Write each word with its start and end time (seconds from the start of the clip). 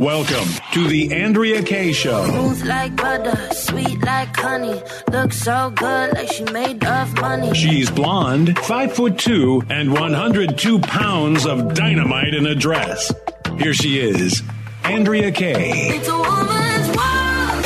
Welcome 0.00 0.48
to 0.72 0.88
the 0.88 1.14
Andrea 1.14 1.62
Kaye 1.62 1.92
Show. 1.92 2.26
Smooth 2.26 2.66
like 2.66 2.96
butter, 2.96 3.54
sweet 3.54 4.02
like 4.02 4.36
honey. 4.36 4.82
Looks 5.12 5.36
so 5.36 5.70
good, 5.70 6.14
like 6.14 6.32
she 6.32 6.42
made 6.46 6.84
of 6.84 7.14
money. 7.20 7.54
She's 7.54 7.92
blonde, 7.92 8.58
five 8.58 8.92
foot 8.92 9.16
two, 9.20 9.62
and 9.70 9.92
102 9.92 10.80
pounds 10.80 11.46
of 11.46 11.74
dynamite 11.74 12.34
in 12.34 12.44
a 12.44 12.56
dress. 12.56 13.14
Here 13.56 13.72
she 13.72 14.00
is, 14.00 14.42
Andrea 14.82 15.30
Kaye. 15.30 15.90
It's 15.94 16.08
a 16.08 16.18
woman's 16.18 16.88
world. 16.96 17.64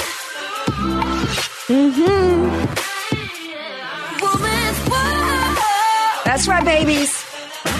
Mm-hmm. 1.66 2.42
Woman's 4.20 4.90
world. 4.90 5.58
That's 6.26 6.46
right, 6.46 6.62
babies. 6.62 7.24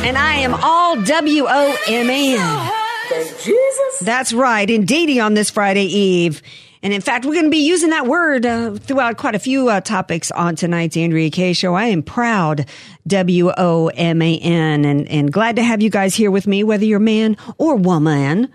And 0.06 0.16
I 0.16 0.36
am 0.36 0.54
all 0.54 0.98
W 1.02 1.44
O 1.46 1.76
M 1.86 2.08
A 2.08 2.87
Jesus. 3.08 3.98
That's 4.00 4.32
right, 4.32 4.68
indeedy 4.68 5.20
on 5.20 5.34
this 5.34 5.50
Friday 5.50 5.84
Eve. 5.84 6.42
And 6.82 6.92
in 6.92 7.00
fact, 7.00 7.24
we're 7.24 7.32
going 7.32 7.46
to 7.46 7.50
be 7.50 7.66
using 7.66 7.90
that 7.90 8.06
word 8.06 8.46
uh, 8.46 8.74
throughout 8.74 9.16
quite 9.16 9.34
a 9.34 9.40
few 9.40 9.68
uh, 9.68 9.80
topics 9.80 10.30
on 10.30 10.54
tonight's 10.54 10.96
Andrea 10.96 11.28
Kaye 11.28 11.52
show. 11.52 11.74
I 11.74 11.86
am 11.86 12.04
proud, 12.04 12.66
W 13.06 13.50
O 13.56 13.88
M 13.88 14.22
A 14.22 14.38
N, 14.38 14.84
and, 14.84 15.08
and 15.08 15.32
glad 15.32 15.56
to 15.56 15.62
have 15.62 15.82
you 15.82 15.90
guys 15.90 16.14
here 16.14 16.30
with 16.30 16.46
me, 16.46 16.62
whether 16.62 16.84
you're 16.84 17.00
man 17.00 17.36
or 17.56 17.74
woman. 17.74 18.52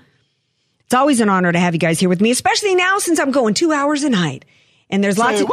It's 0.86 0.94
always 0.94 1.20
an 1.20 1.28
honor 1.28 1.52
to 1.52 1.59
have 1.59 1.74
you 1.74 1.80
guys 1.80 2.00
here 2.00 2.08
with 2.08 2.22
me, 2.22 2.31
especially 2.31 2.76
now 2.76 2.98
since 3.00 3.20
I'm 3.20 3.31
going 3.31 3.56
two 3.56 3.74
hours 3.74 4.04
a 4.04 4.09
night. 4.09 4.46
And 4.94 5.04
there's 5.04 5.18
lots 5.18 5.42
of 5.42 5.50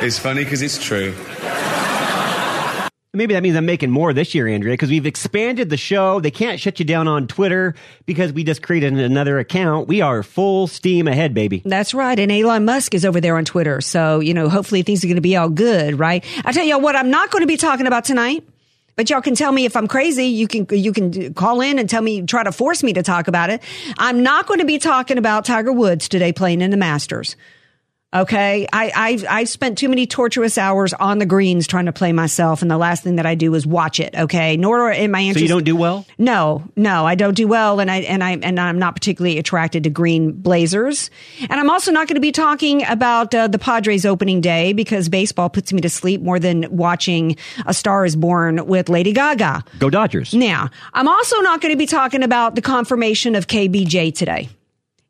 It's 0.00 0.18
funny 0.18 0.44
because 0.44 0.62
it's 0.62 0.82
true. 0.82 1.14
Maybe 3.16 3.32
that 3.32 3.42
means 3.42 3.56
I'm 3.56 3.64
making 3.64 3.90
more 3.90 4.12
this 4.12 4.34
year, 4.34 4.46
Andrea, 4.46 4.74
because 4.74 4.90
we've 4.90 5.06
expanded 5.06 5.70
the 5.70 5.78
show. 5.78 6.20
They 6.20 6.30
can't 6.30 6.60
shut 6.60 6.78
you 6.78 6.84
down 6.84 7.08
on 7.08 7.26
Twitter 7.26 7.74
because 8.04 8.30
we 8.30 8.44
just 8.44 8.62
created 8.62 8.92
another 8.92 9.38
account. 9.38 9.88
We 9.88 10.02
are 10.02 10.22
full 10.22 10.66
steam 10.66 11.08
ahead, 11.08 11.32
baby. 11.32 11.62
That's 11.64 11.94
right. 11.94 12.18
And 12.18 12.30
Elon 12.30 12.66
Musk 12.66 12.92
is 12.92 13.06
over 13.06 13.18
there 13.18 13.38
on 13.38 13.46
Twitter. 13.46 13.80
So, 13.80 14.20
you 14.20 14.34
know, 14.34 14.50
hopefully 14.50 14.82
things 14.82 15.02
are 15.02 15.06
going 15.06 15.14
to 15.16 15.22
be 15.22 15.34
all 15.34 15.48
good, 15.48 15.98
right? 15.98 16.22
I 16.44 16.52
tell 16.52 16.66
y'all 16.66 16.82
what 16.82 16.94
I'm 16.94 17.08
not 17.08 17.30
going 17.30 17.40
to 17.40 17.46
be 17.46 17.56
talking 17.56 17.86
about 17.86 18.04
tonight. 18.04 18.46
But 18.96 19.10
y'all 19.10 19.20
can 19.20 19.34
tell 19.34 19.52
me 19.52 19.66
if 19.66 19.76
I'm 19.76 19.86
crazy. 19.86 20.24
You 20.24 20.48
can, 20.48 20.66
you 20.70 20.90
can 20.90 21.34
call 21.34 21.60
in 21.60 21.78
and 21.78 21.88
tell 21.88 22.00
me, 22.00 22.22
try 22.22 22.42
to 22.42 22.50
force 22.50 22.82
me 22.82 22.94
to 22.94 23.02
talk 23.02 23.28
about 23.28 23.50
it. 23.50 23.62
I'm 23.98 24.22
not 24.22 24.46
going 24.46 24.60
to 24.60 24.64
be 24.64 24.78
talking 24.78 25.18
about 25.18 25.44
Tiger 25.44 25.72
Woods 25.72 26.08
today 26.08 26.32
playing 26.32 26.62
in 26.62 26.70
the 26.70 26.78
Masters. 26.78 27.36
Okay. 28.16 28.66
I, 28.72 28.92
I've, 28.94 29.24
I've 29.28 29.48
spent 29.48 29.76
too 29.76 29.88
many 29.88 30.06
torturous 30.06 30.56
hours 30.56 30.94
on 30.94 31.18
the 31.18 31.26
greens 31.26 31.66
trying 31.66 31.86
to 31.86 31.92
play 31.92 32.12
myself. 32.12 32.62
And 32.62 32.70
the 32.70 32.78
last 32.78 33.02
thing 33.02 33.16
that 33.16 33.26
I 33.26 33.34
do 33.34 33.54
is 33.54 33.66
watch 33.66 34.00
it. 34.00 34.14
Okay. 34.16 34.56
Nor 34.56 34.90
am 34.90 35.14
I 35.14 35.20
interested. 35.20 35.40
So 35.40 35.42
you 35.42 35.48
don't 35.48 35.64
do 35.64 35.76
well? 35.76 36.06
No, 36.16 36.64
no, 36.76 37.04
I 37.06 37.14
don't 37.14 37.34
do 37.34 37.46
well, 37.46 37.78
and 37.78 37.90
I 37.90 37.98
and 37.98 38.24
I 38.24 38.32
and 38.32 38.58
I'm 38.58 38.78
not 38.78 38.94
particularly 38.94 39.38
attracted 39.38 39.84
to 39.84 39.90
green 39.90 40.32
blazers. 40.32 41.10
And 41.50 41.60
I'm 41.60 41.68
also 41.68 41.92
not 41.92 42.08
going 42.08 42.14
to 42.14 42.20
be 42.20 42.32
talking 42.32 42.84
about 42.86 43.34
uh, 43.34 43.48
the 43.48 43.58
Padres 43.58 44.06
opening 44.06 44.40
day 44.40 44.72
because 44.72 45.08
baseball 45.08 45.50
puts 45.50 45.72
me 45.72 45.80
to 45.82 45.90
sleep 45.90 46.22
more 46.22 46.38
than 46.38 46.66
watching 46.70 47.36
A 47.66 47.74
Star 47.74 48.04
Is 48.04 48.16
Born 48.16 48.66
with 48.66 48.88
Lady 48.88 49.12
Gaga. 49.12 49.64
Go 49.78 49.90
Dodgers. 49.90 50.32
Now, 50.32 50.70
I'm 50.94 51.08
also 51.08 51.40
not 51.40 51.60
going 51.60 51.72
to 51.72 51.78
be 51.78 51.86
talking 51.86 52.22
about 52.22 52.54
the 52.54 52.62
confirmation 52.62 53.34
of 53.34 53.46
KBJ 53.46 54.14
today. 54.14 54.48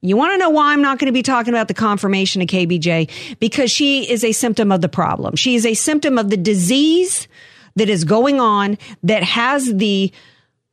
You 0.07 0.17
want 0.17 0.33
to 0.33 0.39
know 0.39 0.51
why 0.51 0.73
I'm 0.73 0.83
not 0.83 0.99
going 0.99 1.07
to 1.07 1.13
be 1.13 1.23
talking 1.23 1.53
about 1.53 1.69
the 1.69 1.75
confirmation 1.75 2.43
of 2.43 2.49
KBJ? 2.49 3.39
Because 3.39 3.71
she 3.71 4.11
is 4.11 4.25
a 4.25 4.33
symptom 4.33 4.73
of 4.73 4.81
the 4.81 4.89
problem. 4.89 5.37
She 5.37 5.55
is 5.55 5.67
a 5.67 5.75
symptom 5.75 6.19
of 6.19 6.31
the 6.31 6.37
disease 6.37 7.29
that 7.77 7.89
is 7.89 8.05
going 8.05 8.41
on 8.41 8.79
that 9.03 9.23
has 9.23 9.73
the 9.75 10.13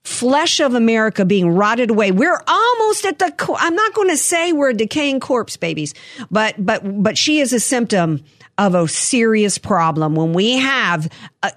flesh 0.03 0.59
of 0.59 0.73
America 0.73 1.23
being 1.23 1.49
rotted 1.49 1.89
away. 1.89 2.11
We're 2.11 2.41
almost 2.47 3.05
at 3.05 3.19
the, 3.19 3.33
I'm 3.57 3.75
not 3.75 3.94
going 3.94 4.09
to 4.09 4.17
say 4.17 4.51
we're 4.51 4.71
a 4.71 4.73
decaying 4.73 5.19
corpse, 5.19 5.55
babies, 5.55 5.94
but, 6.29 6.55
but, 6.57 6.81
but 7.01 7.17
she 7.17 7.39
is 7.39 7.53
a 7.53 7.59
symptom 7.59 8.23
of 8.57 8.75
a 8.75 8.88
serious 8.88 9.57
problem 9.57 10.15
when 10.15 10.33
we 10.33 10.57
have, 10.57 11.11
uh, 11.41 11.51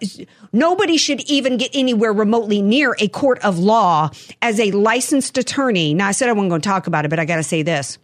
nobody 0.53 0.97
should 0.97 1.21
even 1.23 1.57
get 1.57 1.71
anywhere 1.75 2.13
remotely 2.13 2.63
near 2.63 2.97
a 2.99 3.09
court 3.09 3.39
of 3.41 3.59
law 3.59 4.11
as 4.43 4.61
a 4.61 4.71
licensed 4.71 5.39
attorney. 5.39 5.95
Now, 5.95 6.09
I 6.09 6.13
said 6.13 6.29
I 6.29 6.33
wasn't 6.33 6.51
going 6.51 6.61
to 6.61 6.69
talk 6.69 6.87
about 6.87 7.05
it, 7.05 7.09
but 7.09 7.19
I 7.19 7.25
got 7.25 7.37
to 7.37 7.43
say 7.43 7.63
this 7.63 7.99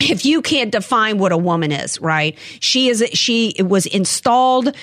if 0.00 0.24
you 0.24 0.42
can't 0.42 0.70
define 0.70 1.18
what 1.18 1.32
a 1.32 1.36
woman 1.36 1.72
is, 1.72 2.00
right? 2.00 2.36
She 2.60 2.88
is, 2.88 3.04
she 3.12 3.54
was 3.58 3.86
installed 3.86 4.74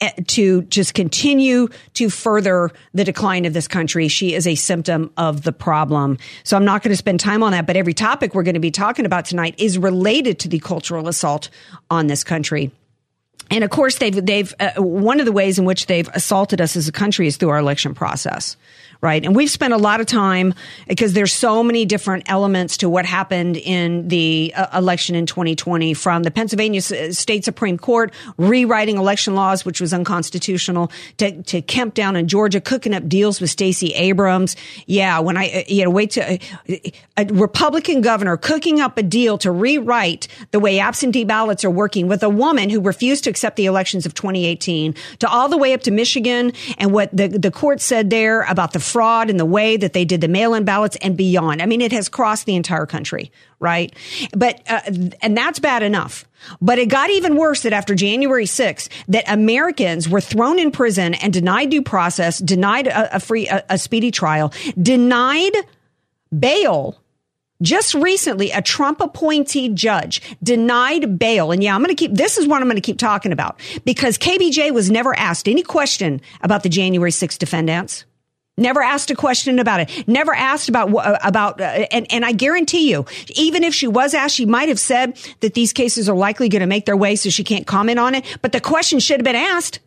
eh, 0.00 0.10
to 0.28 0.62
just 0.62 0.94
continue 0.94 1.68
to 1.94 2.08
further 2.08 2.70
the 2.94 3.04
decline 3.04 3.44
of 3.44 3.52
this 3.52 3.68
country. 3.68 4.08
She 4.08 4.34
is 4.34 4.46
a 4.46 4.54
symptom 4.54 5.12
of 5.16 5.42
the 5.42 5.52
problem. 5.52 6.18
So 6.44 6.56
I'm 6.56 6.64
not 6.64 6.82
going 6.82 6.92
to 6.92 6.96
spend 6.96 7.20
time 7.20 7.42
on 7.42 7.52
that, 7.52 7.66
but 7.66 7.76
every 7.76 7.94
topic 7.94 8.34
we're 8.34 8.42
going 8.42 8.54
to 8.54 8.60
be 8.60 8.70
talking 8.70 9.06
about 9.06 9.26
tonight 9.26 9.54
is 9.58 9.76
related 9.76 10.38
to 10.40 10.48
the 10.48 10.58
cultural 10.58 11.08
assault 11.08 11.50
on 11.90 12.06
this 12.06 12.24
country. 12.24 12.72
And 13.50 13.62
of 13.62 13.70
course, 13.70 13.98
they've 13.98 14.24
they've 14.24 14.54
uh, 14.58 14.72
one 14.82 15.20
of 15.20 15.26
the 15.26 15.32
ways 15.32 15.58
in 15.58 15.64
which 15.64 15.86
they've 15.86 16.08
assaulted 16.14 16.60
us 16.60 16.76
as 16.76 16.88
a 16.88 16.92
country 16.92 17.26
is 17.26 17.36
through 17.36 17.50
our 17.50 17.58
election 17.58 17.94
process, 17.94 18.56
right? 19.04 19.22
And 19.22 19.36
we've 19.36 19.50
spent 19.50 19.74
a 19.74 19.76
lot 19.76 20.00
of 20.00 20.06
time 20.06 20.54
because 20.88 21.12
there's 21.12 21.32
so 21.32 21.62
many 21.62 21.84
different 21.84 22.24
elements 22.26 22.78
to 22.78 22.88
what 22.88 23.04
happened 23.04 23.58
in 23.58 24.08
the 24.08 24.54
uh, 24.56 24.78
election 24.78 25.14
in 25.14 25.26
2020, 25.26 25.92
from 25.92 26.22
the 26.22 26.30
Pennsylvania 26.30 26.78
S- 26.78 27.18
State 27.18 27.44
Supreme 27.44 27.76
Court 27.76 28.14
rewriting 28.38 28.96
election 28.96 29.34
laws, 29.34 29.62
which 29.62 29.78
was 29.78 29.92
unconstitutional, 29.92 30.90
to 31.18 31.42
to 31.42 31.60
Kemp 31.60 31.92
down 31.92 32.16
in 32.16 32.28
Georgia 32.28 32.62
cooking 32.62 32.94
up 32.94 33.06
deals 33.06 33.42
with 33.42 33.50
Stacey 33.50 33.92
Abrams. 33.92 34.56
Yeah, 34.86 35.18
when 35.20 35.36
I 35.36 35.50
uh, 35.50 35.62
you 35.68 35.84
know 35.84 35.90
wait 35.90 36.12
to 36.12 36.38
a 37.18 37.26
Republican 37.26 38.00
governor 38.00 38.38
cooking 38.38 38.80
up 38.80 38.96
a 38.96 39.02
deal 39.02 39.36
to 39.38 39.50
rewrite 39.50 40.28
the 40.50 40.58
way 40.58 40.78
absentee 40.78 41.24
ballots 41.24 41.62
are 41.62 41.70
working 41.70 42.08
with 42.08 42.22
a 42.22 42.30
woman 42.30 42.70
who 42.70 42.80
refused 42.80 43.24
to 43.24 43.30
accept 43.30 43.56
the 43.56 43.66
elections 43.66 44.06
of 44.06 44.14
2018 44.14 44.94
to 45.18 45.28
all 45.28 45.50
the 45.50 45.58
way 45.58 45.74
up 45.74 45.82
to 45.82 45.90
Michigan 45.90 46.52
and 46.78 46.90
what 46.90 47.14
the, 47.14 47.28
the 47.28 47.50
court 47.50 47.82
said 47.82 48.08
there 48.08 48.42
about 48.42 48.72
the 48.72 48.80
fraud 48.94 49.28
and 49.28 49.40
the 49.40 49.44
way 49.44 49.76
that 49.76 49.92
they 49.92 50.04
did 50.04 50.20
the 50.20 50.28
mail-in 50.28 50.64
ballots 50.64 50.96
and 51.02 51.16
beyond. 51.16 51.60
I 51.60 51.66
mean, 51.66 51.80
it 51.80 51.90
has 51.90 52.08
crossed 52.08 52.46
the 52.46 52.54
entire 52.54 52.86
country, 52.86 53.32
right? 53.58 53.92
But, 54.36 54.62
uh, 54.68 54.82
and 55.20 55.36
that's 55.36 55.58
bad 55.58 55.82
enough. 55.82 56.24
But 56.60 56.78
it 56.78 56.88
got 56.88 57.10
even 57.10 57.34
worse 57.34 57.62
that 57.62 57.72
after 57.72 57.96
January 57.96 58.44
6th, 58.44 58.88
that 59.08 59.24
Americans 59.26 60.08
were 60.08 60.20
thrown 60.20 60.60
in 60.60 60.70
prison 60.70 61.14
and 61.14 61.32
denied 61.32 61.70
due 61.70 61.82
process, 61.82 62.38
denied 62.38 62.86
a, 62.86 63.16
a 63.16 63.18
free, 63.18 63.48
a, 63.48 63.64
a 63.68 63.78
speedy 63.78 64.12
trial, 64.12 64.52
denied 64.80 65.56
bail 66.38 66.96
just 67.62 67.94
recently, 67.94 68.52
a 68.52 68.62
Trump 68.62 69.00
appointee 69.00 69.70
judge 69.70 70.22
denied 70.40 71.18
bail. 71.18 71.50
And 71.50 71.64
yeah, 71.64 71.74
I'm 71.74 71.82
going 71.82 71.96
to 71.96 72.00
keep, 72.00 72.14
this 72.14 72.38
is 72.38 72.46
what 72.46 72.62
I'm 72.62 72.68
going 72.68 72.76
to 72.76 72.80
keep 72.80 72.98
talking 72.98 73.32
about 73.32 73.58
because 73.84 74.18
KBJ 74.18 74.72
was 74.72 74.88
never 74.88 75.18
asked 75.18 75.48
any 75.48 75.64
question 75.64 76.20
about 76.42 76.62
the 76.62 76.68
January 76.68 77.10
6th 77.10 77.38
defendants. 77.38 78.04
Never 78.56 78.82
asked 78.82 79.10
a 79.10 79.16
question 79.16 79.58
about 79.58 79.80
it. 79.80 80.08
Never 80.08 80.32
asked 80.32 80.68
about 80.68 80.94
uh, 80.94 81.18
about 81.24 81.60
uh, 81.60 81.86
and 81.90 82.06
and 82.12 82.24
I 82.24 82.32
guarantee 82.32 82.90
you, 82.90 83.04
even 83.34 83.64
if 83.64 83.74
she 83.74 83.88
was 83.88 84.14
asked, 84.14 84.36
she 84.36 84.46
might 84.46 84.68
have 84.68 84.78
said 84.78 85.18
that 85.40 85.54
these 85.54 85.72
cases 85.72 86.08
are 86.08 86.16
likely 86.16 86.48
going 86.48 86.60
to 86.60 86.66
make 86.66 86.86
their 86.86 86.96
way, 86.96 87.16
so 87.16 87.30
she 87.30 87.42
can't 87.42 87.66
comment 87.66 87.98
on 87.98 88.14
it. 88.14 88.38
But 88.42 88.52
the 88.52 88.60
question 88.60 89.00
should 89.00 89.18
have 89.20 89.24
been 89.24 89.34
asked. 89.34 89.80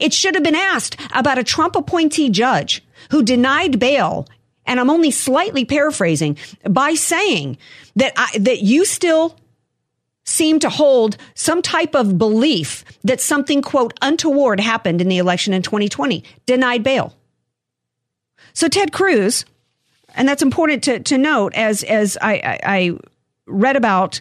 It 0.00 0.12
should 0.12 0.34
have 0.34 0.42
been 0.42 0.56
asked 0.56 0.96
about 1.14 1.38
a 1.38 1.44
Trump 1.44 1.76
appointee 1.76 2.30
judge 2.30 2.84
who 3.10 3.22
denied 3.22 3.78
bail 3.78 4.26
and 4.68 4.78
I'm 4.78 4.90
only 4.90 5.10
slightly 5.10 5.64
paraphrasing 5.64 6.36
by 6.68 6.94
saying 6.94 7.56
that 7.96 8.12
I, 8.16 8.38
that 8.38 8.60
you 8.60 8.84
still 8.84 9.36
seem 10.24 10.58
to 10.60 10.68
hold 10.68 11.16
some 11.34 11.62
type 11.62 11.94
of 11.94 12.18
belief 12.18 12.84
that 13.02 13.20
something 13.20 13.62
quote 13.62 13.98
untoward 14.02 14.60
happened 14.60 15.00
in 15.00 15.08
the 15.08 15.16
election 15.16 15.54
in 15.54 15.62
2020 15.62 16.22
denied 16.44 16.82
bail 16.82 17.16
so 18.52 18.68
ted 18.68 18.92
cruz 18.92 19.44
and 20.14 20.28
that's 20.28 20.42
important 20.42 20.82
to, 20.84 21.00
to 21.00 21.18
note 21.18 21.54
as 21.54 21.82
as 21.84 22.18
I, 22.20 22.34
I, 22.34 22.58
I 22.64 22.98
read 23.46 23.76
about 23.76 24.20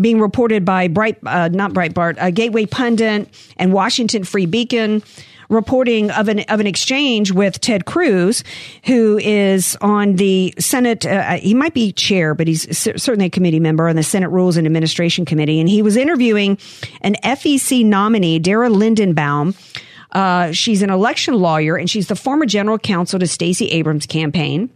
being 0.00 0.20
reported 0.20 0.64
by 0.64 0.88
bright 0.88 1.18
uh, 1.26 1.48
not 1.48 1.72
breitbart 1.72 2.20
uh, 2.20 2.30
gateway 2.30 2.66
pundit 2.66 3.28
and 3.56 3.72
washington 3.72 4.24
free 4.24 4.46
beacon 4.46 5.02
reporting 5.48 6.10
of 6.10 6.28
an 6.28 6.40
of 6.40 6.60
an 6.60 6.66
exchange 6.66 7.32
with 7.32 7.60
Ted 7.60 7.84
Cruz, 7.86 8.44
who 8.84 9.18
is 9.18 9.76
on 9.80 10.16
the 10.16 10.54
Senate. 10.58 11.06
Uh, 11.06 11.36
he 11.36 11.54
might 11.54 11.74
be 11.74 11.92
chair, 11.92 12.34
but 12.34 12.46
he's 12.46 12.76
certainly 12.76 13.26
a 13.26 13.30
committee 13.30 13.60
member 13.60 13.88
on 13.88 13.96
the 13.96 14.02
Senate 14.02 14.28
Rules 14.28 14.56
and 14.56 14.66
Administration 14.66 15.24
Committee, 15.24 15.60
and 15.60 15.68
he 15.68 15.82
was 15.82 15.96
interviewing 15.96 16.58
an 17.00 17.14
FEC 17.24 17.84
nominee, 17.84 18.38
Dara 18.38 18.68
Lindenbaum. 18.68 19.56
Uh, 20.12 20.52
she's 20.52 20.82
an 20.82 20.90
election 20.90 21.34
lawyer, 21.34 21.76
and 21.76 21.88
she's 21.88 22.08
the 22.08 22.16
former 22.16 22.46
general 22.46 22.78
counsel 22.78 23.18
to 23.18 23.26
Stacey 23.26 23.66
Abrams' 23.68 24.06
campaign. 24.06 24.70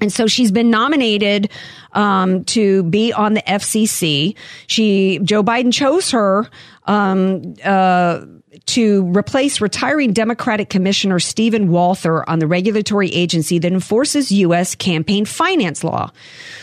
And 0.00 0.12
so 0.12 0.26
she's 0.26 0.52
been 0.52 0.70
nominated 0.70 1.50
um, 1.92 2.44
to 2.44 2.84
be 2.84 3.12
on 3.12 3.34
the 3.34 3.42
FCC. 3.42 4.36
She 4.66 5.18
Joe 5.24 5.42
Biden 5.42 5.72
chose 5.72 6.10
her 6.12 6.48
um, 6.84 7.54
uh, 7.64 8.24
to 8.66 9.04
replace 9.16 9.60
retiring 9.60 10.12
Democratic 10.12 10.70
Commissioner 10.70 11.18
Steven 11.18 11.68
Walther 11.68 12.28
on 12.28 12.38
the 12.38 12.46
regulatory 12.46 13.08
agency 13.08 13.58
that 13.58 13.72
enforces 13.72 14.30
U.S. 14.30 14.74
campaign 14.74 15.24
finance 15.24 15.82
law. 15.82 16.12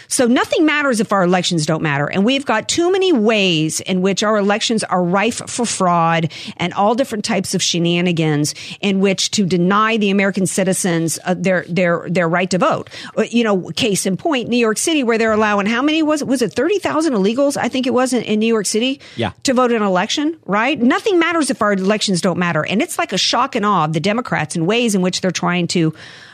So 0.08 0.28
nothing 0.28 0.66
matters 0.66 1.00
if 1.00 1.12
our 1.12 1.24
elections 1.24 1.66
don't 1.66 1.82
matter. 1.82 2.08
And 2.08 2.26
we've 2.26 2.46
got 2.46 2.68
too 2.68 2.92
many 2.92 3.14
ways 3.14 3.82
in 3.82 4.02
which 4.02 4.24
our 4.24 4.38
elections 4.38 4.84
are 4.84 5.04
rife 5.04 5.42
for 5.48 5.66
fraud 5.66 6.32
and 6.58 6.74
all 6.74 6.96
different 6.96 7.26
types 7.26 7.54
of 7.54 7.62
shenanigans 7.62 8.54
in 8.82 9.00
which 9.00 9.32
to 9.32 9.46
deny 9.46 9.98
the 9.98 10.10
American 10.10 10.46
citizens 10.46 11.20
uh, 11.26 11.34
their, 11.38 11.66
their, 11.68 12.08
their 12.10 12.30
right 12.30 12.50
to 12.50 12.58
vote. 12.58 12.90
Uh, 13.18 13.24
you 13.24 13.44
know, 13.44 13.70
case 13.76 14.06
in 14.06 14.18
point, 14.18 14.50
New 14.50 14.58
York 14.58 14.78
City, 14.78 15.04
where 15.04 15.18
they're 15.18 15.34
allowing 15.34 15.66
how 15.66 15.82
many 15.82 16.04
was 16.04 16.22
it? 16.22 16.28
Was 16.28 16.42
it 16.42 16.54
30,000 16.54 17.14
illegals? 17.14 17.58
I 17.58 17.70
think 17.70 17.88
it 17.88 17.94
was 17.94 18.14
in, 18.14 18.24
in 18.24 18.40
New 18.40 18.48
York 18.48 18.66
City. 18.66 19.00
Yeah. 19.16 19.32
To 19.44 19.54
vote 19.54 19.72
in 19.72 19.78
an 19.78 19.88
election, 19.88 20.38
right? 20.46 20.80
Nothing 20.80 21.20
matters 21.20 21.50
if 21.50 21.62
our 21.62 21.74
elections 21.74 22.22
don't 22.22 22.38
matter. 22.38 22.66
And 22.66 22.82
it's 22.82 22.98
like 22.98 23.14
a 23.14 23.18
shock 23.18 23.56
and 23.56 23.66
awe 23.66 23.86
of 23.86 23.94
the 23.94 24.00
Democrats 24.00 24.56
in 24.56 24.66
ways 24.66 24.96
in 24.96 25.02
which 25.02 25.22
they're 25.22 25.32
trying 25.32 25.68
to, 25.68 25.94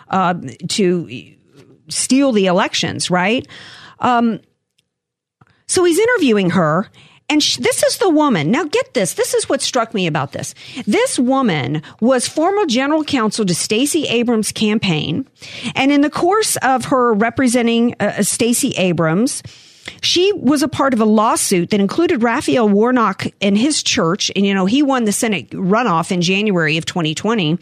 uh, 0.09 0.35
to, 0.69 1.35
steal 1.89 2.31
the 2.31 2.45
elections, 2.45 3.09
right? 3.09 3.47
Um, 3.99 4.39
so 5.67 5.83
he's 5.83 5.99
interviewing 5.99 6.51
her. 6.51 6.87
And 7.29 7.41
sh- 7.41 7.57
this 7.57 7.81
is 7.81 7.97
the 7.97 8.09
woman. 8.09 8.51
Now 8.51 8.65
get 8.65 8.93
this. 8.93 9.13
This 9.13 9.33
is 9.33 9.47
what 9.47 9.61
struck 9.61 9.93
me 9.93 10.05
about 10.05 10.33
this. 10.33 10.53
This 10.85 11.17
woman 11.17 11.81
was 12.01 12.27
former 12.27 12.65
general 12.65 13.05
counsel 13.05 13.45
to 13.45 13.55
Stacey 13.55 14.05
Abrams' 14.07 14.51
campaign. 14.51 15.25
And 15.73 15.93
in 15.93 16.01
the 16.01 16.09
course 16.09 16.57
of 16.57 16.85
her 16.85 17.13
representing 17.13 17.95
uh, 18.01 18.21
Stacey 18.21 18.71
Abrams, 18.71 19.43
she 20.01 20.33
was 20.33 20.61
a 20.61 20.67
part 20.67 20.93
of 20.93 20.99
a 20.99 21.05
lawsuit 21.05 21.69
that 21.69 21.79
included 21.79 22.21
Raphael 22.21 22.67
Warnock 22.67 23.27
and 23.41 23.57
his 23.57 23.81
church. 23.81 24.29
And, 24.35 24.45
you 24.45 24.53
know, 24.53 24.65
he 24.65 24.83
won 24.83 25.05
the 25.05 25.13
Senate 25.13 25.49
runoff 25.51 26.11
in 26.11 26.21
January 26.21 26.75
of 26.75 26.85
2020 26.85 27.57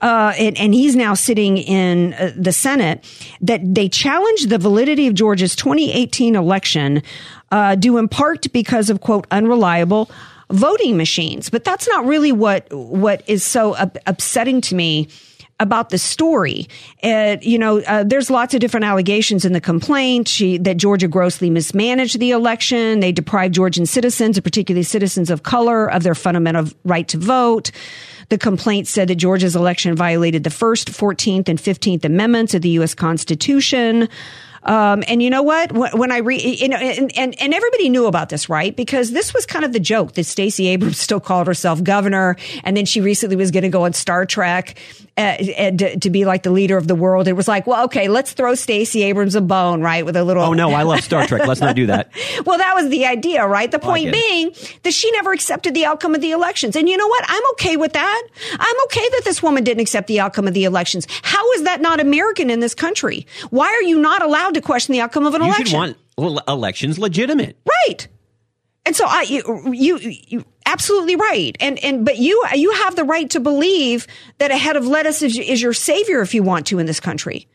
uh, 0.00 0.32
and, 0.38 0.56
and, 0.58 0.74
he's 0.74 0.94
now 0.94 1.14
sitting 1.14 1.58
in 1.58 2.14
uh, 2.14 2.32
the 2.36 2.52
Senate, 2.52 3.04
that 3.40 3.60
they 3.62 3.88
challenged 3.88 4.48
the 4.48 4.58
validity 4.58 5.06
of 5.08 5.14
Georgia's 5.14 5.56
2018 5.56 6.36
election, 6.36 7.02
uh, 7.50 7.74
due 7.74 7.96
in 7.98 8.08
part 8.08 8.52
because 8.52 8.90
of 8.90 9.00
quote 9.00 9.26
unreliable 9.30 10.10
voting 10.50 10.96
machines. 10.96 11.50
But 11.50 11.64
that's 11.64 11.88
not 11.88 12.06
really 12.06 12.32
what 12.32 12.72
what 12.72 13.22
is 13.26 13.42
so 13.42 13.74
up- 13.74 13.98
upsetting 14.06 14.60
to 14.62 14.74
me 14.74 15.08
about 15.60 15.90
the 15.90 15.98
story. 15.98 16.68
Uh, 17.02 17.36
you 17.42 17.58
know, 17.58 17.80
uh, 17.80 18.04
there's 18.04 18.30
lots 18.30 18.54
of 18.54 18.60
different 18.60 18.84
allegations 18.84 19.44
in 19.44 19.52
the 19.52 19.60
complaint. 19.60 20.28
She, 20.28 20.56
that 20.58 20.76
Georgia 20.76 21.08
grossly 21.08 21.50
mismanaged 21.50 22.20
the 22.20 22.30
election. 22.30 23.00
They 23.00 23.12
deprived 23.12 23.54
Georgian 23.54 23.86
citizens, 23.86 24.38
particularly 24.38 24.84
citizens 24.84 25.30
of 25.30 25.42
color, 25.42 25.90
of 25.90 26.04
their 26.04 26.14
fundamental 26.14 26.66
right 26.84 27.08
to 27.08 27.18
vote. 27.18 27.72
The 28.28 28.38
complaint 28.38 28.86
said 28.86 29.08
that 29.08 29.14
Georgia's 29.14 29.56
election 29.56 29.96
violated 29.96 30.44
the 30.44 30.50
first, 30.50 30.90
14th, 30.90 31.48
and 31.48 31.58
15th 31.58 32.04
Amendments 32.04 32.52
of 32.54 32.60
the 32.60 32.68
U.S. 32.70 32.94
Constitution. 32.94 34.08
Um, 34.68 35.02
and 35.08 35.22
you 35.22 35.30
know 35.30 35.42
what? 35.42 35.72
When 35.72 36.12
I 36.12 36.18
read, 36.18 36.42
you 36.42 36.68
know, 36.68 36.76
and, 36.76 37.10
and, 37.16 37.40
and 37.40 37.54
everybody 37.54 37.88
knew 37.88 38.04
about 38.04 38.28
this, 38.28 38.50
right? 38.50 38.76
Because 38.76 39.12
this 39.12 39.32
was 39.32 39.46
kind 39.46 39.64
of 39.64 39.72
the 39.72 39.80
joke 39.80 40.12
that 40.12 40.24
Stacey 40.24 40.68
Abrams 40.68 40.98
still 41.08 41.20
called 41.20 41.46
herself 41.46 41.82
governor. 41.82 42.36
And 42.64 42.76
then 42.76 42.84
she 42.84 43.00
recently 43.00 43.34
was 43.34 43.50
going 43.50 43.62
to 43.62 43.70
go 43.70 43.86
on 43.86 43.94
Star 43.94 44.26
Trek 44.26 44.78
and 45.18 45.78
to, 45.80 45.98
to, 45.98 46.10
be 46.10 46.24
like 46.24 46.44
the 46.44 46.50
leader 46.50 46.76
of 46.76 46.86
the 46.86 46.94
world. 46.94 47.26
It 47.26 47.32
was 47.32 47.48
like, 47.48 47.66
well, 47.66 47.84
okay, 47.86 48.08
let's 48.08 48.32
throw 48.32 48.54
Stacey 48.54 49.02
Abrams 49.02 49.34
a 49.34 49.40
bone, 49.40 49.82
right? 49.82 50.04
With 50.04 50.16
a 50.16 50.22
little. 50.22 50.44
Oh 50.44 50.52
no, 50.52 50.70
I 50.70 50.84
love 50.84 51.00
Star 51.00 51.26
Trek. 51.26 51.46
Let's 51.46 51.60
not 51.60 51.74
do 51.74 51.86
that. 51.86 52.10
well, 52.46 52.58
that 52.58 52.74
was 52.74 52.88
the 52.88 53.04
idea, 53.04 53.44
right? 53.46 53.70
The 53.70 53.80
point 53.80 54.12
being 54.12 54.52
that 54.84 54.94
she 54.94 55.10
never 55.12 55.32
accepted 55.32 55.74
the 55.74 55.84
outcome 55.84 56.14
of 56.14 56.20
the 56.20 56.30
elections. 56.30 56.76
And 56.76 56.88
you 56.88 56.96
know 56.96 57.08
what? 57.08 57.24
I'm 57.26 57.42
okay 57.54 57.76
with 57.76 57.94
that. 57.94 58.28
I'm 58.52 58.76
okay 58.84 59.08
that 59.10 59.22
this 59.24 59.42
woman 59.42 59.64
didn't 59.64 59.80
accept 59.80 60.06
the 60.06 60.20
outcome 60.20 60.46
of 60.46 60.54
the 60.54 60.64
elections. 60.64 61.06
How 61.22 61.52
is 61.52 61.64
that 61.64 61.80
not 61.80 61.98
American 61.98 62.48
in 62.48 62.60
this 62.60 62.74
country? 62.74 63.26
Why 63.50 63.66
are 63.66 63.82
you 63.82 63.98
not 63.98 64.22
allowed 64.22 64.54
to 64.58 64.64
question 64.66 64.92
the 64.92 65.00
outcome 65.00 65.26
of 65.26 65.34
an 65.34 65.42
you 65.42 65.48
election? 65.48 65.66
You 65.66 65.70
should 65.70 65.96
want 66.16 66.42
elections 66.48 66.98
legitimate. 66.98 67.56
Right. 67.66 68.08
And 68.84 68.96
so 68.96 69.04
I, 69.06 69.22
you, 69.22 69.72
you, 69.72 69.98
you, 69.98 70.44
absolutely 70.64 71.16
right. 71.16 71.56
And, 71.60 71.78
and, 71.84 72.04
but 72.04 72.16
you, 72.16 72.42
you 72.54 72.72
have 72.72 72.96
the 72.96 73.04
right 73.04 73.28
to 73.30 73.40
believe 73.40 74.06
that 74.38 74.50
a 74.50 74.56
head 74.56 74.76
of 74.76 74.86
lettuce 74.86 75.22
is, 75.22 75.38
is 75.38 75.60
your 75.60 75.74
savior 75.74 76.22
if 76.22 76.34
you 76.34 76.42
want 76.42 76.66
to 76.68 76.78
in 76.78 76.86
this 76.86 77.00
country. 77.00 77.48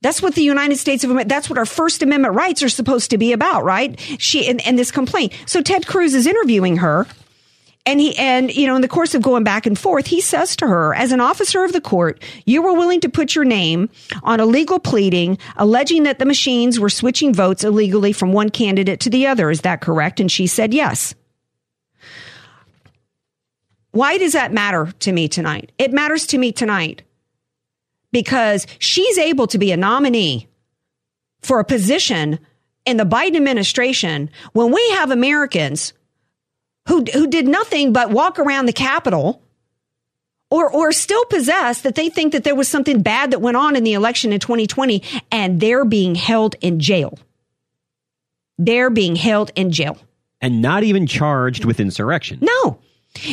That's 0.00 0.20
what 0.20 0.34
the 0.34 0.42
United 0.42 0.76
States 0.76 1.04
of 1.04 1.10
America, 1.10 1.28
that's 1.28 1.48
what 1.48 1.58
our 1.58 1.66
First 1.66 2.02
Amendment 2.02 2.34
rights 2.34 2.62
are 2.62 2.68
supposed 2.68 3.10
to 3.10 3.18
be 3.18 3.32
about, 3.32 3.64
right? 3.64 3.98
She, 4.18 4.48
and, 4.48 4.60
and 4.66 4.78
this 4.78 4.90
complaint. 4.90 5.32
So 5.46 5.60
Ted 5.60 5.86
Cruz 5.86 6.14
is 6.14 6.26
interviewing 6.26 6.78
her 6.78 7.06
and 7.84 7.98
he, 7.98 8.16
and, 8.16 8.54
you 8.54 8.68
know, 8.68 8.76
in 8.76 8.82
the 8.82 8.88
course 8.88 9.14
of 9.14 9.22
going 9.22 9.42
back 9.42 9.66
and 9.66 9.76
forth, 9.76 10.06
he 10.06 10.20
says 10.20 10.54
to 10.56 10.68
her, 10.68 10.94
as 10.94 11.10
an 11.10 11.20
officer 11.20 11.64
of 11.64 11.72
the 11.72 11.80
court, 11.80 12.22
you 12.46 12.62
were 12.62 12.74
willing 12.74 13.00
to 13.00 13.08
put 13.08 13.34
your 13.34 13.44
name 13.44 13.90
on 14.22 14.38
a 14.38 14.46
legal 14.46 14.78
pleading 14.78 15.36
alleging 15.56 16.04
that 16.04 16.20
the 16.20 16.24
machines 16.24 16.78
were 16.78 16.88
switching 16.88 17.34
votes 17.34 17.64
illegally 17.64 18.12
from 18.12 18.32
one 18.32 18.50
candidate 18.50 19.00
to 19.00 19.10
the 19.10 19.26
other. 19.26 19.50
Is 19.50 19.62
that 19.62 19.80
correct? 19.80 20.20
And 20.20 20.30
she 20.30 20.46
said 20.46 20.72
yes. 20.72 21.14
Why 23.90 24.16
does 24.16 24.32
that 24.32 24.52
matter 24.52 24.92
to 25.00 25.12
me 25.12 25.26
tonight? 25.26 25.72
It 25.76 25.92
matters 25.92 26.26
to 26.28 26.38
me 26.38 26.52
tonight 26.52 27.02
because 28.12 28.66
she's 28.78 29.18
able 29.18 29.48
to 29.48 29.58
be 29.58 29.72
a 29.72 29.76
nominee 29.76 30.48
for 31.40 31.58
a 31.58 31.64
position 31.64 32.38
in 32.86 32.96
the 32.96 33.04
Biden 33.04 33.36
administration 33.36 34.30
when 34.52 34.72
we 34.72 34.90
have 34.90 35.10
Americans 35.10 35.92
who, 36.88 37.04
who 37.12 37.26
did 37.28 37.46
nothing 37.46 37.92
but 37.92 38.10
walk 38.10 38.38
around 38.38 38.66
the 38.66 38.72
Capitol 38.72 39.42
or, 40.50 40.70
or 40.70 40.92
still 40.92 41.24
possess 41.26 41.82
that 41.82 41.94
they 41.94 42.08
think 42.10 42.32
that 42.32 42.44
there 42.44 42.54
was 42.54 42.68
something 42.68 43.02
bad 43.02 43.30
that 43.30 43.40
went 43.40 43.56
on 43.56 43.76
in 43.76 43.84
the 43.84 43.94
election 43.94 44.32
in 44.32 44.40
2020 44.40 45.02
and 45.30 45.60
they're 45.60 45.84
being 45.84 46.14
held 46.14 46.56
in 46.60 46.78
jail. 46.80 47.18
They're 48.58 48.90
being 48.90 49.16
held 49.16 49.50
in 49.54 49.72
jail. 49.72 49.96
and 50.40 50.60
not 50.60 50.82
even 50.82 51.06
charged 51.06 51.64
with 51.64 51.80
insurrection. 51.80 52.38
No. 52.42 52.78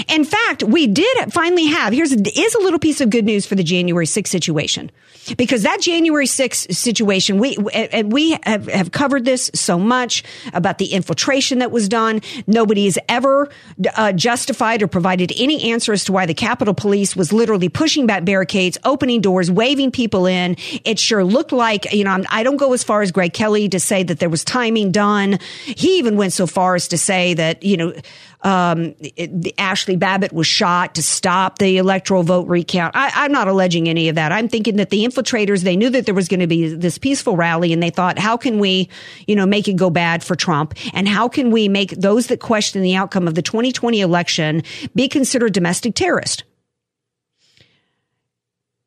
In 0.07 0.25
fact, 0.25 0.63
we 0.63 0.87
did 0.87 1.31
finally 1.31 1.67
have, 1.67 1.93
here's 1.93 2.11
is 2.11 2.55
a 2.55 2.59
little 2.59 2.79
piece 2.79 2.99
of 3.01 3.09
good 3.09 3.25
news 3.25 3.45
for 3.45 3.55
the 3.55 3.63
January 3.63 4.05
6th 4.05 4.27
situation. 4.27 4.91
Because 5.37 5.63
that 5.63 5.79
January 5.81 6.25
6th 6.25 6.73
situation, 6.75 7.37
we, 7.39 7.55
and 7.73 8.11
we 8.11 8.37
have, 8.43 8.67
have 8.67 8.91
covered 8.91 9.25
this 9.25 9.49
so 9.53 9.79
much 9.79 10.23
about 10.53 10.79
the 10.79 10.87
infiltration 10.87 11.59
that 11.59 11.71
was 11.71 11.87
done. 11.87 12.21
Nobody 12.45 12.85
has 12.85 12.97
ever 13.07 13.49
uh, 13.95 14.11
justified 14.13 14.81
or 14.81 14.87
provided 14.87 15.31
any 15.37 15.71
answer 15.71 15.93
as 15.93 16.03
to 16.05 16.11
why 16.11 16.25
the 16.25 16.33
Capitol 16.33 16.73
Police 16.73 17.15
was 17.15 17.31
literally 17.31 17.69
pushing 17.69 18.05
back 18.05 18.25
barricades, 18.25 18.77
opening 18.83 19.21
doors, 19.21 19.49
waving 19.49 19.91
people 19.91 20.25
in. 20.25 20.55
It 20.83 20.99
sure 20.99 21.23
looked 21.23 21.51
like, 21.51 21.91
you 21.93 22.03
know, 22.03 22.23
I 22.29 22.43
do 22.43 22.51
not 22.51 22.59
go 22.59 22.73
as 22.73 22.83
far 22.83 23.01
as 23.01 23.11
Greg 23.11 23.33
Kelly 23.33 23.69
to 23.69 23.79
say 23.79 24.03
that 24.03 24.19
there 24.19 24.29
was 24.29 24.43
timing 24.43 24.91
done. 24.91 25.39
He 25.65 25.99
even 25.99 26.17
went 26.17 26.33
so 26.33 26.47
far 26.47 26.75
as 26.75 26.87
to 26.89 26.97
say 26.97 27.33
that, 27.35 27.63
you 27.63 27.77
know, 27.77 27.93
um, 28.41 28.95
it, 28.99 29.57
Ashli 29.57 29.99
Babbitt 29.99 30.31
was 30.31 30.47
shot 30.47 30.95
to 30.95 31.03
stop 31.03 31.57
the 31.57 31.77
electoral 31.77 32.23
vote 32.23 32.47
recount. 32.47 32.95
I, 32.95 33.25
am 33.25 33.31
not 33.33 33.49
alleging 33.49 33.89
any 33.89 34.07
of 34.07 34.15
that. 34.15 34.31
I'm 34.31 34.47
thinking 34.47 34.77
that 34.77 34.91
the 34.91 35.03
infiltrators, 35.03 35.63
they 35.63 35.75
knew 35.75 35.89
that 35.89 36.05
there 36.05 36.15
was 36.15 36.29
going 36.29 36.39
to 36.39 36.47
be 36.47 36.73
this 36.73 36.97
peaceful 36.97 37.35
rally 37.35 37.73
and 37.73 37.83
they 37.83 37.89
thought, 37.89 38.17
how 38.17 38.37
can 38.37 38.59
we, 38.59 38.89
you 39.27 39.35
know, 39.35 39.45
make 39.45 39.67
it 39.67 39.73
go 39.73 39.89
bad 39.89 40.23
for 40.23 40.35
Trump? 40.35 40.73
And 40.93 41.07
how 41.07 41.27
can 41.27 41.51
we 41.51 41.67
make 41.67 41.91
those 41.91 42.27
that 42.27 42.39
question 42.39 42.81
the 42.81 42.95
outcome 42.95 43.27
of 43.27 43.35
the 43.35 43.41
2020 43.41 43.99
election 43.99 44.63
be 44.95 45.09
considered 45.09 45.51
domestic 45.53 45.95
terrorists? 45.95 46.43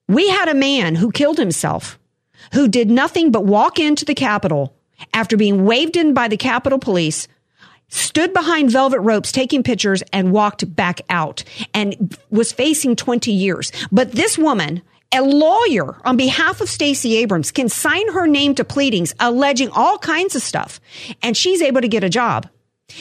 We 0.09 0.29
had 0.31 0.49
a 0.49 0.55
man 0.55 0.95
who 0.95 1.13
killed 1.13 1.39
himself, 1.39 1.99
who 2.55 2.69
did 2.69 2.91
nothing 2.91 3.31
but 3.31 3.45
walk 3.45 3.79
into 3.79 4.05
the 4.05 4.15
Capitol 4.15 4.75
after 5.13 5.37
being 5.37 5.65
waved 5.65 5.97
in 5.97 6.15
by 6.15 6.29
the 6.29 6.37
Capitol 6.37 6.79
Police 6.79 7.29
stood 7.93 8.33
behind 8.33 8.71
velvet 8.71 9.01
ropes 9.01 9.31
taking 9.31 9.63
pictures 9.63 10.03
and 10.13 10.33
walked 10.33 10.75
back 10.75 11.01
out 11.11 11.45
and 11.75 12.17
was 12.31 12.53
facing 12.53 12.97
20 12.97 13.31
years. 13.31 13.71
But 13.93 14.13
this 14.13 14.39
woman, 14.39 14.83
a 15.15 15.23
lawyer 15.23 16.01
on 16.05 16.17
behalf 16.17 16.61
of 16.61 16.69
Stacey 16.69 17.17
Abrams 17.19 17.53
can 17.53 17.69
sign 17.69 18.11
her 18.13 18.27
name 18.27 18.55
to 18.55 18.65
pleadings 18.65 19.15
alleging 19.21 19.69
all 19.71 19.99
kinds 19.99 20.35
of 20.35 20.43
stuff 20.43 20.81
and 21.23 21.37
she's 21.37 21.61
able 21.61 21.83
to 21.83 21.89
get 21.89 22.03
a 22.03 22.09
job. 22.09 22.49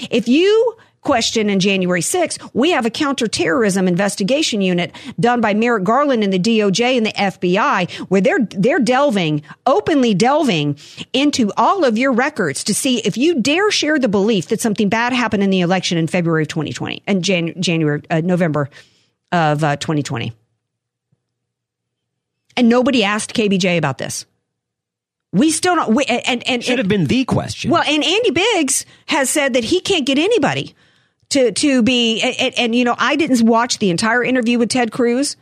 If 0.09 0.27
you 0.27 0.75
question 1.01 1.49
in 1.49 1.59
January 1.59 2.01
6th, 2.01 2.49
we 2.53 2.71
have 2.71 2.85
a 2.85 2.89
counterterrorism 2.89 3.87
investigation 3.87 4.61
unit 4.61 4.91
done 5.19 5.41
by 5.41 5.53
Merrick 5.53 5.83
Garland 5.83 6.23
and 6.23 6.31
the 6.31 6.39
DOJ 6.39 6.97
and 6.97 7.05
the 7.05 7.11
FBI 7.13 7.91
where 8.09 8.21
they're, 8.21 8.47
they're 8.51 8.79
delving, 8.79 9.41
openly 9.65 10.13
delving 10.13 10.77
into 11.13 11.51
all 11.57 11.83
of 11.83 11.97
your 11.97 12.11
records 12.11 12.63
to 12.63 12.73
see 12.73 12.99
if 12.99 13.17
you 13.17 13.41
dare 13.41 13.71
share 13.71 13.99
the 13.99 14.07
belief 14.07 14.47
that 14.47 14.61
something 14.61 14.89
bad 14.89 15.13
happened 15.13 15.43
in 15.43 15.49
the 15.49 15.61
election 15.61 15.97
in 15.97 16.07
February 16.07 16.43
of 16.43 16.47
2020 16.49 17.01
and 17.07 17.23
Jan- 17.23 17.61
January, 17.61 18.01
uh, 18.09 18.21
November 18.21 18.69
of 19.31 19.63
uh, 19.63 19.75
2020. 19.77 20.33
And 22.57 22.69
nobody 22.69 23.03
asked 23.03 23.33
KBJ 23.33 23.77
about 23.77 23.97
this. 23.97 24.25
We 25.33 25.51
still 25.51 25.75
don't. 25.75 25.95
We, 25.95 26.03
and 26.03 26.45
and 26.45 26.61
should 26.61 26.77
have 26.77 26.89
been 26.89 27.05
the 27.05 27.23
question. 27.23 27.71
Well, 27.71 27.83
and 27.83 28.03
Andy 28.03 28.31
Biggs 28.31 28.85
has 29.05 29.29
said 29.29 29.53
that 29.53 29.63
he 29.63 29.79
can't 29.79 30.05
get 30.05 30.19
anybody 30.19 30.75
to 31.31 31.51
to 31.51 31.81
be 31.81 32.21
and, 32.21 32.53
and, 32.57 32.75
you 32.75 32.83
know 32.83 32.95
I 32.97 33.15
didn't 33.15 33.45
watch 33.45 33.79
the 33.79 33.89
entire 33.89 34.23
interview 34.23 34.59
with 34.59 34.69
Ted 34.69 34.91
Cruz. 34.91 35.35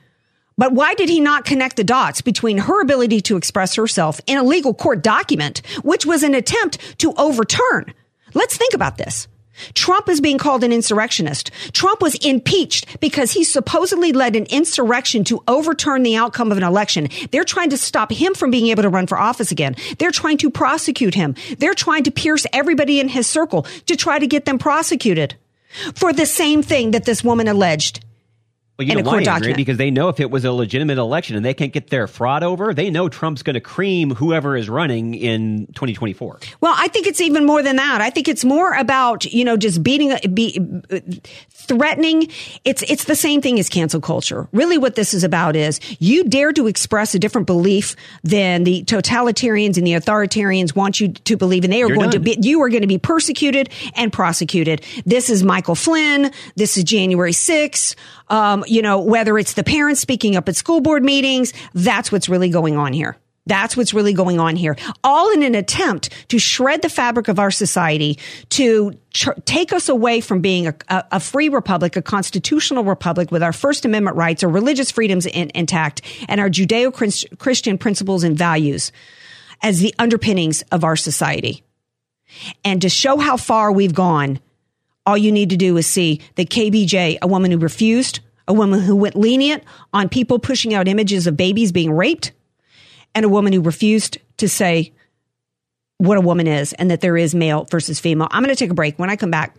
But 0.58 0.74
why 0.74 0.94
did 0.94 1.08
he 1.08 1.22
not 1.22 1.46
connect 1.46 1.78
the 1.78 1.86
dots 1.86 2.20
between 2.20 2.58
her 2.58 2.82
ability 2.82 3.22
to 3.22 3.38
express 3.38 3.76
herself 3.76 4.20
in 4.28 4.38
a 4.38 4.44
legal 4.44 4.74
court 4.74 5.02
document, 5.02 5.62
which 5.84 6.06
was 6.06 6.22
an 6.22 6.36
attempt 6.36 7.00
to 7.00 7.14
overturn? 7.14 7.94
Let's 8.34 8.58
think 8.58 8.74
about 8.74 8.98
this. 8.98 9.30
Trump 9.74 10.10
is 10.10 10.20
being 10.20 10.38
called 10.38 10.64
an 10.64 10.74
insurrectionist. 10.74 11.52
Trump 11.72 12.02
was 12.02 12.16
impeached 12.16 13.00
because 13.00 13.32
he 13.32 13.44
supposedly 13.44 14.12
led 14.12 14.36
an 14.36 14.46
insurrection 14.50 15.24
to 15.26 15.44
overturn 15.48 16.04
the 16.04 16.16
outcome 16.16 16.52
of 16.52 16.58
an 16.58 16.64
election. 16.64 17.08
They're 17.32 17.44
trying 17.44 17.70
to 17.70 17.78
stop 17.78 18.12
him 18.12 18.34
from 18.34 18.52
being 18.52 18.68
able 18.68 18.84
to 18.84 18.90
run 18.90 19.08
for 19.08 19.18
office 19.18 19.52
again. 19.52 19.76
They're 19.98 20.12
trying 20.12 20.38
to 20.40 20.50
prosecute 20.50 21.14
him. 21.14 21.36
They're 21.58 21.74
trying 21.74 22.04
to 22.04 22.12
pierce 22.12 22.46
everybody 22.54 23.00
in 23.00 23.10
his 23.10 23.28
circle 23.28 23.64
to 23.86 23.96
try 23.96 24.20
to 24.20 24.28
get 24.28 24.46
them 24.46 24.58
prosecuted 24.58 25.36
for 25.96 26.14
the 26.14 26.26
same 26.26 26.64
thing 26.64 26.92
that 26.92 27.06
this 27.06 27.24
woman 27.24 27.48
alleged. 27.48 28.04
Well, 28.80 28.88
you 28.88 28.94
in 28.94 29.04
know 29.04 29.12
a 29.12 29.14
court 29.14 29.28
why. 29.28 29.54
Because 29.54 29.76
they 29.76 29.92
know 29.92 30.08
if 30.08 30.22
it 30.22 30.32
was 30.32 30.46
a 30.46 30.54
legitimate 30.54 30.98
election 30.98 31.36
and 31.36 31.44
they 31.44 31.54
can't 31.54 31.74
get 31.74 31.90
their 31.90 32.08
fraud 32.08 32.44
over, 32.44 32.74
they 32.74 32.90
know 32.90 33.10
Trump's 33.10 33.44
going 33.44 33.56
to 33.56 33.60
cream 33.60 34.12
whoever 34.12 34.56
is 34.56 34.70
running 34.70 35.16
in 35.16 35.68
2024. 35.74 36.40
Well, 36.62 36.74
I 36.78 36.88
think 36.88 37.06
it's 37.06 37.20
even 37.20 37.46
more 37.46 37.62
than 37.62 37.76
that. 37.76 38.00
I 38.00 38.10
think 38.10 38.30
it's 38.30 38.46
more 38.46 38.74
about 38.74 39.26
you 39.26 39.44
know 39.44 39.58
just 39.58 39.84
beating, 39.84 40.16
be, 40.34 40.62
threatening. 41.50 42.30
It's 42.64 42.82
it's 42.84 43.04
the 43.04 43.18
same 43.18 43.42
thing 43.42 43.60
as 43.60 43.68
cancel 43.68 44.00
culture. 44.00 44.48
Really, 44.54 44.78
what 44.78 44.96
this 44.96 45.14
is 45.14 45.26
about 45.26 45.58
is 45.58 45.82
you 46.00 46.24
dare 46.24 46.54
to 46.54 46.68
express 46.68 47.14
a 47.14 47.20
different 47.20 47.48
belief 47.48 47.98
than 48.24 48.64
the 48.64 48.86
totalitarians 48.86 49.76
and 49.76 49.86
the 49.86 49.92
authoritarians 49.92 50.74
want 50.74 51.02
you 51.02 51.10
to 51.10 51.36
believe, 51.36 51.66
and 51.66 51.74
they 51.74 51.84
are 51.84 51.90
You're 51.90 51.98
going 51.98 52.12
to 52.12 52.20
be 52.20 52.38
you 52.40 52.62
are 52.62 52.70
going 52.70 52.84
to 52.84 52.88
be 52.88 52.98
persecuted 52.98 53.70
and 53.96 54.14
prosecuted. 54.14 54.86
This 55.06 55.30
is 55.30 55.44
Michael 55.44 55.76
Flynn. 55.76 56.32
This 56.56 56.78
is 56.78 56.86
January 56.86 57.34
6th. 57.34 57.96
Um, 58.30 58.64
you 58.68 58.82
know, 58.82 59.00
whether 59.00 59.38
it's 59.38 59.54
the 59.54 59.64
parents 59.64 60.02
speaking 60.02 60.36
up 60.36 60.48
at 60.48 60.56
school 60.56 60.82
board 60.82 61.04
meetings, 61.04 61.54
that's 61.74 62.12
what's 62.12 62.30
really 62.30 62.50
going 62.50 62.78
on 62.78 62.94
here. 62.94 63.18
That's 63.46 63.76
what's 63.76 63.96
really 63.96 64.14
going 64.14 64.40
on 64.40 64.56
here. 64.56 64.78
All 65.04 65.32
in 65.32 65.42
an 65.42 65.56
attempt 65.56 66.12
to 66.30 66.38
shred 66.38 66.84
the 66.84 66.90
fabric 66.90 67.28
of 67.30 67.40
our 67.40 67.50
society, 67.50 68.20
to 68.50 68.94
take 69.46 69.74
us 69.74 69.90
away 69.90 70.22
from 70.22 70.40
being 70.40 70.68
a, 70.68 70.76
a, 70.90 71.04
a 71.14 71.20
free 71.20 71.50
republic, 71.50 71.96
a 71.96 72.02
constitutional 72.04 72.84
republic 72.84 73.32
with 73.32 73.42
our 73.42 73.54
First 73.54 73.86
Amendment 73.86 74.18
rights, 74.18 74.44
our 74.44 74.50
religious 74.50 74.92
freedoms 74.92 75.26
in, 75.26 75.50
intact, 75.56 76.04
and 76.28 76.40
our 76.40 76.50
Judeo 76.50 76.94
Christian 77.40 77.80
principles 77.80 78.24
and 78.24 78.38
values 78.38 78.92
as 79.64 79.80
the 79.80 79.96
underpinnings 79.98 80.62
of 80.72 80.84
our 80.84 80.96
society. 80.96 81.64
And 82.64 82.84
to 82.84 82.90
show 82.90 83.18
how 83.18 83.36
far 83.36 83.72
we've 83.72 83.96
gone, 83.96 84.40
all 85.10 85.18
you 85.18 85.32
need 85.32 85.50
to 85.50 85.58
do 85.58 85.76
is 85.76 85.88
see 85.88 86.22
that 86.36 86.50
KBJ, 86.50 87.18
a 87.20 87.28
woman 87.28 87.50
who 87.50 87.58
refused, 87.58 88.20
a 88.48 88.54
woman 88.54 88.80
who 88.80 88.96
went 88.96 89.16
lenient 89.16 89.64
on 89.92 90.08
people 90.08 90.38
pushing 90.38 90.76
out 90.76 90.88
images 90.88 91.26
of 91.26 91.36
babies 91.36 91.72
being 91.72 91.92
raped, 91.92 92.32
and 93.16 93.26
a 93.26 93.30
woman 93.30 93.52
who 93.52 93.62
refused 93.62 94.20
to 94.38 94.48
say 94.48 94.94
what 95.98 96.18
a 96.18 96.22
woman 96.22 96.46
is 96.46 96.74
and 96.74 96.92
that 96.92 97.02
there 97.02 97.18
is 97.18 97.34
male 97.34 97.66
versus 97.66 98.00
female. 98.00 98.28
I'm 98.30 98.44
going 98.44 98.56
to 98.56 98.60
take 98.60 98.70
a 98.70 98.76
break. 98.76 99.00
When 99.00 99.10
I 99.10 99.16
come 99.16 99.32
back, 99.32 99.56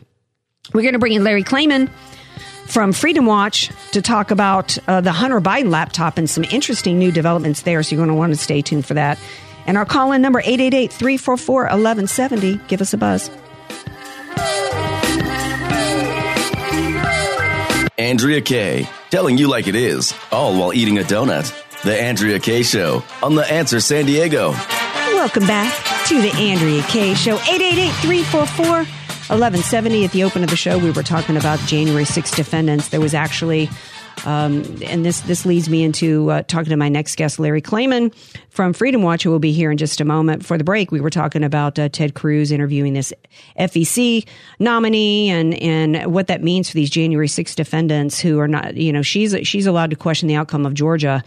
we're 0.72 0.82
going 0.82 0.92
to 0.92 1.00
bring 1.00 1.14
in 1.14 1.24
Larry 1.24 1.42
Klayman 1.42 1.90
from 2.66 2.92
Freedom 2.92 3.26
Watch 3.26 3.72
to 3.90 4.00
talk 4.00 4.30
about 4.30 4.78
uh, 4.86 5.00
the 5.00 5.10
Hunter 5.10 5.40
Biden 5.40 5.70
laptop 5.70 6.16
and 6.16 6.30
some 6.30 6.44
interesting 6.44 6.96
new 6.96 7.10
developments 7.10 7.62
there. 7.62 7.82
So 7.82 7.96
you're 7.96 8.06
going 8.06 8.14
to 8.14 8.18
want 8.18 8.32
to 8.32 8.38
stay 8.38 8.62
tuned 8.62 8.86
for 8.86 8.94
that. 8.94 9.18
And 9.66 9.76
our 9.76 9.84
call 9.84 10.12
in 10.12 10.22
number 10.22 10.38
888 10.38 10.92
344 10.92 11.62
1170. 11.62 12.60
Give 12.68 12.80
us 12.80 12.94
a 12.94 12.98
buzz. 12.98 13.30
Andrea 18.00 18.40
Kaye, 18.40 18.88
telling 19.10 19.36
you 19.36 19.46
like 19.46 19.66
it 19.66 19.74
is, 19.74 20.14
all 20.32 20.58
while 20.58 20.72
eating 20.72 20.96
a 20.96 21.02
donut. 21.02 21.54
The 21.82 22.00
Andrea 22.00 22.38
Kaye 22.38 22.62
Show 22.62 23.04
on 23.22 23.34
The 23.34 23.44
Answer 23.52 23.80
San 23.80 24.06
Diego. 24.06 24.52
Welcome 25.12 25.46
back 25.46 25.70
to 26.06 26.22
the 26.22 26.32
Andrea 26.32 26.82
Kaye 26.84 27.12
Show. 27.12 27.36
888-344-1170. 27.36 30.04
At 30.06 30.12
the 30.12 30.24
open 30.24 30.42
of 30.42 30.48
the 30.48 30.56
show, 30.56 30.78
we 30.78 30.90
were 30.90 31.02
talking 31.02 31.36
about 31.36 31.58
January 31.60 32.06
6 32.06 32.30
defendants. 32.30 32.88
There 32.88 33.02
was 33.02 33.12
actually, 33.12 33.68
um, 34.26 34.62
and 34.82 35.04
this 35.04 35.20
this 35.22 35.46
leads 35.46 35.68
me 35.68 35.82
into 35.82 36.30
uh, 36.30 36.42
talking 36.42 36.70
to 36.70 36.76
my 36.76 36.88
next 36.88 37.16
guest, 37.16 37.38
Larry 37.38 37.62
Klayman 37.62 38.14
from 38.50 38.72
Freedom 38.72 39.02
Watch, 39.02 39.22
who 39.22 39.30
will 39.30 39.38
be 39.38 39.52
here 39.52 39.70
in 39.70 39.78
just 39.78 40.00
a 40.00 40.04
moment. 40.04 40.44
For 40.44 40.58
the 40.58 40.64
break, 40.64 40.92
we 40.92 41.00
were 41.00 41.10
talking 41.10 41.44
about 41.44 41.78
uh, 41.78 41.88
Ted 41.88 42.14
Cruz 42.14 42.50
interviewing 42.52 42.94
this 42.94 43.12
FEC 43.58 44.26
nominee 44.58 45.30
and 45.30 45.54
and 45.54 46.12
what 46.12 46.26
that 46.26 46.42
means 46.42 46.68
for 46.68 46.74
these 46.74 46.90
January 46.90 47.28
6 47.28 47.54
defendants 47.54 48.18
who 48.18 48.38
are 48.38 48.48
not, 48.48 48.76
you 48.76 48.92
know, 48.92 49.02
she's 49.02 49.36
she's 49.46 49.66
allowed 49.66 49.90
to 49.90 49.96
question 49.96 50.28
the 50.28 50.34
outcome 50.34 50.66
of 50.66 50.74
Georgia. 50.74 51.22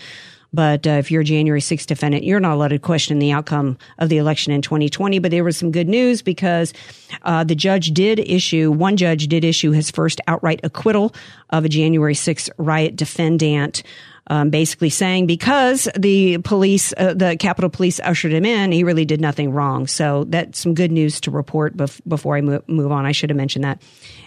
But 0.53 0.85
uh, 0.85 0.91
if 0.91 1.09
you're 1.09 1.21
a 1.21 1.25
January 1.25 1.61
6th 1.61 1.87
defendant, 1.87 2.23
you're 2.23 2.39
not 2.39 2.53
allowed 2.53 2.69
to 2.69 2.79
question 2.79 3.19
the 3.19 3.31
outcome 3.31 3.77
of 3.97 4.09
the 4.09 4.17
election 4.17 4.53
in 4.53 4.61
2020. 4.61 5.19
But 5.19 5.31
there 5.31 5.43
was 5.43 5.57
some 5.57 5.71
good 5.71 5.89
news 5.89 6.21
because 6.21 6.73
uh, 7.23 7.43
the 7.43 7.55
judge 7.55 7.87
did 7.87 8.19
issue, 8.19 8.71
one 8.71 8.95
judge 8.95 9.27
did 9.27 9.43
issue 9.43 9.71
his 9.71 9.89
first 9.89 10.21
outright 10.27 10.59
acquittal 10.63 11.13
of 11.49 11.65
a 11.65 11.69
January 11.69 12.15
6th 12.15 12.49
riot 12.57 12.95
defendant. 12.95 13.83
Um, 14.27 14.49
basically 14.49 14.89
saying 14.89 15.27
because 15.27 15.89
the 15.99 16.37
police, 16.37 16.93
uh, 16.95 17.13
the 17.13 17.35
Capitol 17.35 17.69
Police 17.69 17.99
ushered 17.99 18.31
him 18.31 18.45
in, 18.45 18.71
he 18.71 18.85
really 18.85 19.03
did 19.03 19.19
nothing 19.19 19.51
wrong. 19.51 19.85
So 19.85 20.23
that's 20.23 20.59
some 20.59 20.73
good 20.73 20.93
news 20.93 21.19
to 21.21 21.31
report 21.31 21.75
bef- 21.75 21.99
before 22.07 22.37
I 22.37 22.41
mo- 22.41 22.63
move 22.67 22.89
on. 22.93 23.05
I 23.05 23.11
should 23.11 23.29
have 23.29 23.35
mentioned 23.35 23.65
that. 23.65 23.81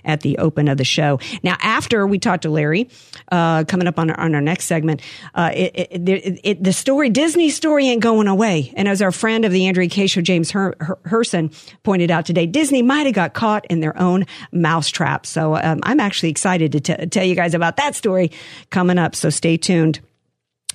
At 0.07 0.21
the 0.21 0.39
open 0.39 0.69
of 0.69 0.79
the 0.79 0.85
show. 0.85 1.19
Now, 1.43 1.57
after 1.61 2.07
we 2.07 2.19
talked 2.19 2.45
to 2.45 2.51
Larry, 2.51 2.89
uh, 3.31 3.65
coming 3.65 3.87
up 3.87 3.99
on 3.99 4.11
our, 4.11 4.19
on 4.19 4.35
our 4.35 4.41
next 4.41 4.65
segment, 4.65 5.03
uh, 5.35 5.51
it, 5.53 5.89
it, 5.91 6.41
it, 6.43 6.65
the 6.65 6.73
story, 6.73 7.11
Disney 7.11 7.51
story 7.51 7.89
ain't 7.89 8.03
going 8.03 8.29
away. 8.29 8.73
And 8.77 8.89
as 8.89 9.03
our 9.03 9.13
friend 9.13 9.45
of 9.45 9.53
the 9.53 9.67
Andrea 9.67 9.89
Kaye 9.89 10.07
show, 10.07 10.21
James 10.21 10.53
Her- 10.53 10.75
Her- 10.81 10.99
Herson, 11.05 11.53
pointed 11.83 12.11
out 12.11 12.25
today, 12.25 12.47
Disney 12.47 12.83
might 12.83 13.07
have 13.07 13.15
got 13.15 13.35
caught 13.35 13.67
in 13.67 13.81
their 13.81 13.99
own 13.99 14.25
mousetrap. 14.53 15.27
So 15.27 15.57
um, 15.57 15.81
I'm 15.83 16.01
actually 16.01 16.31
excited 16.31 16.73
to 16.73 16.81
t- 16.81 17.07
tell 17.07 17.25
you 17.25 17.35
guys 17.35 17.55
about 17.55 17.77
that 17.77 17.95
story 17.95 18.31
coming 18.71 18.99
up. 18.99 19.15
So 19.15 19.29
stay 19.31 19.57
tuned. 19.57 20.01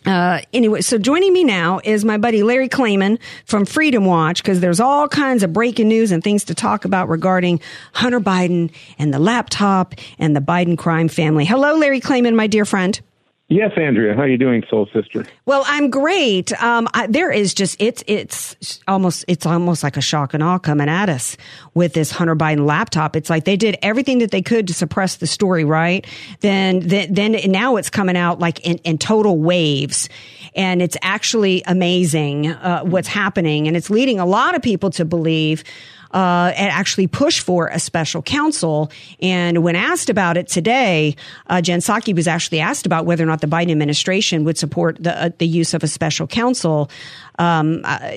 Uh, 0.05 0.41
anyway, 0.51 0.81
so 0.81 0.97
joining 0.97 1.31
me 1.31 1.43
now 1.43 1.79
is 1.83 2.03
my 2.03 2.17
buddy 2.17 2.41
Larry 2.41 2.69
Klayman 2.69 3.19
from 3.45 3.65
Freedom 3.65 4.03
Watch 4.05 4.41
because 4.41 4.59
there's 4.59 4.79
all 4.79 5.07
kinds 5.07 5.43
of 5.43 5.53
breaking 5.53 5.87
news 5.87 6.11
and 6.11 6.23
things 6.23 6.43
to 6.45 6.55
talk 6.55 6.85
about 6.85 7.07
regarding 7.07 7.61
Hunter 7.93 8.19
Biden 8.19 8.71
and 8.97 9.13
the 9.13 9.19
laptop 9.19 9.93
and 10.17 10.35
the 10.35 10.41
Biden 10.41 10.77
crime 10.77 11.07
family. 11.07 11.45
Hello, 11.45 11.75
Larry 11.75 12.01
Klayman, 12.01 12.33
my 12.33 12.47
dear 12.47 12.65
friend. 12.65 12.99
Yes, 13.51 13.73
Andrea. 13.75 14.15
How 14.15 14.21
are 14.21 14.29
you 14.29 14.37
doing, 14.37 14.63
Soul 14.69 14.87
Sister? 14.93 15.25
Well, 15.45 15.65
I'm 15.67 15.89
great. 15.89 16.53
Um, 16.63 16.87
I, 16.93 17.07
there 17.07 17.29
is 17.29 17.53
just 17.53 17.81
it's 17.81 18.01
it's 18.07 18.79
almost 18.87 19.25
it's 19.27 19.45
almost 19.45 19.83
like 19.83 19.97
a 19.97 20.01
shock 20.01 20.33
and 20.33 20.41
awe 20.41 20.57
coming 20.57 20.87
at 20.87 21.09
us 21.09 21.35
with 21.73 21.93
this 21.93 22.11
Hunter 22.11 22.37
Biden 22.37 22.65
laptop. 22.65 23.17
It's 23.17 23.29
like 23.29 23.43
they 23.43 23.57
did 23.57 23.77
everything 23.81 24.19
that 24.19 24.31
they 24.31 24.41
could 24.41 24.67
to 24.69 24.73
suppress 24.73 25.17
the 25.17 25.27
story, 25.27 25.65
right? 25.65 26.07
Then 26.39 26.79
then, 26.79 27.13
then 27.13 27.51
now 27.51 27.75
it's 27.75 27.89
coming 27.89 28.15
out 28.15 28.39
like 28.39 28.65
in, 28.65 28.77
in 28.85 28.97
total 28.97 29.37
waves, 29.37 30.07
and 30.55 30.81
it's 30.81 30.95
actually 31.01 31.61
amazing 31.67 32.47
uh, 32.47 32.83
what's 32.83 33.09
happening, 33.09 33.67
and 33.67 33.75
it's 33.75 33.89
leading 33.89 34.17
a 34.21 34.25
lot 34.25 34.55
of 34.55 34.61
people 34.61 34.91
to 34.91 35.03
believe 35.03 35.65
uh, 36.13 36.51
and 36.55 36.71
actually 36.71 37.07
push 37.07 37.39
for 37.39 37.67
a 37.67 37.79
special 37.79 38.21
counsel. 38.21 38.91
And 39.21 39.63
when 39.63 39.75
asked 39.75 40.09
about 40.09 40.37
it 40.37 40.47
today, 40.47 41.15
uh, 41.47 41.61
Jen 41.61 41.79
Psaki 41.79 42.15
was 42.15 42.27
actually 42.27 42.59
asked 42.59 42.85
about 42.85 43.05
whether 43.05 43.23
or 43.23 43.27
not 43.27 43.41
the 43.41 43.47
Biden 43.47 43.71
administration 43.71 44.43
would 44.43 44.57
support 44.57 44.97
the 45.01 45.11
uh, 45.25 45.29
the 45.37 45.47
use 45.47 45.73
of 45.73 45.83
a 45.83 45.87
special 45.87 46.27
counsel. 46.27 46.89
Um, 47.39 47.81
uh, 47.83 48.11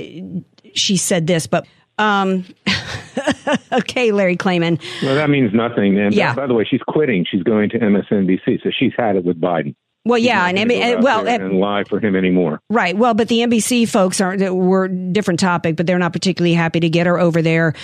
she 0.75 0.97
said 0.97 1.27
this, 1.27 1.47
but. 1.47 1.67
Um, 1.97 2.45
okay, 3.73 4.11
Larry 4.11 4.37
Klayman. 4.37 4.83
Well, 5.01 5.15
that 5.15 5.31
means 5.31 5.55
nothing. 5.55 5.97
And 5.97 6.13
Yeah. 6.13 6.35
by 6.35 6.49
the 6.49 6.55
way, 6.55 6.65
she's 6.69 6.83
quitting. 6.83 7.25
She's 7.31 7.45
going 7.45 7.71
to 7.71 7.79
MSNBC, 7.79 8.65
so 8.65 8.71
she's 8.77 8.93
had 8.97 9.15
it 9.15 9.25
with 9.25 9.41
Biden. 9.41 9.77
Well, 10.07 10.19
yeah, 10.19 10.47
and, 10.47 10.59
and 10.59 11.03
well, 11.03 11.25
there 11.25 11.43
and- 11.43 11.59
lie 11.59 11.85
for 11.85 11.99
him 11.99 12.15
anymore. 12.15 12.61
Right. 12.69 12.97
Well, 12.97 13.15
but 13.15 13.29
the 13.29 13.39
NBC 13.39 13.89
folks 13.89 14.21
are—we're 14.21 14.89
different 14.89 15.41
topic, 15.41 15.77
but 15.77 15.87
they're 15.87 15.99
not 15.99 16.13
particularly 16.13 16.55
happy 16.55 16.81
to 16.81 16.91
get 16.91 17.07
her 17.07 17.19
over 17.19 17.41
there. 17.41 17.75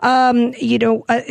Um, 0.00 0.52
you 0.58 0.78
know, 0.78 1.04
uh, 1.08 1.22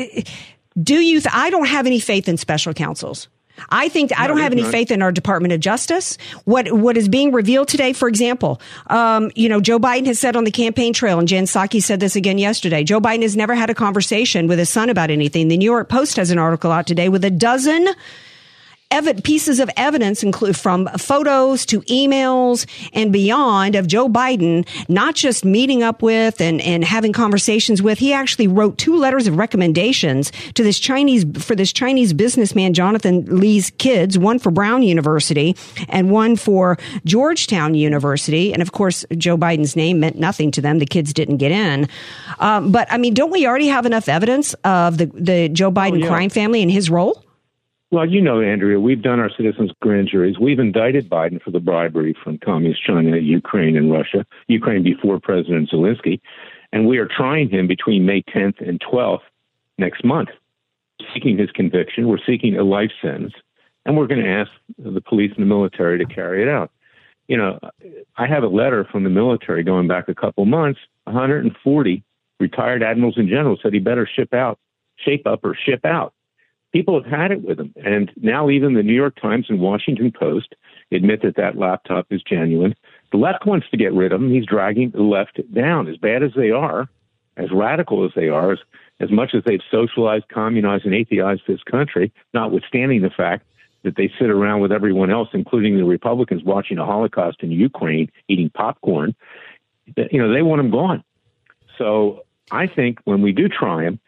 do 0.81 0.95
you? 0.95 1.21
Th- 1.21 1.33
I 1.33 1.51
don't 1.51 1.67
have 1.67 1.85
any 1.85 1.99
faith 1.99 2.27
in 2.27 2.37
special 2.37 2.73
counsels. 2.73 3.27
I 3.69 3.89
think 3.89 4.17
I 4.17 4.27
don't 4.27 4.37
have 4.37 4.51
any 4.51 4.63
faith 4.63 4.89
in 4.89 5.01
our 5.01 5.11
Department 5.11 5.53
of 5.53 5.59
Justice. 5.59 6.17
What 6.45 6.71
what 6.71 6.97
is 6.97 7.09
being 7.09 7.31
revealed 7.31 7.67
today, 7.67 7.93
for 7.93 8.07
example, 8.07 8.61
um, 8.87 9.31
you 9.35 9.49
know, 9.49 9.59
Joe 9.59 9.79
Biden 9.79 10.05
has 10.07 10.19
said 10.19 10.35
on 10.35 10.45
the 10.45 10.51
campaign 10.51 10.93
trail, 10.93 11.19
and 11.19 11.27
Jen 11.27 11.45
Psaki 11.45 11.81
said 11.81 11.99
this 11.99 12.15
again 12.15 12.37
yesterday. 12.37 12.83
Joe 12.83 12.99
Biden 13.01 13.21
has 13.21 13.35
never 13.35 13.55
had 13.55 13.69
a 13.69 13.75
conversation 13.75 14.47
with 14.47 14.59
his 14.59 14.69
son 14.69 14.89
about 14.89 15.11
anything. 15.11 15.47
The 15.47 15.57
New 15.57 15.65
York 15.65 15.89
Post 15.89 16.15
has 16.17 16.31
an 16.31 16.39
article 16.39 16.71
out 16.71 16.87
today 16.87 17.09
with 17.09 17.23
a 17.23 17.29
dozen 17.31 17.87
evi- 18.91 19.23
pieces 19.23 19.59
of 19.59 19.69
evidence 19.77 20.23
include 20.23 20.57
from 20.57 20.87
photos 20.97 21.65
to 21.67 21.81
emails 21.81 22.65
and 22.93 23.13
beyond 23.13 23.75
of 23.75 23.87
Joe 23.87 24.09
Biden 24.09 24.67
not 24.89 25.15
just 25.15 25.45
meeting 25.45 25.83
up 25.83 26.01
with 26.01 26.41
and, 26.41 26.59
and 26.61 26.83
having 26.83 27.13
conversations 27.13 27.81
with. 27.81 27.99
He 27.99 28.13
actually 28.13 28.47
wrote 28.47 28.77
two 28.77 28.95
letters 28.95 29.27
of 29.27 29.37
recommendations 29.37 30.31
to 30.55 30.63
this 30.63 30.79
Chinese 30.79 31.25
for 31.43 31.55
this 31.55 31.71
Chinese 31.71 32.13
businessman 32.13 32.73
Jonathan 32.73 33.25
Li's 33.25 33.71
kids, 33.77 34.17
one 34.17 34.39
for 34.39 34.51
Brown 34.51 34.83
University 34.83 35.55
and 35.87 36.09
one 36.09 36.35
for 36.35 36.77
Georgetown 37.05 37.75
University. 37.75 38.53
And 38.53 38.61
of 38.61 38.71
course, 38.71 39.05
Joe 39.17 39.37
Biden's 39.37 39.75
name 39.75 39.99
meant 39.99 40.17
nothing 40.17 40.51
to 40.51 40.61
them. 40.61 40.79
The 40.79 40.85
kids 40.85 41.13
didn't 41.13 41.37
get 41.37 41.51
in. 41.51 41.87
Um, 42.39 42.71
but 42.71 42.91
I 42.91 42.97
mean, 42.97 43.13
don't 43.13 43.31
we 43.31 43.45
already 43.45 43.67
have 43.67 43.85
enough 43.85 44.09
evidence 44.09 44.53
of 44.63 44.97
the 44.97 45.05
the 45.13 45.49
Joe 45.49 45.71
Biden 45.71 46.01
yeah. 46.01 46.07
crime 46.07 46.29
family 46.29 46.61
and 46.61 46.71
his 46.71 46.89
role? 46.89 47.23
Well, 47.91 48.07
you 48.07 48.21
know, 48.21 48.39
Andrea, 48.39 48.79
we've 48.79 49.01
done 49.01 49.19
our 49.19 49.31
citizens' 49.35 49.71
grand 49.81 50.09
juries. 50.09 50.37
We've 50.37 50.59
indicted 50.59 51.09
Biden 51.09 51.41
for 51.41 51.49
the 51.49 51.59
bribery 51.59 52.15
from 52.23 52.37
communist 52.37 52.83
China, 52.85 53.17
Ukraine, 53.17 53.75
and 53.75 53.91
Russia. 53.91 54.27
Ukraine 54.47 54.83
before 54.83 55.19
President 55.19 55.71
Zelensky, 55.71 56.19
and 56.71 56.87
we 56.87 56.99
are 56.99 57.07
trying 57.07 57.49
him 57.49 57.65
between 57.65 58.05
May 58.05 58.21
10th 58.21 58.61
and 58.61 58.79
12th 58.79 59.21
next 59.79 60.05
month, 60.05 60.29
seeking 61.11 61.39
his 61.39 61.49
conviction. 61.49 62.07
We're 62.07 62.19
seeking 62.23 62.55
a 62.57 62.63
life 62.63 62.91
sentence, 63.01 63.33
and 63.87 63.97
we're 63.97 64.05
going 64.05 64.23
to 64.23 64.29
ask 64.29 64.51
the 64.77 65.01
police 65.01 65.31
and 65.35 65.41
the 65.41 65.49
military 65.49 65.97
to 65.97 66.05
carry 66.05 66.43
it 66.43 66.47
out. 66.47 66.69
You 67.27 67.37
know, 67.37 67.59
I 68.17 68.27
have 68.27 68.43
a 68.43 68.47
letter 68.47 68.85
from 68.91 69.03
the 69.03 69.09
military 69.09 69.63
going 69.63 69.87
back 69.87 70.07
a 70.09 70.15
couple 70.15 70.45
months. 70.45 70.79
140 71.05 72.03
retired 72.39 72.83
admirals 72.83 73.17
and 73.17 73.27
generals 73.27 73.59
said 73.63 73.73
he 73.73 73.79
better 73.79 74.07
ship 74.07 74.31
out, 74.31 74.59
shape 74.95 75.25
up, 75.25 75.43
or 75.43 75.55
ship 75.55 75.85
out 75.85 76.13
people 76.71 77.01
have 77.01 77.11
had 77.11 77.31
it 77.31 77.43
with 77.43 77.59
him. 77.59 77.73
And 77.83 78.11
now 78.17 78.49
even 78.49 78.73
the 78.73 78.83
New 78.83 78.93
York 78.93 79.19
Times 79.21 79.47
and 79.49 79.59
Washington 79.59 80.11
Post 80.11 80.55
admit 80.91 81.21
that 81.23 81.35
that 81.37 81.57
laptop 81.57 82.07
is 82.09 82.21
genuine. 82.23 82.75
The 83.11 83.17
left 83.17 83.45
wants 83.45 83.67
to 83.71 83.77
get 83.77 83.93
rid 83.93 84.11
of 84.11 84.21
him. 84.21 84.31
He's 84.31 84.45
dragging 84.45 84.91
the 84.91 85.01
left 85.01 85.39
down. 85.53 85.87
As 85.87 85.97
bad 85.97 86.23
as 86.23 86.31
they 86.35 86.51
are, 86.51 86.87
as 87.37 87.51
radical 87.51 88.05
as 88.05 88.11
they 88.15 88.27
are, 88.27 88.53
as, 88.53 88.59
as 88.99 89.11
much 89.11 89.33
as 89.33 89.43
they've 89.45 89.61
socialized, 89.71 90.27
communized, 90.29 90.85
and 90.85 90.93
atheized 90.93 91.45
this 91.47 91.63
country, 91.63 92.11
notwithstanding 92.33 93.01
the 93.01 93.09
fact 93.09 93.45
that 93.83 93.95
they 93.95 94.11
sit 94.19 94.29
around 94.29 94.59
with 94.61 94.71
everyone 94.71 95.09
else, 95.09 95.29
including 95.33 95.77
the 95.77 95.85
Republicans, 95.85 96.43
watching 96.43 96.77
a 96.77 96.85
Holocaust 96.85 97.37
in 97.41 97.51
Ukraine, 97.51 98.11
eating 98.27 98.49
popcorn, 98.49 99.15
you 100.11 100.21
know, 100.21 100.33
they 100.33 100.41
want 100.41 100.59
him 100.59 100.69
gone. 100.69 101.03
So 101.77 102.25
I 102.51 102.67
think 102.67 102.99
when 103.05 103.21
we 103.21 103.31
do 103.31 103.47
try 103.47 103.83
him, 103.83 103.99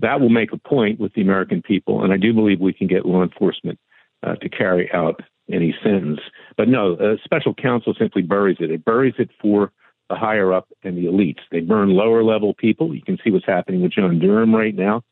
that 0.00 0.20
will 0.20 0.28
make 0.28 0.52
a 0.52 0.58
point 0.58 1.00
with 1.00 1.12
the 1.14 1.22
American 1.22 1.62
people, 1.62 2.02
and 2.02 2.12
I 2.12 2.16
do 2.16 2.32
believe 2.32 2.60
we 2.60 2.72
can 2.72 2.86
get 2.86 3.06
law 3.06 3.22
enforcement 3.22 3.78
uh, 4.22 4.34
to 4.36 4.48
carry 4.48 4.90
out 4.92 5.20
any 5.50 5.74
sentence. 5.82 6.20
But 6.56 6.68
no, 6.68 6.92
a 6.94 7.16
special 7.24 7.54
counsel 7.54 7.94
simply 7.98 8.22
buries 8.22 8.58
it. 8.60 8.70
It 8.70 8.84
buries 8.84 9.14
it 9.18 9.30
for 9.40 9.72
the 10.08 10.16
higher 10.16 10.52
up 10.52 10.68
and 10.82 10.96
the 10.96 11.06
elites. 11.06 11.40
They 11.50 11.60
burn 11.60 11.90
lower 11.90 12.22
level 12.22 12.54
people. 12.54 12.94
You 12.94 13.02
can 13.02 13.18
see 13.22 13.30
what's 13.30 13.46
happening 13.46 13.82
with 13.82 13.92
John 13.92 14.18
Durham 14.18 14.54
right 14.54 14.74
now. 14.74 15.02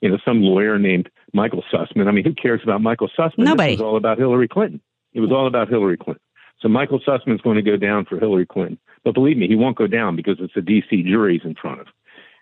You 0.00 0.10
know, 0.10 0.18
some 0.24 0.42
lawyer 0.42 0.78
named 0.78 1.08
Michael 1.32 1.64
Sussmann. 1.72 2.06
I 2.06 2.12
mean, 2.12 2.24
who 2.24 2.34
cares 2.34 2.60
about 2.62 2.82
Michael 2.82 3.08
Sussmann? 3.18 3.44
Nobody. 3.44 3.72
It 3.72 3.78
was 3.78 3.82
all 3.82 3.96
about 3.96 4.18
Hillary 4.18 4.48
Clinton. 4.48 4.80
It 5.12 5.20
was 5.20 5.32
all 5.32 5.46
about 5.46 5.68
Hillary 5.68 5.96
Clinton. 5.96 6.22
So 6.60 6.68
Michael 6.68 7.00
Sussmann's 7.00 7.40
going 7.40 7.56
to 7.56 7.62
go 7.62 7.76
down 7.76 8.04
for 8.04 8.18
Hillary 8.18 8.46
Clinton. 8.46 8.78
But 9.04 9.14
believe 9.14 9.36
me, 9.36 9.46
he 9.46 9.56
won't 9.56 9.76
go 9.76 9.86
down 9.86 10.16
because 10.16 10.36
it's 10.40 10.56
a 10.56 10.60
D.C. 10.60 11.02
jury 11.02 11.34
he's 11.38 11.48
in 11.48 11.54
front 11.54 11.80
of 11.80 11.86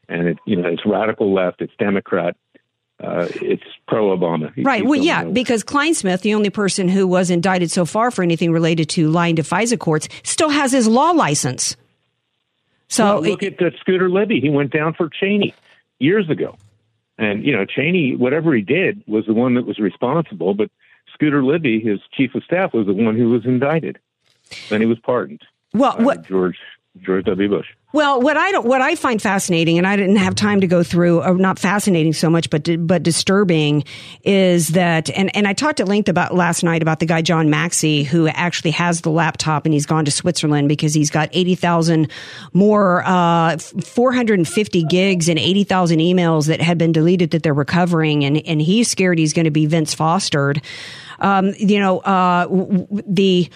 and 0.08 0.28
it 0.28 0.38
you 0.46 0.56
know 0.56 0.68
it's 0.68 0.84
radical 0.86 1.32
left, 1.32 1.60
it's 1.60 1.72
Democrat, 1.78 2.36
uh, 3.02 3.26
it's 3.42 3.62
pro 3.88 4.16
Obama. 4.16 4.52
Right. 4.64 4.84
Well, 4.84 5.00
yeah, 5.00 5.24
because 5.24 5.64
Clinesmith, 5.64 6.20
the 6.22 6.34
only 6.34 6.50
person 6.50 6.88
who 6.88 7.06
was 7.06 7.30
indicted 7.30 7.70
so 7.70 7.84
far 7.84 8.10
for 8.10 8.22
anything 8.22 8.52
related 8.52 8.88
to 8.90 9.08
lying 9.10 9.36
to 9.36 9.42
FISA 9.42 9.78
courts, 9.78 10.08
still 10.22 10.50
has 10.50 10.72
his 10.72 10.86
law 10.86 11.10
license. 11.10 11.76
So 12.88 13.20
Well, 13.20 13.30
look 13.30 13.42
at 13.42 13.60
uh, 13.60 13.70
Scooter 13.80 14.08
Libby. 14.10 14.40
He 14.40 14.50
went 14.50 14.70
down 14.72 14.94
for 14.94 15.08
Cheney 15.08 15.54
years 15.98 16.28
ago, 16.30 16.56
and 17.18 17.44
you 17.44 17.52
know 17.52 17.64
Cheney, 17.64 18.14
whatever 18.16 18.54
he 18.54 18.62
did, 18.62 19.02
was 19.06 19.26
the 19.26 19.34
one 19.34 19.54
that 19.54 19.66
was 19.66 19.78
responsible. 19.78 20.54
But 20.54 20.70
Scooter 21.14 21.42
Libby, 21.44 21.80
his 21.80 22.00
chief 22.12 22.34
of 22.34 22.44
staff, 22.44 22.72
was 22.74 22.86
the 22.86 22.92
one 22.92 23.16
who 23.16 23.30
was 23.30 23.44
indicted. 23.44 23.98
Then 24.68 24.80
he 24.80 24.86
was 24.86 24.98
pardoned. 25.00 25.42
Well, 25.72 25.96
what- 25.98 26.26
George 26.26 26.58
George 27.00 27.24
W. 27.24 27.48
Bush. 27.48 27.66
Well, 27.94 28.20
what 28.20 28.36
I 28.36 28.50
don't, 28.50 28.66
what 28.66 28.80
I 28.80 28.96
find 28.96 29.22
fascinating, 29.22 29.78
and 29.78 29.86
I 29.86 29.94
didn't 29.94 30.16
have 30.16 30.34
time 30.34 30.62
to 30.62 30.66
go 30.66 30.82
through, 30.82 31.22
or 31.22 31.36
not 31.36 31.60
fascinating 31.60 32.12
so 32.12 32.28
much, 32.28 32.50
but 32.50 32.68
but 32.84 33.04
disturbing, 33.04 33.84
is 34.24 34.70
that, 34.70 35.10
and 35.10 35.30
and 35.36 35.46
I 35.46 35.52
talked 35.52 35.78
at 35.78 35.86
length 35.86 36.08
about 36.08 36.34
last 36.34 36.64
night 36.64 36.82
about 36.82 36.98
the 36.98 37.06
guy 37.06 37.22
John 37.22 37.50
Maxey 37.50 38.02
who 38.02 38.26
actually 38.26 38.72
has 38.72 39.02
the 39.02 39.12
laptop 39.12 39.64
and 39.64 39.72
he's 39.72 39.86
gone 39.86 40.06
to 40.06 40.10
Switzerland 40.10 40.68
because 40.68 40.92
he's 40.92 41.08
got 41.08 41.28
eighty 41.30 41.54
thousand 41.54 42.10
more, 42.52 43.04
uh, 43.06 43.58
four 43.58 44.12
hundred 44.12 44.40
and 44.40 44.48
fifty 44.48 44.82
gigs 44.82 45.28
and 45.28 45.38
eighty 45.38 45.62
thousand 45.62 46.00
emails 46.00 46.48
that 46.48 46.60
had 46.60 46.78
been 46.78 46.90
deleted 46.90 47.30
that 47.30 47.44
they're 47.44 47.54
recovering, 47.54 48.24
and 48.24 48.44
and 48.44 48.60
he's 48.60 48.90
scared 48.90 49.20
he's 49.20 49.32
going 49.32 49.44
to 49.44 49.52
be 49.52 49.66
Vince 49.66 49.94
Fostered. 49.94 50.60
Um, 51.20 51.54
you 51.58 51.78
know, 51.78 52.00
uh, 52.00 52.48
the 53.06 53.48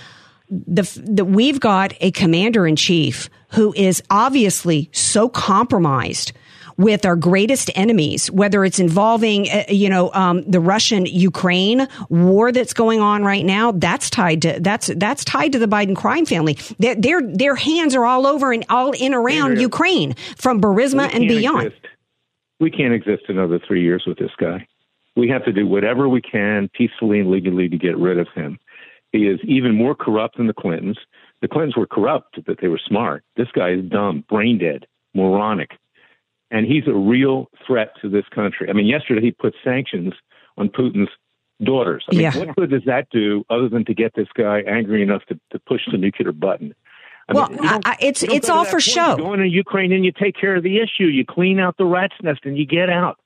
the, 0.51 1.03
the 1.05 1.25
we've 1.25 1.61
got 1.61 1.93
a 2.01 2.11
commander 2.11 2.67
in 2.67 2.77
chief 2.77 3.29
who 3.53 3.73
is 3.75 4.03
obviously 4.11 4.91
so 4.93 5.29
compromised 5.29 6.33
with 6.79 7.05
our 7.05 7.17
greatest 7.17 7.71
enemies, 7.75 8.31
whether 8.31 8.65
it's 8.65 8.79
involving, 8.79 9.51
uh, 9.51 9.65
you 9.69 9.91
know, 9.91 10.13
um, 10.15 10.49
the 10.49 10.61
Russian 10.61 11.07
Ukraine 11.07 11.89
war 12.09 12.53
that's 12.53 12.73
going 12.73 13.01
on 13.01 13.25
right 13.25 13.45
now. 13.45 13.73
That's 13.73 14.09
tied 14.09 14.43
to 14.43 14.59
that's 14.61 14.87
that's 14.97 15.25
tied 15.25 15.53
to 15.53 15.59
the 15.59 15.67
Biden 15.67 15.97
crime 15.97 16.25
family. 16.25 16.57
Their 16.79 16.95
their, 16.95 17.21
their 17.21 17.57
hands 17.57 17.95
are 17.95 18.05
all 18.05 18.27
over 18.27 18.53
and 18.53 18.65
all 18.71 18.93
in 18.93 19.13
around 19.13 19.61
Ukraine 19.61 20.15
from 20.37 20.61
Burisma 20.61 21.13
and 21.13 21.27
beyond. 21.29 21.67
exist. 21.67 21.87
We 22.61 22.71
can't 22.71 22.95
exist 22.95 23.25
another 23.29 23.61
three 23.67 23.83
years 23.83 24.05
with 24.07 24.19
this 24.19 24.33
guy. 24.39 24.67
We 25.17 25.29
have 25.29 25.45
to 25.47 25.53
do 25.53 25.67
whatever 25.67 26.09
we 26.09 26.21
can 26.21 26.69
peacefully 26.73 27.21
and 27.21 27.31
legally 27.31 27.69
to 27.69 27.77
get 27.77 27.99
rid 27.99 28.19
of 28.19 28.29
him. 28.35 28.59
He 29.13 29.27
is 29.27 29.41
even 29.45 29.75
more 29.75 29.95
corrupt 29.95 30.37
than 30.37 30.47
the 30.47 30.53
Clintons. 30.55 30.99
The 31.41 31.49
Clintons 31.49 31.77
were 31.77 31.87
corrupt, 31.87 32.39
but 32.47 32.59
they 32.61 32.69
were 32.69 32.81
smart. 32.85 33.25
This 33.37 33.49
guy 33.55 33.71
is 33.71 33.85
dumb, 33.85 34.25
brain 34.29 34.59
dead, 34.59 34.87
moronic. 35.15 35.71
And 36.51 36.67
he's 36.67 36.87
a 36.87 36.95
real 36.95 37.49
threat 37.67 37.93
to 38.03 38.09
this 38.09 38.25
country. 38.35 38.69
I 38.69 38.73
mean, 38.73 38.87
yesterday 38.87 39.21
he 39.21 39.31
put 39.31 39.55
sanctions 39.65 40.15
on 40.57 40.69
Putin's 40.69 41.11
daughters. 41.63 42.05
I 42.11 42.15
mean, 42.15 42.21
Yeah. 42.23 42.39
what 42.39 42.57
good 42.57 42.71
does 42.71 42.85
that 42.87 43.09
do 43.11 43.45
other 43.51 43.69
than 43.69 43.85
to 43.87 43.95
get 43.95 44.15
this 44.15 44.29
guy 44.35 44.61
angry 44.67 45.03
enough 45.03 45.25
to, 45.27 45.39
to 45.51 45.59
push 45.59 45.83
the 45.91 45.99
nuclear 45.99 46.33
button? 46.33 46.75
I 47.29 47.35
Well, 47.35 47.49
mean, 47.51 47.59
I- 47.63 47.81
I- 47.85 47.97
it's- 48.01 48.23
it's 48.23 48.49
all 48.49 48.65
for 48.65 48.73
point. 48.73 48.83
show. 48.83 49.11
You 49.13 49.23
go 49.25 49.33
into 49.35 49.49
Ukraine 49.49 49.93
and 49.93 50.05
you 50.05 50.13
take 50.13 50.35
care 50.37 50.57
of 50.57 50.63
the 50.63 50.79
issue. 50.81 51.05
You 51.05 51.25
clean 51.27 51.61
out 51.61 51.77
the 51.77 51.85
rat's 51.85 52.15
nest 52.23 52.41
and 52.45 52.57
you 52.57 52.65
get 52.65 52.89
out. 52.89 53.19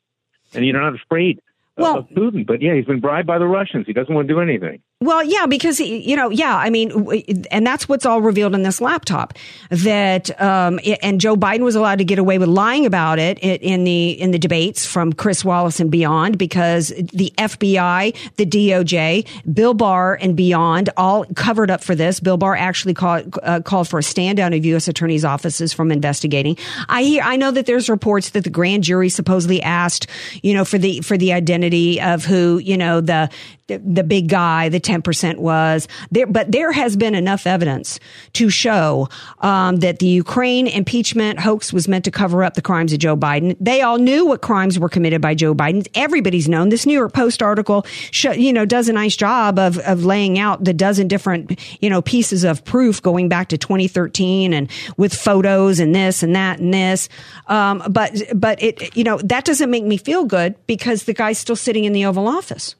And 0.54 0.64
you're 0.66 0.80
not 0.80 0.94
afraid 0.94 1.40
Well- 1.76 1.98
of 1.98 2.08
Putin. 2.10 2.44
But 2.44 2.60
yeah, 2.62 2.74
he's 2.74 2.84
been 2.86 3.00
bribed 3.00 3.26
by 3.28 3.38
the 3.38 3.46
Russians. 3.46 3.86
He 3.86 3.92
doesn't 3.92 4.12
want 4.12 4.26
to 4.26 4.34
do 4.34 4.40
anything. 4.40 4.82
Well, 5.02 5.24
yeah, 5.24 5.46
because 5.46 5.80
you 5.80 6.14
know, 6.14 6.30
yeah, 6.30 6.56
I 6.56 6.70
mean, 6.70 7.44
and 7.50 7.66
that's 7.66 7.88
what's 7.88 8.06
all 8.06 8.20
revealed 8.20 8.54
in 8.54 8.62
this 8.62 8.80
laptop. 8.80 9.34
That 9.70 10.40
um, 10.40 10.78
and 11.02 11.20
Joe 11.20 11.34
Biden 11.34 11.62
was 11.62 11.74
allowed 11.74 11.98
to 11.98 12.04
get 12.04 12.20
away 12.20 12.38
with 12.38 12.48
lying 12.48 12.86
about 12.86 13.18
it 13.18 13.38
in 13.40 13.82
the 13.82 14.10
in 14.10 14.30
the 14.30 14.38
debates 14.38 14.86
from 14.86 15.12
Chris 15.12 15.44
Wallace 15.44 15.80
and 15.80 15.90
beyond, 15.90 16.38
because 16.38 16.90
the 16.90 17.32
FBI, 17.36 18.16
the 18.36 18.46
DOJ, 18.46 19.26
Bill 19.52 19.74
Barr 19.74 20.18
and 20.20 20.36
beyond 20.36 20.90
all 20.96 21.24
covered 21.34 21.70
up 21.72 21.82
for 21.82 21.96
this. 21.96 22.20
Bill 22.20 22.36
Barr 22.36 22.54
actually 22.54 22.94
called 22.94 23.36
uh, 23.42 23.60
called 23.60 23.88
for 23.88 23.98
a 23.98 24.04
stand 24.04 24.36
down 24.36 24.52
of 24.52 24.64
U.S. 24.64 24.86
attorneys' 24.86 25.24
offices 25.24 25.72
from 25.72 25.90
investigating. 25.90 26.56
I 26.88 27.02
hear, 27.02 27.24
I 27.24 27.34
know 27.34 27.50
that 27.50 27.66
there's 27.66 27.88
reports 27.88 28.30
that 28.30 28.44
the 28.44 28.50
grand 28.50 28.84
jury 28.84 29.08
supposedly 29.08 29.60
asked, 29.62 30.06
you 30.44 30.54
know, 30.54 30.64
for 30.64 30.78
the 30.78 31.00
for 31.00 31.18
the 31.18 31.32
identity 31.32 32.00
of 32.00 32.24
who 32.24 32.58
you 32.58 32.76
know 32.76 33.00
the 33.00 33.28
the, 33.66 34.02
big 34.02 34.28
guy, 34.28 34.68
the 34.68 34.80
10% 34.80 35.38
was 35.38 35.88
there, 36.10 36.26
but 36.26 36.50
there 36.52 36.72
has 36.72 36.96
been 36.96 37.14
enough 37.14 37.46
evidence 37.46 37.98
to 38.34 38.50
show, 38.50 39.08
um, 39.38 39.76
that 39.76 39.98
the 39.98 40.06
Ukraine 40.06 40.66
impeachment 40.66 41.38
hoax 41.38 41.72
was 41.72 41.88
meant 41.88 42.04
to 42.04 42.10
cover 42.10 42.44
up 42.44 42.54
the 42.54 42.62
crimes 42.62 42.92
of 42.92 42.98
Joe 42.98 43.16
Biden. 43.16 43.56
They 43.60 43.82
all 43.82 43.98
knew 43.98 44.26
what 44.26 44.42
crimes 44.42 44.78
were 44.78 44.88
committed 44.88 45.20
by 45.20 45.34
Joe 45.34 45.54
Biden. 45.54 45.86
Everybody's 45.94 46.48
known 46.48 46.68
this 46.68 46.86
New 46.86 46.92
York 46.92 47.12
Post 47.12 47.42
article, 47.42 47.86
show, 48.10 48.32
you 48.32 48.52
know, 48.52 48.64
does 48.64 48.88
a 48.88 48.92
nice 48.92 49.16
job 49.16 49.58
of, 49.58 49.78
of 49.78 50.04
laying 50.04 50.38
out 50.38 50.64
the 50.64 50.74
dozen 50.74 51.08
different, 51.08 51.58
you 51.80 51.88
know, 51.88 52.02
pieces 52.02 52.44
of 52.44 52.64
proof 52.64 53.02
going 53.02 53.28
back 53.28 53.48
to 53.48 53.58
2013 53.58 54.52
and 54.52 54.70
with 54.96 55.14
photos 55.14 55.80
and 55.80 55.94
this 55.94 56.22
and 56.22 56.34
that 56.34 56.58
and 56.58 56.72
this. 56.72 57.08
Um, 57.46 57.82
but, 57.88 58.12
but 58.34 58.62
it, 58.62 58.96
you 58.96 59.04
know, 59.04 59.18
that 59.18 59.44
doesn't 59.44 59.70
make 59.70 59.84
me 59.84 59.96
feel 59.96 60.24
good 60.24 60.54
because 60.66 61.04
the 61.04 61.14
guy's 61.14 61.38
still 61.38 61.56
sitting 61.56 61.84
in 61.84 61.92
the 61.92 62.04
Oval 62.04 62.28
Office. 62.28 62.74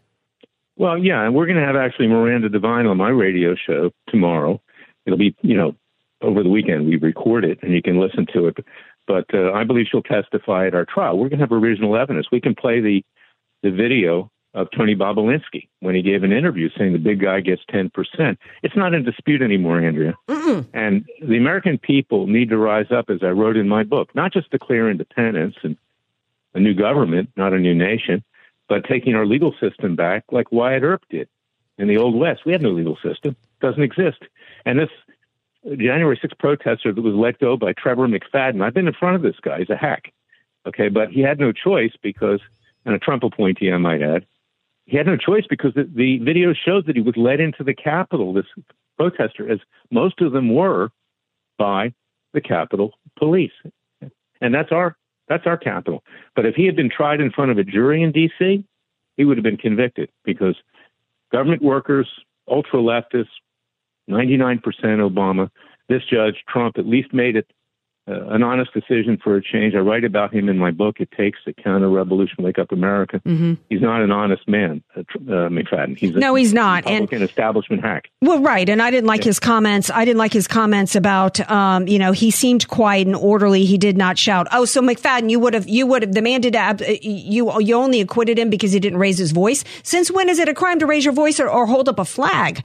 Well, 0.76 0.98
yeah, 0.98 1.24
and 1.24 1.34
we're 1.34 1.46
going 1.46 1.58
to 1.58 1.64
have 1.64 1.76
actually 1.76 2.08
Miranda 2.08 2.48
Devine 2.48 2.86
on 2.86 2.96
my 2.96 3.10
radio 3.10 3.54
show 3.54 3.90
tomorrow. 4.08 4.60
It'll 5.06 5.18
be, 5.18 5.36
you 5.42 5.56
know, 5.56 5.74
over 6.22 6.42
the 6.42 6.48
weekend. 6.48 6.86
We 6.86 6.96
record 6.96 7.44
it 7.44 7.58
and 7.62 7.72
you 7.72 7.82
can 7.82 7.98
listen 7.98 8.26
to 8.32 8.46
it. 8.46 8.64
But 9.06 9.26
uh, 9.34 9.52
I 9.52 9.64
believe 9.64 9.86
she'll 9.90 10.02
testify 10.02 10.66
at 10.68 10.74
our 10.74 10.84
trial. 10.84 11.18
We're 11.18 11.28
going 11.28 11.40
to 11.40 11.44
have 11.44 11.52
original 11.52 11.96
evidence. 11.96 12.28
We 12.30 12.40
can 12.40 12.54
play 12.54 12.80
the 12.80 13.04
the 13.62 13.70
video 13.70 14.30
of 14.54 14.68
Tony 14.76 14.94
Bobulinski 14.94 15.68
when 15.80 15.94
he 15.94 16.02
gave 16.02 16.24
an 16.24 16.32
interview 16.32 16.68
saying 16.76 16.92
the 16.92 16.98
big 16.98 17.20
guy 17.20 17.40
gets 17.40 17.62
10%. 17.72 17.90
It's 18.62 18.76
not 18.76 18.92
in 18.92 19.04
dispute 19.04 19.40
anymore, 19.40 19.80
Andrea. 19.80 20.14
And 20.74 21.06
the 21.22 21.36
American 21.36 21.78
people 21.78 22.26
need 22.26 22.50
to 22.50 22.58
rise 22.58 22.90
up, 22.90 23.08
as 23.08 23.22
I 23.22 23.28
wrote 23.28 23.56
in 23.56 23.68
my 23.68 23.82
book, 23.82 24.14
not 24.14 24.32
just 24.32 24.50
declare 24.50 24.90
independence 24.90 25.54
and 25.62 25.76
a 26.54 26.60
new 26.60 26.74
government, 26.74 27.30
not 27.36 27.54
a 27.54 27.58
new 27.58 27.74
nation, 27.74 28.22
but 28.68 28.84
taking 28.84 29.14
our 29.14 29.26
legal 29.26 29.54
system 29.60 29.96
back 29.96 30.24
like 30.30 30.52
Wyatt 30.52 30.82
Earp 30.82 31.04
did 31.10 31.28
in 31.78 31.88
the 31.88 31.96
Old 31.96 32.14
West. 32.14 32.44
We 32.44 32.52
have 32.52 32.62
no 32.62 32.70
legal 32.70 32.98
system, 33.02 33.36
doesn't 33.60 33.82
exist. 33.82 34.18
And 34.64 34.78
this 34.78 34.90
January 35.64 36.18
6th 36.22 36.38
protester 36.38 36.92
that 36.92 37.02
was 37.02 37.14
let 37.14 37.38
go 37.38 37.56
by 37.56 37.72
Trevor 37.72 38.08
McFadden, 38.08 38.62
I've 38.62 38.74
been 38.74 38.88
in 38.88 38.94
front 38.94 39.16
of 39.16 39.22
this 39.22 39.36
guy. 39.42 39.58
He's 39.58 39.70
a 39.70 39.76
hack. 39.76 40.12
Okay, 40.66 40.88
but 40.88 41.10
he 41.10 41.20
had 41.20 41.40
no 41.40 41.52
choice 41.52 41.92
because, 42.02 42.40
and 42.84 42.94
a 42.94 42.98
Trump 42.98 43.24
appointee, 43.24 43.72
I 43.72 43.78
might 43.78 44.02
add, 44.02 44.26
he 44.86 44.96
had 44.96 45.06
no 45.06 45.16
choice 45.16 45.44
because 45.48 45.74
the, 45.74 45.88
the 45.92 46.18
video 46.18 46.52
showed 46.52 46.86
that 46.86 46.96
he 46.96 47.02
was 47.02 47.16
led 47.16 47.40
into 47.40 47.64
the 47.64 47.74
Capitol, 47.74 48.32
this 48.32 48.46
protester, 48.96 49.50
as 49.50 49.58
most 49.90 50.20
of 50.20 50.32
them 50.32 50.54
were, 50.54 50.90
by 51.58 51.92
the 52.32 52.40
Capitol 52.40 52.92
Police. 53.18 53.52
And 54.40 54.54
that's 54.54 54.72
our 54.72 54.96
that's 55.32 55.46
our 55.46 55.56
capital. 55.56 56.04
But 56.36 56.44
if 56.44 56.54
he 56.54 56.66
had 56.66 56.76
been 56.76 56.90
tried 56.90 57.20
in 57.22 57.30
front 57.30 57.50
of 57.50 57.56
a 57.56 57.64
jury 57.64 58.02
in 58.02 58.12
D.C., 58.12 58.64
he 59.16 59.24
would 59.24 59.38
have 59.38 59.44
been 59.44 59.56
convicted 59.56 60.10
because 60.24 60.56
government 61.32 61.62
workers, 61.62 62.06
ultra 62.46 62.80
leftists, 62.80 63.28
99% 64.10 64.60
Obama, 64.60 65.48
this 65.88 66.02
judge, 66.04 66.44
Trump, 66.46 66.76
at 66.76 66.86
least 66.86 67.14
made 67.14 67.36
it 67.36 67.50
uh, 68.08 68.26
an 68.30 68.42
honest 68.42 68.72
decision 68.74 69.16
for 69.22 69.36
a 69.36 69.42
change. 69.42 69.74
I 69.76 69.78
write 69.78 70.02
about 70.04 70.34
him 70.34 70.48
in 70.48 70.58
my 70.58 70.72
book, 70.72 70.96
It 70.98 71.08
Takes 71.16 71.38
a 71.46 71.52
Counter 71.52 71.88
Revolution, 71.88 72.42
Wake 72.42 72.58
Up 72.58 72.72
America. 72.72 73.20
Mm-hmm. 73.24 73.54
He's 73.70 73.80
not 73.80 74.02
an 74.02 74.10
honest 74.10 74.48
man, 74.48 74.82
uh, 74.96 75.00
uh, 75.00 75.48
McFadden. 75.48 75.96
He's 75.96 76.10
a 76.16 76.18
No, 76.18 76.34
he's 76.34 76.52
not. 76.52 76.84
And- 76.86 77.12
establishment 77.12 77.82
hack. 77.82 78.08
Well, 78.20 78.40
right, 78.42 78.68
and 78.68 78.82
I 78.82 78.90
didn't 78.90 79.06
like 79.06 79.22
his 79.22 79.38
comments. 79.38 79.88
I 79.90 80.04
didn't 80.04 80.18
like 80.18 80.32
his 80.32 80.48
comments 80.48 80.96
about, 80.96 81.38
um, 81.50 81.86
you 81.86 81.98
know, 81.98 82.10
he 82.12 82.30
seemed 82.32 82.66
quiet 82.68 83.06
and 83.06 83.14
orderly. 83.14 83.64
He 83.64 83.78
did 83.78 83.96
not 83.96 84.18
shout. 84.18 84.48
Oh, 84.52 84.64
so 84.64 84.80
McFadden, 84.80 85.30
you 85.30 85.38
would 85.38 85.54
have, 85.54 85.68
you 85.68 85.86
would 85.86 86.02
have. 86.02 86.12
The 86.12 86.22
man 86.22 86.40
did. 86.40 86.56
ab- 86.56 86.82
You 87.02 87.60
you 87.60 87.74
only 87.76 88.00
acquitted 88.00 88.38
him 88.38 88.50
because 88.50 88.72
he 88.72 88.80
didn't 88.80 88.98
raise 88.98 89.18
his 89.18 89.30
voice. 89.30 89.62
Since 89.84 90.10
when 90.10 90.28
is 90.28 90.38
it 90.40 90.48
a 90.48 90.54
crime 90.54 90.78
to 90.80 90.86
raise 90.86 91.04
your 91.04 91.14
voice 91.14 91.38
or, 91.38 91.48
or 91.48 91.66
hold 91.66 91.88
up 91.88 91.98
a 92.00 92.04
flag? 92.04 92.64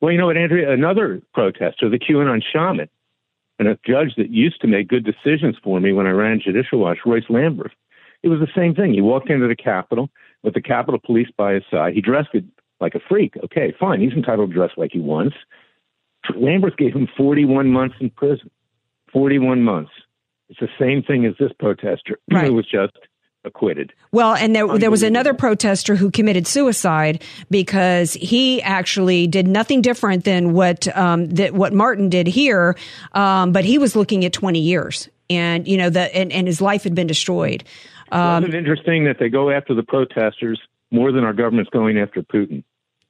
Well, 0.00 0.12
you 0.12 0.18
know 0.18 0.26
what, 0.26 0.36
Andrea? 0.36 0.70
Another 0.72 1.22
protester, 1.32 1.88
the 1.88 1.98
QAnon 1.98 2.42
shaman, 2.52 2.88
and 3.58 3.68
a 3.68 3.78
judge 3.86 4.14
that 4.16 4.30
used 4.30 4.60
to 4.60 4.66
make 4.66 4.88
good 4.88 5.04
decisions 5.04 5.56
for 5.62 5.80
me 5.80 5.92
when 5.92 6.06
I 6.06 6.10
ran 6.10 6.40
Judicial 6.44 6.78
Watch, 6.80 6.98
Royce 7.06 7.24
Lamberth. 7.30 7.70
It 8.22 8.28
was 8.28 8.40
the 8.40 8.48
same 8.54 8.74
thing. 8.74 8.92
He 8.92 9.00
walked 9.00 9.30
into 9.30 9.46
the 9.48 9.56
Capitol 9.56 10.10
with 10.42 10.54
the 10.54 10.60
Capitol 10.62 11.00
Police 11.04 11.28
by 11.36 11.54
his 11.54 11.62
side. 11.70 11.94
He 11.94 12.00
dressed 12.00 12.30
it 12.34 12.44
like 12.80 12.94
a 12.94 13.00
freak. 13.08 13.34
Okay, 13.44 13.74
fine. 13.78 14.00
He's 14.00 14.12
entitled 14.12 14.50
to 14.50 14.54
dress 14.54 14.70
like 14.76 14.90
he 14.92 15.00
wants. 15.00 15.36
Lamberth 16.34 16.76
gave 16.76 16.94
him 16.94 17.08
41 17.16 17.68
months 17.70 17.96
in 18.00 18.10
prison. 18.10 18.50
41 19.12 19.62
months. 19.62 19.92
It's 20.48 20.60
the 20.60 20.68
same 20.78 21.02
thing 21.02 21.24
as 21.24 21.34
this 21.38 21.52
protester 21.58 22.18
Right. 22.30 22.46
who 22.48 22.54
was 22.54 22.66
just 22.66 22.92
acquitted. 23.46 23.92
Well, 24.12 24.34
and 24.34 24.54
there, 24.54 24.66
there 24.78 24.90
was 24.90 25.02
another 25.02 25.32
protester 25.32 25.94
who 25.94 26.10
committed 26.10 26.46
suicide 26.46 27.22
because 27.50 28.12
he 28.14 28.60
actually 28.62 29.26
did 29.26 29.46
nothing 29.46 29.80
different 29.80 30.24
than 30.24 30.52
what 30.52 30.94
um, 30.96 31.28
that 31.30 31.54
what 31.54 31.72
Martin 31.72 32.10
did 32.10 32.26
here, 32.26 32.76
um, 33.12 33.52
but 33.52 33.64
he 33.64 33.78
was 33.78 33.96
looking 33.96 34.24
at 34.24 34.32
twenty 34.32 34.60
years, 34.60 35.08
and 35.30 35.66
you 35.66 35.76
know 35.76 35.88
the 35.88 36.14
and, 36.14 36.32
and 36.32 36.46
his 36.46 36.60
life 36.60 36.82
had 36.82 36.94
been 36.94 37.06
destroyed. 37.06 37.64
Um, 38.12 38.42
Wasn't 38.42 38.54
it 38.54 38.58
interesting 38.58 39.04
that 39.04 39.18
they 39.18 39.28
go 39.28 39.50
after 39.50 39.74
the 39.74 39.82
protesters 39.82 40.60
more 40.90 41.12
than 41.12 41.24
our 41.24 41.32
government's 41.32 41.70
going 41.70 41.98
after 41.98 42.22
Putin? 42.22 42.62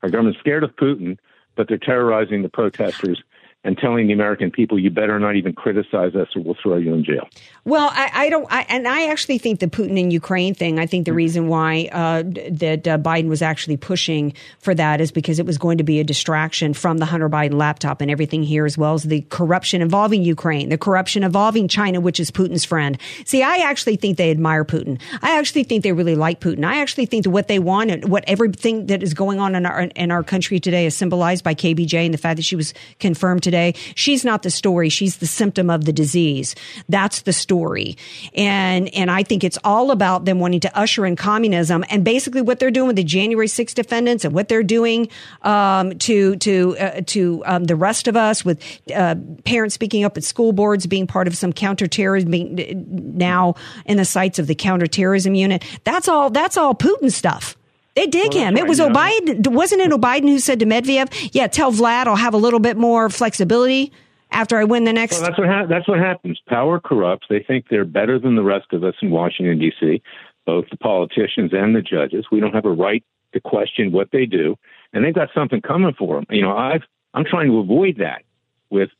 Our 0.03 0.11
government's 0.11 0.39
scared 0.41 0.65
of 0.65 0.75
Putin, 0.77 1.19
but 1.57 1.69
they're 1.69 1.79
terrorizing 1.79 2.43
the 2.43 2.49
protesters 2.49 3.23
and 3.67 3.77
telling 3.77 4.07
the 4.07 4.13
American 4.13 4.53
people, 4.53 4.79
you 4.79 4.91
better 4.91 5.19
not 5.19 5.35
even 5.35 5.53
criticize 5.53 6.15
us 6.15 6.29
or 6.37 6.43
we'll 6.43 6.57
throw 6.63 6.77
you 6.77 6.95
in 6.95 7.03
jail. 7.03 7.29
Well, 7.65 7.91
I, 7.93 8.11
I 8.15 8.29
don't, 8.29 8.47
I, 8.49 8.65
and 8.69 8.87
I 8.87 9.09
actually 9.09 9.39
think 9.39 9.59
the 9.59 9.67
Putin 9.67 10.01
and 10.01 10.13
Ukraine 10.13 10.55
thing. 10.55 10.79
I 10.79 10.87
think 10.87 11.05
the 11.05 11.13
reason 11.13 11.49
why 11.49 11.89
uh, 11.91 12.23
that 12.51 12.87
uh, 12.87 12.97
Biden 12.97 13.29
was 13.29 13.43
actually 13.43 13.77
pushing 13.77 14.35
for 14.61 14.73
that 14.77 15.01
is 15.01 15.11
because 15.11 15.41
it 15.41 15.47
was 15.47 15.59
going 15.59 15.79
to 15.79 15.85
be 15.85 15.99
a 15.99 16.05
distraction 16.05 16.75
from 16.75 16.99
the 16.99 17.07
Hunter 17.07 17.29
Biden 17.29 17.55
laptop 17.55 18.01
and 18.01 18.09
everything 18.09 18.45
here, 18.45 18.67
as 18.67 18.79
well 18.79 18.95
as 18.95 19.03
the 19.03 19.23
corruption 19.31 19.83
involving 19.83 20.23
Ukraine, 20.23 20.69
the 20.69 20.79
corruption 20.79 21.25
involving 21.25 21.67
China, 21.67 22.01
which 22.01 22.21
is 22.21 22.31
Putin's 22.31 22.65
friend. 22.65 22.97
See, 23.25 23.43
I 23.43 23.57
actually 23.57 23.97
think 23.97 24.17
they 24.17 24.31
admire 24.31 24.65
Putin. 24.65 25.01
I 25.23 25.37
actually 25.41 25.65
think 25.65 25.83
they 25.83 25.93
really 25.93 26.15
like 26.15 26.39
Putin. 26.39 26.65
I 26.65 26.81
actually 26.81 27.07
think 27.07 27.25
that 27.25 27.31
what 27.31 27.49
they 27.49 27.59
want 27.59 27.91
and 27.91 28.09
what 28.09 28.23
everything 28.29 28.87
that 28.87 29.03
is 29.03 29.13
going 29.13 29.41
on 29.41 29.57
in 29.57 29.67
our 29.67 29.81
in 29.81 30.13
our 30.13 30.23
country 30.23 30.61
today 30.61 30.87
is 30.87 30.97
symbolized 30.97 31.43
by 31.43 31.57
KBJ 31.57 31.95
and 31.95 32.15
the 32.15 32.19
fact 32.19 32.37
that 32.37 32.45
she 32.45 32.55
was 32.55 32.73
confirmed 33.01 33.43
today. 33.43 33.56
She's 33.95 34.25
not 34.25 34.43
the 34.43 34.51
story; 34.51 34.89
she's 34.89 35.17
the 35.17 35.27
symptom 35.27 35.71
of 35.71 35.85
the 35.85 35.93
disease. 35.93 36.55
That's 36.89 37.23
the 37.23 37.33
story, 37.33 37.97
and 38.35 38.93
and 38.95 39.11
I 39.11 39.23
think 39.23 39.45
it's 39.45 39.59
all 39.65 39.91
about 39.91 40.25
them 40.25 40.41
wanting 40.41 40.61
to 40.61 40.79
usher 40.79 41.07
in 41.07 41.17
communism 41.17 41.85
and 41.91 42.05
basically 42.05 42.43
what 42.43 42.59
they're 42.59 42.71
doing 42.71 42.89
with 42.89 42.97
the 42.97 43.05
January 43.05 43.47
6th 43.47 43.75
defendants 43.75 44.25
and 44.25 44.35
what 44.35 44.49
they're 44.49 44.63
doing 44.63 45.09
um, 45.43 45.99
to 45.99 46.37
to 46.37 46.77
uh, 46.79 47.01
to 47.07 47.43
um, 47.47 47.65
the 47.65 47.77
rest 47.77 48.09
of 48.09 48.17
us 48.17 48.45
with 48.45 48.63
uh, 48.95 49.15
parents 49.45 49.75
speaking 49.75 50.05
up 50.05 50.17
at 50.17 50.25
school 50.25 50.53
boards, 50.53 50.87
being 50.87 51.07
part 51.07 51.27
of 51.27 51.37
some 51.37 51.53
counterterrorism, 51.53 52.31
being 52.31 53.17
now 53.17 53.55
in 53.85 53.97
the 53.97 54.05
sights 54.05 54.39
of 54.39 54.47
the 54.47 54.55
counterterrorism 54.55 55.35
unit. 55.35 55.65
That's 55.85 56.09
all. 56.09 56.31
That's 56.31 56.57
all 56.57 56.75
Putin 56.75 57.11
stuff. 57.11 57.57
They 57.97 58.07
dig 58.07 58.35
Well, 58.35 58.45
him. 58.45 58.55
that's 58.55 58.65
It 58.65 58.69
was 58.69 58.81
right, 58.81 58.93
Biden. 58.93 59.47
Wasn't 59.49 59.81
it 59.81 59.91
Biden 59.91 60.29
who 60.29 60.39
said 60.39 60.61
to 60.61 60.67
Medvedev, 60.67 61.31
"Yeah, 61.33 61.47
tell 61.47 61.73
Vlad 61.73 62.07
I'll 62.07 62.17
have 62.17 62.35
a 62.35 62.39
little 62.39 62.61
bit 62.61 62.77
more 62.77 63.09
flexibility 63.09 63.91
after 64.31 64.59
I 64.59 64.65
win 64.65 64.85
the 64.85 64.93
next." 64.93 65.15
Well, 65.21 65.29
that's 65.31 65.39
what 65.39 65.49
ha- 65.49 65.67
that's 65.67 65.89
what 65.89 65.99
happens. 65.99 66.39
Power 66.47 66.79
corrupts. 66.79 67.27
They 67.31 67.41
think 67.43 67.67
they're 67.71 67.87
better 67.87 68.19
than 68.19 68.37
the 68.37 68.43
rest 68.45 68.73
of 68.73 68.85
us 68.85 68.95
in 69.01 69.11
Washington 69.11 69.59
D.C. 69.59 70.03
both 70.45 70.67
the 70.71 70.77
politicians 70.77 71.53
and 71.53 71.75
the 71.75 71.83
judges. 71.83 72.27
We 72.31 72.39
don't 72.39 72.55
have 72.55 72.67
a 72.67 72.71
right 72.71 73.03
to 73.33 73.41
question 73.41 73.91
what 73.93 74.11
they 74.13 74.27
do, 74.27 74.57
and 74.93 75.03
they've 75.05 75.15
got 75.15 75.31
something 75.35 75.61
coming 75.63 75.95
for 75.99 76.17
them. 76.17 76.27
You 76.31 76.43
know, 76.43 76.57
I've 76.57 76.83
I'm 77.15 77.25
trying 77.25 77.49
to 77.49 77.59
avoid 77.59 77.97
that 77.99 78.23
with 78.69 78.91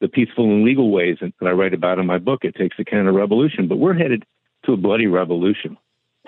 the 0.00 0.08
peaceful 0.08 0.44
and 0.44 0.64
legal 0.64 0.90
ways 0.92 1.18
that 1.20 1.32
I 1.46 1.50
write 1.50 1.74
about 1.74 1.98
in 1.98 2.06
my 2.06 2.18
book. 2.18 2.44
It 2.44 2.54
takes 2.54 2.78
a 2.78 2.84
counter 2.84 3.12
revolution, 3.12 3.66
but 3.66 3.78
we're 3.78 3.94
headed 3.94 4.24
to 4.64 4.72
a 4.72 4.76
bloody 4.76 5.08
revolution 5.08 5.76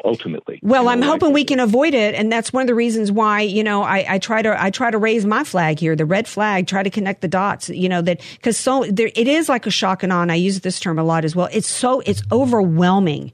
ultimately. 0.04 0.60
Well, 0.62 0.88
I'm 0.88 1.02
hoping 1.02 1.32
we 1.32 1.44
can 1.44 1.60
avoid 1.60 1.94
it, 1.94 2.14
and 2.14 2.30
that's 2.30 2.52
one 2.52 2.62
of 2.62 2.66
the 2.66 2.74
reasons 2.74 3.10
why 3.10 3.40
you 3.40 3.64
know 3.64 3.82
I, 3.82 4.04
I, 4.08 4.18
try 4.18 4.42
to 4.42 4.62
I 4.62 4.70
try 4.70 4.90
to 4.90 4.98
raise 4.98 5.24
my 5.24 5.44
flag 5.44 5.78
here, 5.78 5.96
the 5.96 6.06
red 6.06 6.28
flag, 6.28 6.66
try 6.66 6.82
to 6.82 6.90
connect 6.90 7.20
the 7.20 7.28
dots. 7.28 7.68
You 7.68 7.88
know 7.88 8.02
that 8.02 8.20
because 8.34 8.56
so 8.56 8.84
there, 8.84 9.10
it 9.14 9.28
is 9.28 9.48
like 9.48 9.66
a 9.66 9.70
shock 9.70 10.02
and 10.02 10.12
awe. 10.12 10.22
And 10.22 10.32
I 10.32 10.36
use 10.36 10.60
this 10.60 10.80
term 10.80 10.98
a 10.98 11.04
lot 11.04 11.24
as 11.24 11.34
well. 11.34 11.48
It's 11.52 11.68
so 11.68 12.00
it's 12.00 12.22
overwhelming, 12.30 13.32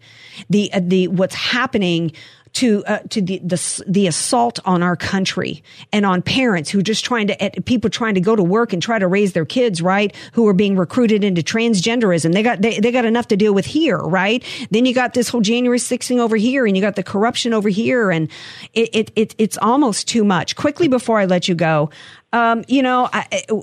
the 0.50 0.72
uh, 0.72 0.80
the 0.82 1.08
what's 1.08 1.34
happening 1.34 2.12
to 2.54 2.84
uh, 2.84 2.98
to 3.10 3.22
the, 3.22 3.38
the 3.38 3.82
the 3.86 4.06
assault 4.06 4.58
on 4.64 4.82
our 4.82 4.96
country 4.96 5.62
and 5.92 6.04
on 6.04 6.22
parents 6.22 6.70
who 6.70 6.78
are 6.78 6.82
just 6.82 7.04
trying 7.04 7.26
to 7.28 7.62
people 7.64 7.88
trying 7.88 8.14
to 8.14 8.20
go 8.20 8.36
to 8.36 8.42
work 8.42 8.72
and 8.72 8.82
try 8.82 8.98
to 8.98 9.08
raise 9.08 9.32
their 9.32 9.44
kids 9.44 9.80
right 9.80 10.14
who 10.32 10.46
are 10.46 10.52
being 10.52 10.76
recruited 10.76 11.24
into 11.24 11.42
transgenderism 11.42 12.32
they 12.32 12.42
got 12.42 12.60
they, 12.60 12.78
they 12.78 12.92
got 12.92 13.04
enough 13.04 13.28
to 13.28 13.36
deal 13.36 13.54
with 13.54 13.66
here 13.66 13.98
right 13.98 14.44
then 14.70 14.84
you 14.84 14.94
got 14.94 15.14
this 15.14 15.28
whole 15.28 15.40
January 15.40 15.78
6th 15.78 16.06
thing 16.06 16.20
over 16.20 16.36
here 16.36 16.66
and 16.66 16.76
you 16.76 16.82
got 16.82 16.96
the 16.96 17.02
corruption 17.02 17.52
over 17.52 17.68
here 17.68 18.10
and 18.10 18.28
it, 18.74 18.90
it, 18.92 19.12
it 19.16 19.34
it's 19.38 19.58
almost 19.58 20.08
too 20.08 20.24
much 20.24 20.56
quickly 20.56 20.88
before 20.88 21.18
I 21.18 21.24
let 21.24 21.48
you 21.48 21.54
go 21.54 21.90
um, 22.34 22.64
you 22.66 22.82
know, 22.82 23.10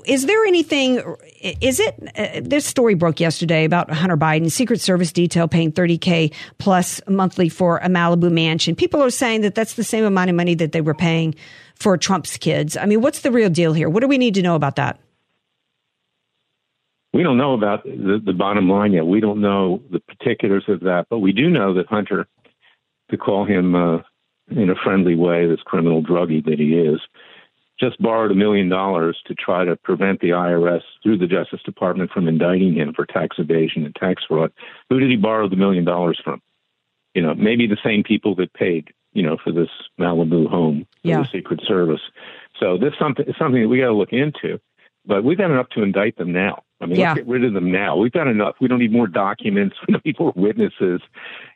is 0.04 0.26
there 0.26 0.44
anything? 0.44 1.02
Is 1.40 1.80
it? 1.80 1.94
Uh, 2.16 2.40
this 2.42 2.66
story 2.66 2.94
broke 2.94 3.18
yesterday 3.18 3.64
about 3.64 3.90
Hunter 3.90 4.16
Biden, 4.16 4.50
Secret 4.50 4.80
Service 4.80 5.10
detail 5.10 5.48
paying 5.48 5.72
30k 5.72 6.34
plus 6.58 7.00
monthly 7.08 7.48
for 7.48 7.78
a 7.78 7.88
Malibu 7.88 8.30
mansion. 8.30 8.76
People 8.76 9.02
are 9.02 9.10
saying 9.10 9.40
that 9.40 9.54
that's 9.54 9.74
the 9.74 9.84
same 9.84 10.04
amount 10.04 10.28
of 10.28 10.36
money 10.36 10.54
that 10.54 10.72
they 10.72 10.82
were 10.82 10.94
paying 10.94 11.34
for 11.74 11.96
Trump's 11.96 12.36
kids. 12.36 12.76
I 12.76 12.84
mean, 12.84 13.00
what's 13.00 13.20
the 13.22 13.32
real 13.32 13.48
deal 13.48 13.72
here? 13.72 13.88
What 13.88 14.00
do 14.00 14.08
we 14.08 14.18
need 14.18 14.34
to 14.34 14.42
know 14.42 14.54
about 14.54 14.76
that? 14.76 15.00
We 17.14 17.22
don't 17.22 17.38
know 17.38 17.54
about 17.54 17.84
the, 17.84 18.20
the 18.24 18.34
bottom 18.34 18.68
line 18.68 18.92
yet. 18.92 19.06
We 19.06 19.20
don't 19.20 19.40
know 19.40 19.82
the 19.90 20.00
particulars 20.00 20.64
of 20.68 20.80
that, 20.80 21.06
but 21.08 21.18
we 21.20 21.32
do 21.32 21.48
know 21.48 21.72
that 21.74 21.86
Hunter, 21.86 22.28
to 23.10 23.16
call 23.16 23.46
him 23.46 23.74
uh, 23.74 23.98
in 24.50 24.68
a 24.68 24.74
friendly 24.84 25.14
way, 25.14 25.46
this 25.46 25.62
criminal 25.64 26.02
druggie 26.02 26.44
that 26.44 26.58
he 26.58 26.74
is 26.74 27.00
just 27.80 28.00
borrowed 28.00 28.30
a 28.30 28.34
million 28.34 28.68
dollars 28.68 29.18
to 29.26 29.34
try 29.34 29.64
to 29.64 29.74
prevent 29.76 30.20
the 30.20 30.30
IRS 30.30 30.82
through 31.02 31.18
the 31.18 31.26
Justice 31.26 31.62
Department 31.64 32.10
from 32.10 32.28
indicting 32.28 32.74
him 32.74 32.92
for 32.94 33.06
tax 33.06 33.38
evasion 33.38 33.84
and 33.84 33.94
tax 33.94 34.22
fraud. 34.28 34.52
Who 34.90 35.00
did 35.00 35.10
he 35.10 35.16
borrow 35.16 35.48
the 35.48 35.56
million 35.56 35.84
dollars 35.84 36.20
from? 36.22 36.42
You 37.14 37.22
know, 37.22 37.34
maybe 37.34 37.66
the 37.66 37.78
same 37.82 38.02
people 38.02 38.34
that 38.36 38.52
paid, 38.52 38.92
you 39.12 39.22
know, 39.22 39.36
for 39.42 39.52
this 39.52 39.70
Malibu 39.98 40.48
home 40.48 40.86
for 41.02 41.08
yeah. 41.08 41.22
the 41.22 41.28
Secret 41.32 41.60
Service. 41.66 42.02
So 42.58 42.76
this 42.76 42.92
something 42.98 43.24
something 43.38 43.62
that 43.62 43.68
we 43.68 43.78
got 43.78 43.86
to 43.86 43.94
look 43.94 44.12
into. 44.12 44.60
But 45.06 45.24
we've 45.24 45.38
got 45.38 45.50
enough 45.50 45.70
to 45.70 45.82
indict 45.82 46.18
them 46.18 46.30
now. 46.30 46.62
I 46.80 46.86
mean, 46.86 47.00
yeah. 47.00 47.08
let's 47.08 47.20
get 47.20 47.28
rid 47.28 47.44
of 47.44 47.54
them 47.54 47.72
now. 47.72 47.96
We've 47.96 48.12
got 48.12 48.28
enough. 48.28 48.56
We 48.60 48.68
don't 48.68 48.78
need 48.78 48.92
more 48.92 49.06
documents. 49.06 49.76
We 49.88 49.92
don't 49.92 50.04
need 50.04 50.20
more 50.20 50.32
witnesses. 50.36 51.00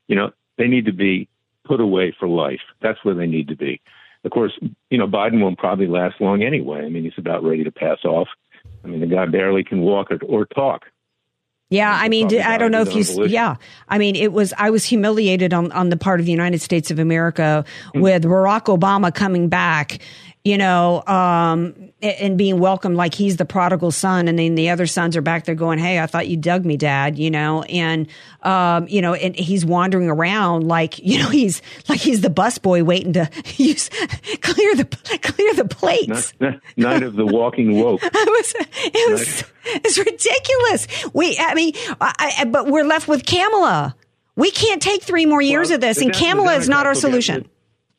You 0.09 0.17
know, 0.17 0.31
they 0.57 0.67
need 0.67 0.87
to 0.87 0.93
be 0.93 1.29
put 1.65 1.81
away 1.81 2.15
for 2.19 2.27
life. 2.27 2.61
That's 2.81 3.05
where 3.05 3.15
they 3.15 3.27
need 3.27 3.49
to 3.49 3.57
be. 3.57 3.81
Of 4.25 4.31
course, 4.31 4.59
you 4.91 4.99
know, 4.99 5.07
Biden 5.07 5.41
won't 5.41 5.59
probably 5.59 5.87
last 5.87 6.21
long 6.21 6.43
anyway. 6.43 6.85
I 6.85 6.89
mean, 6.89 7.05
he's 7.05 7.13
about 7.19 7.45
ready 7.45 7.65
to 7.65 7.73
pass 7.73 7.99
off. 8.05 8.29
I 8.83 8.89
mean, 8.89 9.01
the 9.01 9.07
guy 9.07 9.27
barely 9.27 9.65
can 9.65 9.81
walk 9.81 10.11
or, 10.11 10.19
or 10.27 10.47
talk. 10.47 10.85
Yeah, 11.71 11.93
I 11.93 12.09
mean, 12.09 12.29
I 12.41 12.59
don't 12.59 12.71
know 12.71 12.83
if 12.83 12.95
you. 12.95 13.27
Yeah, 13.27 13.57
I 13.89 13.99
mean, 13.99 14.17
it 14.17 14.33
was. 14.33 14.53
I 14.59 14.71
was 14.71 14.85
humiliated 14.85 15.53
on 15.53 15.73
on 15.73 15.89
the 15.89 15.97
part 15.97 16.21
of 16.21 16.27
the 16.27 16.33
United 16.33 16.61
States 16.61 16.91
of 16.91 16.99
America 16.99 17.65
mm-hmm. 17.89 18.01
with 18.01 18.25
Barack 18.25 18.67
Obama 18.67 19.13
coming 19.13 19.49
back 19.49 19.99
you 20.45 20.59
know, 20.59 21.03
um, 21.07 21.75
and 22.03 22.37
being 22.37 22.59
welcomed 22.59 22.97
like 22.97 23.15
he's 23.15 23.39
the 23.39 23.47
prodigal 23.47 23.91
son. 23.91 24.29
And 24.29 24.39
then 24.39 24.57
the 24.57 24.69
other 24.69 24.87
sons 24.87 25.17
are 25.17 25.23
back 25.23 25.47
there 25.47 25.55
going, 25.55 25.79
Hey, 25.79 25.99
I 25.99 26.07
thought 26.07 26.29
you 26.29 26.37
dug 26.37 26.67
me, 26.67 26.77
dad, 26.77 27.19
you 27.19 27.31
know, 27.31 27.63
and, 27.63 28.07
um, 28.43 28.87
you 28.87 29.01
know, 29.01 29.15
and 29.15 29.35
he's 29.35 29.65
wandering 29.65 30.11
around 30.11 30.69
like, 30.69 30.99
you 30.99 31.19
know, 31.19 31.31
he's 31.31 31.63
like 31.89 31.99
he's 31.99 32.21
the 32.21 32.29
busboy 32.29 32.83
waiting 32.83 33.15
to 33.15 33.31
use, 33.57 33.89
clear 34.43 34.77
the, 34.77 34.85
clear 35.23 35.55
the 35.55 35.65
plates. 35.65 36.35
Night, 36.39 36.61
night 36.77 37.03
of 37.03 37.15
the 37.17 37.25
walking 37.25 37.81
woke. 37.81 38.03
it 38.05 38.13
was, 38.13 38.55
it 38.85 39.11
was, 39.13 39.45
it's 39.65 39.97
ridiculous. 39.97 41.15
We, 41.15 41.39
I 41.39 41.55
mean, 41.55 41.73
I, 42.03 42.35
I, 42.41 42.45
but 42.45 42.67
we're 42.67 42.85
left 42.85 43.09
with 43.09 43.25
Kamala. 43.25 43.97
We 44.37 44.51
can't 44.51 44.83
take 44.83 45.03
three 45.03 45.25
more 45.25 45.41
years 45.41 45.69
well, 45.69 45.77
of 45.77 45.81
this, 45.81 46.03
and 46.03 46.13
Kamala 46.13 46.57
is 46.57 46.69
not 46.69 46.87
our 46.87 46.95
solution. 46.95 47.49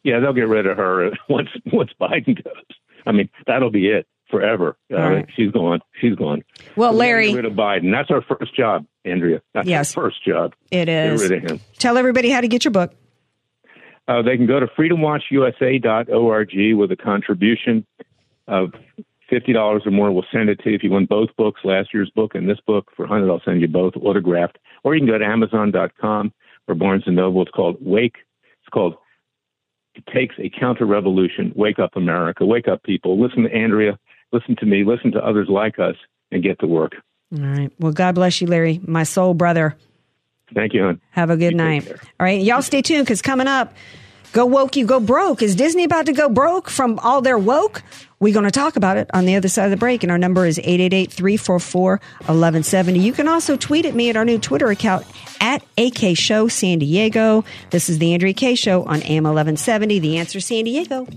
Yeah, 0.06 0.20
they'll 0.20 0.34
get 0.34 0.48
rid 0.48 0.68
of 0.68 0.78
her 0.78 1.10
once 1.30 1.50
once 1.74 1.90
Biden 2.00 2.42
goes. 2.42 2.64
I 3.08 3.12
mean, 3.12 3.28
that'll 3.48 3.72
be 3.72 3.88
it 3.88 4.08
forever. 4.30 4.78
Uh, 4.94 4.98
right. 4.98 5.26
She's 5.36 5.52
gone. 5.52 5.80
She's 6.00 6.16
gone. 6.16 6.44
Well, 6.76 6.94
Larry, 6.94 7.30
get 7.30 7.38
rid 7.38 7.46
of 7.46 7.54
Biden. 7.54 7.92
That's 7.92 8.12
our 8.12 8.22
first 8.22 8.56
job, 8.56 8.86
Andrea. 9.04 9.42
That's 9.54 9.68
yes, 9.68 9.98
our 9.98 10.04
first 10.04 10.24
job. 10.24 10.54
It 10.70 10.88
is. 10.88 11.22
Get 11.22 11.32
rid 11.32 11.44
of 11.44 11.52
him. 11.52 11.60
Tell 11.80 11.98
everybody 11.98 12.30
how 12.30 12.42
to 12.42 12.48
get 12.48 12.64
your 12.64 12.72
book. 12.72 12.94
Uh, 14.08 14.22
they 14.22 14.38
can 14.38 14.46
go 14.46 14.60
to 14.60 14.68
freedomwatchusa.org 14.68 16.78
with 16.78 16.92
a 16.92 16.96
contribution 16.96 17.84
of 18.48 18.74
fifty 19.28 19.54
dollars 19.54 19.82
or 19.88 19.92
more. 19.92 20.12
We'll 20.12 20.24
send 20.32 20.50
it 20.50 20.60
to 20.60 20.70
you 20.70 20.76
if 20.76 20.84
you 20.84 20.92
want 20.92 21.10
both 21.10 21.36
books, 21.36 21.62
last 21.64 21.96
year's 21.96 22.12
book 22.12 22.36
and 22.36 22.48
this 22.48 22.60
book. 22.68 22.92
For 22.96 23.08
hundred, 23.08 23.32
I'll 23.32 23.42
send 23.44 23.60
you 23.60 23.68
both 23.68 23.96
autographed. 23.96 24.60
Or 24.84 24.94
you 24.94 25.02
can 25.02 25.10
go 25.10 25.18
to 25.18 25.26
Amazon.com 25.26 26.32
or 26.68 26.76
Barnes 26.76 27.06
and 27.08 27.16
Noble. 27.16 27.42
It's 27.42 27.50
called 27.50 27.78
Wake. 27.82 28.18
It's 28.62 28.70
called 28.72 28.98
it 29.96 30.06
takes 30.14 30.36
a 30.40 30.50
counter 30.50 30.86
revolution. 30.86 31.52
Wake 31.56 31.80
up, 31.80 31.96
America. 31.96 32.46
Wake 32.46 32.68
up, 32.68 32.84
people. 32.84 33.20
Listen 33.22 33.44
to 33.44 33.54
Andrea. 33.54 33.98
Listen 34.32 34.56
to 34.58 34.66
me. 34.66 34.84
Listen 34.84 35.12
to 35.14 35.26
others 35.26 35.48
like 35.50 35.80
us 35.80 35.96
and 36.32 36.44
get 36.44 36.60
to 36.60 36.68
work. 36.68 36.94
All 37.34 37.46
right. 37.46 37.72
Well, 37.80 37.92
God 37.92 38.16
bless 38.16 38.42
you, 38.42 38.48
Larry, 38.48 38.80
my 38.86 39.04
soul 39.04 39.34
brother. 39.34 39.76
Thank 40.54 40.74
you, 40.74 40.84
hon. 40.84 41.02
Have 41.12 41.30
a 41.30 41.38
good 41.38 41.52
you 41.52 41.58
night. 41.58 41.90
All 41.90 41.98
right. 42.20 42.42
Y'all 42.42 42.62
stay 42.62 42.82
tuned 42.82 43.06
because 43.06 43.22
coming 43.22 43.48
up, 43.48 43.74
Go 44.36 44.46
woke, 44.46 44.76
you 44.76 44.86
go 44.86 45.00
broke. 45.00 45.42
Is 45.42 45.56
Disney 45.56 45.86
about 45.86 46.08
to 46.08 46.12
go 46.12 46.28
broke 46.28 46.70
from 46.70 47.00
all 47.00 47.22
their 47.22 47.38
woke? 47.38 47.82
We're 48.20 48.34
going 48.34 48.44
to 48.44 48.52
talk 48.52 48.76
about 48.76 48.98
it 48.98 49.10
on 49.14 49.26
the 49.26 49.38
other 49.38 49.48
side 49.48 49.64
of 49.64 49.72
the 49.72 49.78
break. 49.78 50.04
And 50.04 50.12
our 50.12 50.18
number 50.18 50.46
is 50.46 50.60
888 50.60 51.10
344 51.10 51.92
1170. 51.92 53.00
You 53.00 53.14
can 53.14 53.30
also 53.30 53.56
tweet 53.56 53.86
at 53.86 53.96
me 53.96 54.10
at 54.10 54.18
our 54.18 54.26
new 54.26 54.38
Twitter 54.38 54.68
account 54.68 55.08
at 55.40 55.64
AK 55.78 56.18
Show 56.18 56.50
San 56.50 56.80
Diego. 56.80 57.46
This 57.70 57.88
is 57.88 57.98
the 58.00 58.12
Andrea 58.14 58.34
Kaye 58.34 58.56
Show 58.56 58.84
on 58.84 59.02
AM 59.04 59.24
1170. 59.24 60.00
The 60.00 60.18
answer 60.18 60.42
San 60.42 60.66
Diego. 60.66 61.08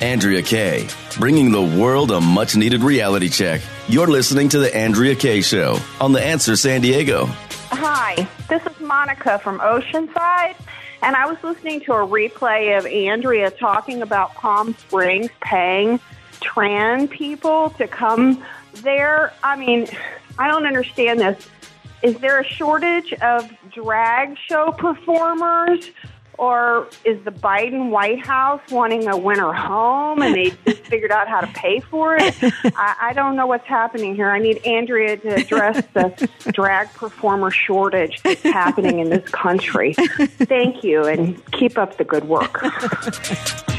Andrea 0.00 0.42
Kaye, 0.42 0.88
bringing 1.16 1.52
the 1.52 1.62
world 1.62 2.10
a 2.10 2.20
much 2.20 2.56
needed 2.56 2.82
reality 2.82 3.28
check. 3.28 3.60
You're 3.86 4.08
listening 4.08 4.48
to 4.48 4.58
The 4.58 4.76
Andrea 4.76 5.14
Kaye 5.14 5.42
Show 5.42 5.78
on 6.00 6.10
The 6.10 6.20
Answer 6.20 6.56
San 6.56 6.80
Diego. 6.80 7.28
Hi, 7.70 8.26
this 8.48 8.64
is 8.64 8.80
Monica 8.80 9.38
from 9.40 9.60
Oceanside, 9.60 10.56
and 11.02 11.14
I 11.14 11.26
was 11.26 11.36
listening 11.42 11.80
to 11.82 11.92
a 11.92 12.06
replay 12.06 12.76
of 12.78 12.86
Andrea 12.86 13.50
talking 13.50 14.00
about 14.00 14.34
Palm 14.34 14.74
Springs 14.74 15.30
paying 15.42 16.00
trans 16.40 17.10
people 17.10 17.70
to 17.70 17.86
come 17.86 18.42
there. 18.76 19.34
I 19.44 19.56
mean, 19.56 19.86
I 20.38 20.48
don't 20.48 20.66
understand 20.66 21.20
this. 21.20 21.46
Is 22.02 22.16
there 22.18 22.40
a 22.40 22.44
shortage 22.44 23.12
of 23.12 23.50
drag 23.70 24.38
show 24.38 24.72
performers? 24.72 25.90
Or 26.38 26.88
is 27.04 27.22
the 27.24 27.32
Biden 27.32 27.90
White 27.90 28.24
House 28.24 28.60
wanting 28.70 29.08
a 29.08 29.16
winter 29.16 29.52
home 29.52 30.22
and 30.22 30.34
they 30.34 30.50
just 30.66 30.84
figured 30.84 31.10
out 31.10 31.28
how 31.28 31.40
to 31.40 31.48
pay 31.48 31.80
for 31.80 32.16
it? 32.16 32.34
I, 32.42 32.96
I 33.00 33.12
don't 33.12 33.36
know 33.36 33.46
what's 33.46 33.66
happening 33.66 34.14
here. 34.14 34.30
I 34.30 34.38
need 34.38 34.64
Andrea 34.64 35.16
to 35.16 35.34
address 35.34 35.84
the 35.94 36.28
drag 36.52 36.92
performer 36.94 37.50
shortage 37.50 38.22
that's 38.22 38.42
happening 38.42 39.00
in 39.00 39.10
this 39.10 39.28
country. 39.30 39.94
Thank 39.94 40.84
you 40.84 41.04
and 41.04 41.44
keep 41.52 41.76
up 41.76 41.96
the 41.96 42.04
good 42.04 42.28
work. 42.28 42.62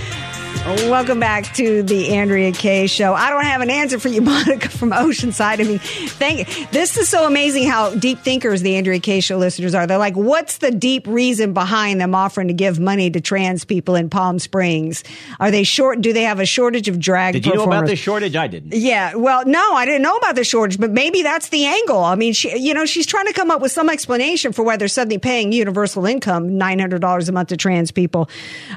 Welcome 0.66 1.20
back 1.20 1.46
to 1.56 1.82
the 1.84 2.10
Andrea 2.16 2.52
Kaye 2.52 2.86
Show. 2.86 3.14
I 3.14 3.30
don't 3.32 3.44
have 3.46 3.62
an 3.62 3.70
answer 3.72 3.98
for 3.98 4.10
you, 4.10 4.22
Monica 4.22 4.70
from 4.70 4.92
Oceanside. 4.92 5.60
I 5.60 5.64
mean, 5.64 5.80
thank. 5.80 6.40
you. 6.60 6.68
This 6.68 6.96
is 6.98 7.10
so 7.10 7.26
amazing 7.26 7.68
how 7.68 7.96
deep 7.96 8.20
thinkers 8.20 8.62
the 8.62 8.76
Andrea 8.76 9.00
Kaye 9.00 9.22
Show 9.22 9.38
listeners 9.38 9.74
are. 9.74 9.88
They're 9.88 9.98
like, 9.98 10.16
what's 10.16 10.60
the 10.60 10.70
deep 10.70 11.08
reason 11.08 11.54
behind 11.54 12.00
them 12.00 12.14
offering 12.14 12.50
to 12.50 12.54
give 12.54 12.80
money 12.80 13.10
to 13.10 13.20
trans 13.22 13.66
people 13.66 13.96
in 13.96 14.10
Palm 14.12 14.38
Springs? 14.38 15.04
Are 15.40 15.50
they 15.50 15.64
short? 15.64 16.02
Do 16.02 16.14
they 16.14 16.24
have 16.24 16.40
a 16.40 16.46
shortage 16.46 16.88
of 16.88 17.00
drag? 17.00 17.34
Did 17.34 17.48
you 17.48 17.56
know 17.56 17.64
about 17.64 17.88
the 17.88 17.96
shortage? 17.96 18.36
I 18.36 18.46
didn't. 18.48 18.74
Yeah. 18.74 19.16
Well, 19.16 19.46
no, 19.48 19.74
I 19.74 19.86
didn't 19.86 20.04
know 20.04 20.18
about 20.18 20.36
the 20.36 20.44
shortage, 20.44 20.80
but 20.80 20.92
maybe 20.92 21.24
that's 21.24 21.50
the 21.50 21.66
angle. 21.66 22.04
I 22.04 22.14
mean, 22.16 22.34
she, 22.34 22.56
you 22.60 22.76
know, 22.76 22.86
she's 22.86 23.08
trying 23.08 23.26
to 23.26 23.34
come 23.34 23.50
up 23.50 23.62
with 23.62 23.72
some 23.72 23.90
explanation 23.90 24.52
for 24.54 24.64
why 24.64 24.78
they're 24.78 24.88
suddenly 24.88 25.18
paying 25.18 25.52
universal 25.52 26.06
income 26.06 26.58
nine 26.58 26.78
hundred 26.80 27.02
dollars 27.02 27.28
a 27.28 27.32
month 27.32 27.50
to 27.50 27.58
trans 27.58 27.90
people. 27.92 28.30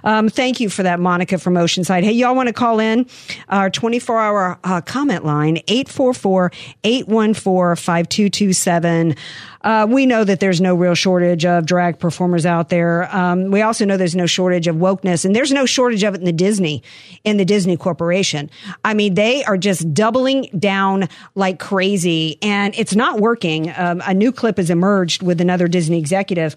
Um, 0.05 0.31
thank 0.31 0.59
you 0.59 0.71
for 0.71 0.85
that, 0.85 0.99
Monica 0.99 1.39
from 1.39 1.55
Oceanside. 1.55 1.82
Hey, 1.89 2.13
y'all 2.13 2.35
want 2.35 2.49
to 2.49 2.53
call 2.53 2.81
in 2.81 3.07
our 3.49 3.71
24 3.71 4.21
hour 4.21 4.59
uh, 4.65 4.81
comment 4.81 5.25
line, 5.25 5.59
844 5.69 6.53
814 6.85 7.77
5227. 7.77 9.17
Uh, 9.63 9.87
we 9.89 10.07
know 10.07 10.25
that 10.25 10.41
there's 10.41 10.61
no 10.61 10.75
real 10.75 10.95
shortage 10.95 11.45
of 11.45 11.67
drag 11.67 11.99
performers 11.99 12.45
out 12.45 12.69
there. 12.69 13.15
Um, 13.15 13.51
we 13.51 13.63
also 13.63 13.85
know 13.85 13.97
there's 13.97 14.17
no 14.17 14.27
shortage 14.27 14.67
of 14.67 14.77
wokeness, 14.77 15.25
and 15.25 15.37
there's 15.37 15.53
no 15.53 15.67
shortage 15.67 16.03
of 16.03 16.15
it 16.15 16.19
in 16.19 16.25
the 16.25 16.33
Disney, 16.33 16.83
in 17.25 17.37
the 17.37 17.45
Disney 17.45 17.77
Corporation. 17.77 18.51
I 18.85 18.95
mean, 18.95 19.15
they 19.15 19.45
are 19.45 19.57
just 19.57 19.95
doubling 19.95 20.49
down 20.59 21.09
like 21.35 21.59
crazy, 21.59 22.39
and 22.43 22.75
it's 22.77 22.95
not 22.95 23.21
working. 23.21 23.73
Um, 23.77 24.03
a 24.05 24.15
new 24.15 24.33
clip 24.33 24.57
has 24.57 24.71
emerged 24.71 25.23
with 25.23 25.41
another 25.41 25.69
Disney 25.69 25.99
executive. 25.99 26.57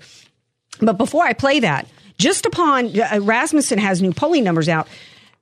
But 0.81 0.97
before 0.97 1.23
I 1.23 1.33
play 1.33 1.59
that, 1.59 1.87
just 2.17 2.45
upon 2.45 2.99
uh, 2.99 3.19
Rasmussen 3.21 3.77
has 3.79 4.01
new 4.01 4.13
polling 4.13 4.43
numbers 4.43 4.69
out, 4.69 4.87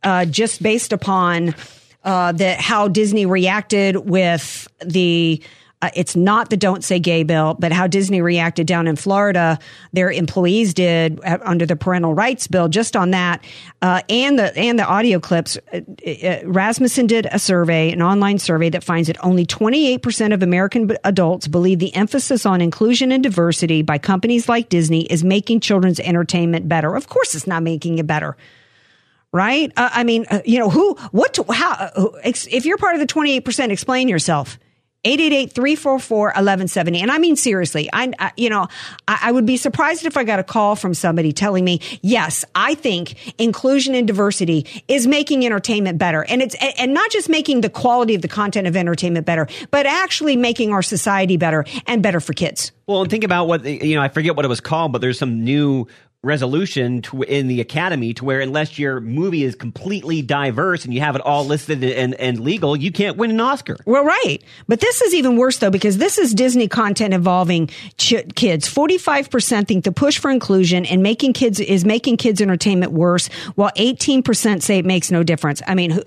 uh, 0.03 0.25
just 0.25 0.61
based 0.61 0.93
upon 0.93 1.55
uh, 2.03 2.31
the 2.31 2.53
how 2.53 2.87
Disney 2.87 3.25
reacted 3.25 3.97
with 4.09 4.67
the 4.85 5.41
uh, 5.83 5.89
it's 5.95 6.15
not 6.15 6.49
the 6.49 6.55
don't 6.55 6.81
say 6.81 6.97
gay 6.97 7.23
bill, 7.23 7.57
but 7.59 7.73
how 7.73 7.87
Disney 7.87 8.21
reacted 8.21 8.65
down 8.65 8.87
in 8.87 8.95
Florida, 8.95 9.59
their 9.91 10.09
employees 10.09 10.73
did 10.73 11.19
uh, 11.25 11.39
under 11.43 11.65
the 11.65 11.75
parental 11.75 12.13
rights 12.13 12.47
bill. 12.47 12.69
Just 12.69 12.95
on 12.95 13.11
that, 13.11 13.43
uh, 13.81 14.01
and 14.07 14.39
the 14.39 14.57
and 14.57 14.79
the 14.79 14.85
audio 14.85 15.19
clips, 15.19 15.57
uh, 15.73 15.81
uh 16.07 16.39
Rasmussen 16.45 17.05
did 17.07 17.27
a 17.29 17.37
survey, 17.37 17.91
an 17.91 18.01
online 18.01 18.39
survey 18.39 18.69
that 18.69 18.81
finds 18.81 19.07
that 19.07 19.21
only 19.25 19.45
28 19.45 20.01
percent 20.01 20.33
of 20.33 20.41
American 20.41 20.95
adults 21.03 21.49
believe 21.49 21.79
the 21.79 21.93
emphasis 21.93 22.45
on 22.45 22.61
inclusion 22.61 23.11
and 23.11 23.21
diversity 23.21 23.81
by 23.81 23.97
companies 23.97 24.47
like 24.47 24.69
Disney 24.69 25.01
is 25.07 25.21
making 25.21 25.59
children's 25.59 25.99
entertainment 25.99 26.69
better. 26.69 26.95
Of 26.95 27.09
course, 27.09 27.35
it's 27.35 27.45
not 27.45 27.61
making 27.61 27.97
it 27.97 28.07
better 28.07 28.37
right? 29.33 29.73
Uh, 29.75 29.89
I 29.91 30.05
mean, 30.05 30.25
uh, 30.29 30.41
you 30.45 30.59
know, 30.59 30.69
who, 30.69 30.93
what, 31.11 31.37
how, 31.51 31.71
uh, 31.73 32.07
if 32.23 32.65
you're 32.65 32.77
part 32.77 32.95
of 32.95 33.01
the 33.01 33.07
28%, 33.07 33.71
explain 33.71 34.07
yourself. 34.07 34.57
888-344-1170. 35.05 37.01
And 37.01 37.11
I 37.11 37.17
mean, 37.17 37.35
seriously, 37.35 37.89
I, 37.91 38.13
I 38.19 38.31
you 38.37 38.49
know, 38.49 38.67
I, 39.05 39.19
I, 39.23 39.31
would 39.33 39.45
be 39.45 39.57
surprised 39.57 40.05
if 40.05 40.15
I 40.15 40.23
got 40.23 40.39
a 40.39 40.43
call 40.43 40.77
from 40.77 40.93
somebody 40.93 41.33
telling 41.33 41.65
me, 41.65 41.81
yes, 42.01 42.45
I 42.55 42.75
think 42.75 43.33
inclusion 43.37 43.95
and 43.95 44.07
diversity 44.07 44.65
is 44.87 45.05
making 45.05 45.45
entertainment 45.45 45.97
better. 45.97 46.23
And 46.23 46.41
it's, 46.41 46.55
and 46.79 46.93
not 46.93 47.11
just 47.11 47.27
making 47.27 47.59
the 47.61 47.69
quality 47.69 48.15
of 48.15 48.21
the 48.21 48.29
content 48.29 48.65
of 48.65 48.77
entertainment 48.77 49.25
better, 49.25 49.47
but 49.71 49.85
actually 49.85 50.37
making 50.37 50.71
our 50.71 50.81
society 50.81 51.35
better 51.35 51.65
and 51.85 52.01
better 52.01 52.21
for 52.21 52.31
kids. 52.31 52.71
Well, 52.87 53.01
and 53.01 53.11
think 53.11 53.25
about 53.25 53.47
what, 53.47 53.65
you 53.65 53.95
know, 53.95 54.01
I 54.01 54.07
forget 54.07 54.37
what 54.37 54.45
it 54.45 54.49
was 54.49 54.61
called, 54.61 54.93
but 54.93 55.01
there's 55.01 55.19
some 55.19 55.43
new 55.43 55.87
resolution 56.23 57.01
to, 57.01 57.21
in 57.23 57.47
the 57.47 57.59
academy 57.59 58.13
to 58.13 58.23
where 58.23 58.39
unless 58.39 58.79
your 58.79 59.01
movie 59.01 59.43
is 59.43 59.55
completely 59.55 60.21
diverse 60.21 60.85
and 60.85 60.93
you 60.93 61.01
have 61.01 61.15
it 61.15 61.21
all 61.21 61.45
listed 61.45 61.83
and, 61.83 62.15
and 62.15 62.39
legal, 62.39 62.77
you 62.77 62.91
can't 62.91 63.17
win 63.17 63.29
an 63.29 63.41
Oscar. 63.41 63.75
Well, 63.85 64.05
right. 64.05 64.37
But 64.67 64.79
this 64.79 65.01
is 65.01 65.13
even 65.13 65.35
worse 65.35 65.57
though, 65.57 65.69
because 65.69 65.97
this 65.97 66.17
is 66.17 66.33
Disney 66.33 66.69
content 66.69 67.13
involving 67.13 67.67
ch- 67.97 68.23
kids. 68.35 68.73
45% 68.73 69.67
think 69.67 69.83
the 69.83 69.91
push 69.91 70.17
for 70.17 70.31
inclusion 70.31 70.85
and 70.85 71.03
making 71.03 71.33
kids 71.33 71.59
is 71.59 71.83
making 71.83 72.17
kids 72.17 72.41
entertainment 72.41 72.93
worse, 72.93 73.27
while 73.55 73.71
18% 73.71 74.61
say 74.61 74.77
it 74.77 74.85
makes 74.85 75.11
no 75.11 75.23
difference. 75.23 75.61
I 75.67 75.75
mean, 75.75 75.99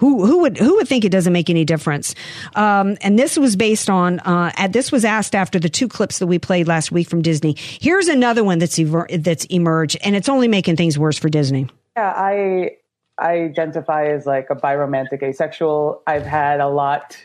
who 0.00 0.26
who 0.26 0.40
would 0.40 0.56
who 0.56 0.76
would 0.76 0.88
think 0.88 1.04
it 1.04 1.10
doesn't 1.10 1.32
make 1.32 1.50
any 1.50 1.64
difference? 1.64 2.14
Um, 2.54 2.96
and 3.02 3.18
this 3.18 3.38
was 3.38 3.54
based 3.54 3.88
on 3.90 4.18
uh, 4.20 4.50
at, 4.56 4.72
this 4.72 4.90
was 4.90 5.04
asked 5.04 5.34
after 5.34 5.60
the 5.60 5.68
two 5.68 5.88
clips 5.88 6.18
that 6.18 6.26
we 6.26 6.38
played 6.38 6.66
last 6.66 6.90
week 6.90 7.08
from 7.08 7.20
Disney. 7.22 7.54
Here's 7.58 8.08
another 8.08 8.42
one 8.42 8.58
that's 8.58 8.78
ever, 8.78 9.06
that's 9.18 9.44
emerged, 9.44 9.98
and 10.02 10.16
it's 10.16 10.28
only 10.28 10.48
making 10.48 10.76
things 10.76 10.98
worse 10.98 11.18
for 11.18 11.28
Disney. 11.28 11.68
Yeah, 11.96 12.12
I 12.16 12.76
I 13.18 13.32
identify 13.32 14.06
as 14.06 14.24
like 14.24 14.48
a 14.48 14.56
biromantic 14.56 15.22
asexual. 15.22 16.02
I've 16.06 16.26
had 16.26 16.60
a 16.60 16.68
lot 16.68 17.16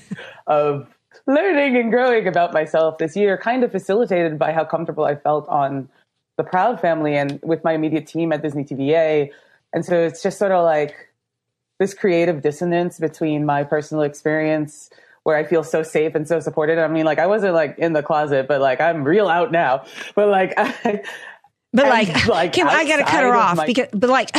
of 0.46 0.88
learning 1.26 1.76
and 1.76 1.90
growing 1.90 2.26
about 2.26 2.54
myself 2.54 2.96
this 2.96 3.14
year, 3.14 3.36
kind 3.36 3.62
of 3.62 3.70
facilitated 3.70 4.38
by 4.38 4.52
how 4.52 4.64
comfortable 4.64 5.04
I 5.04 5.16
felt 5.16 5.46
on 5.48 5.88
the 6.38 6.44
Proud 6.44 6.80
Family 6.80 7.14
and 7.14 7.38
with 7.42 7.62
my 7.62 7.72
immediate 7.72 8.06
team 8.06 8.32
at 8.32 8.42
Disney 8.42 8.64
TVA. 8.64 9.30
And 9.74 9.84
so 9.84 10.00
it's 10.00 10.22
just 10.22 10.38
sort 10.38 10.52
of 10.52 10.64
like 10.64 11.11
this 11.82 11.94
creative 11.94 12.42
dissonance 12.42 13.00
between 13.00 13.44
my 13.44 13.64
personal 13.64 14.04
experience 14.04 14.88
where 15.24 15.36
I 15.36 15.44
feel 15.44 15.64
so 15.64 15.82
safe 15.82 16.14
and 16.14 16.26
so 16.26 16.38
supported. 16.38 16.78
I 16.78 16.86
mean, 16.86 17.04
like 17.04 17.18
I 17.18 17.26
wasn't 17.26 17.54
like 17.54 17.76
in 17.78 17.92
the 17.92 18.02
closet, 18.02 18.46
but 18.46 18.60
like 18.60 18.80
I'm 18.80 19.02
real 19.02 19.28
out 19.28 19.50
now. 19.50 19.84
But 20.14 20.28
like 20.28 20.54
I, 20.56 21.02
but 21.74 21.86
like, 21.86 22.26
like 22.26 22.52
Kim, 22.52 22.68
I 22.68 22.86
gotta 22.86 23.04
cut 23.04 23.22
her 23.22 23.34
off 23.34 23.56
my- 23.56 23.66
because, 23.66 23.88
but 23.92 24.10
like, 24.10 24.30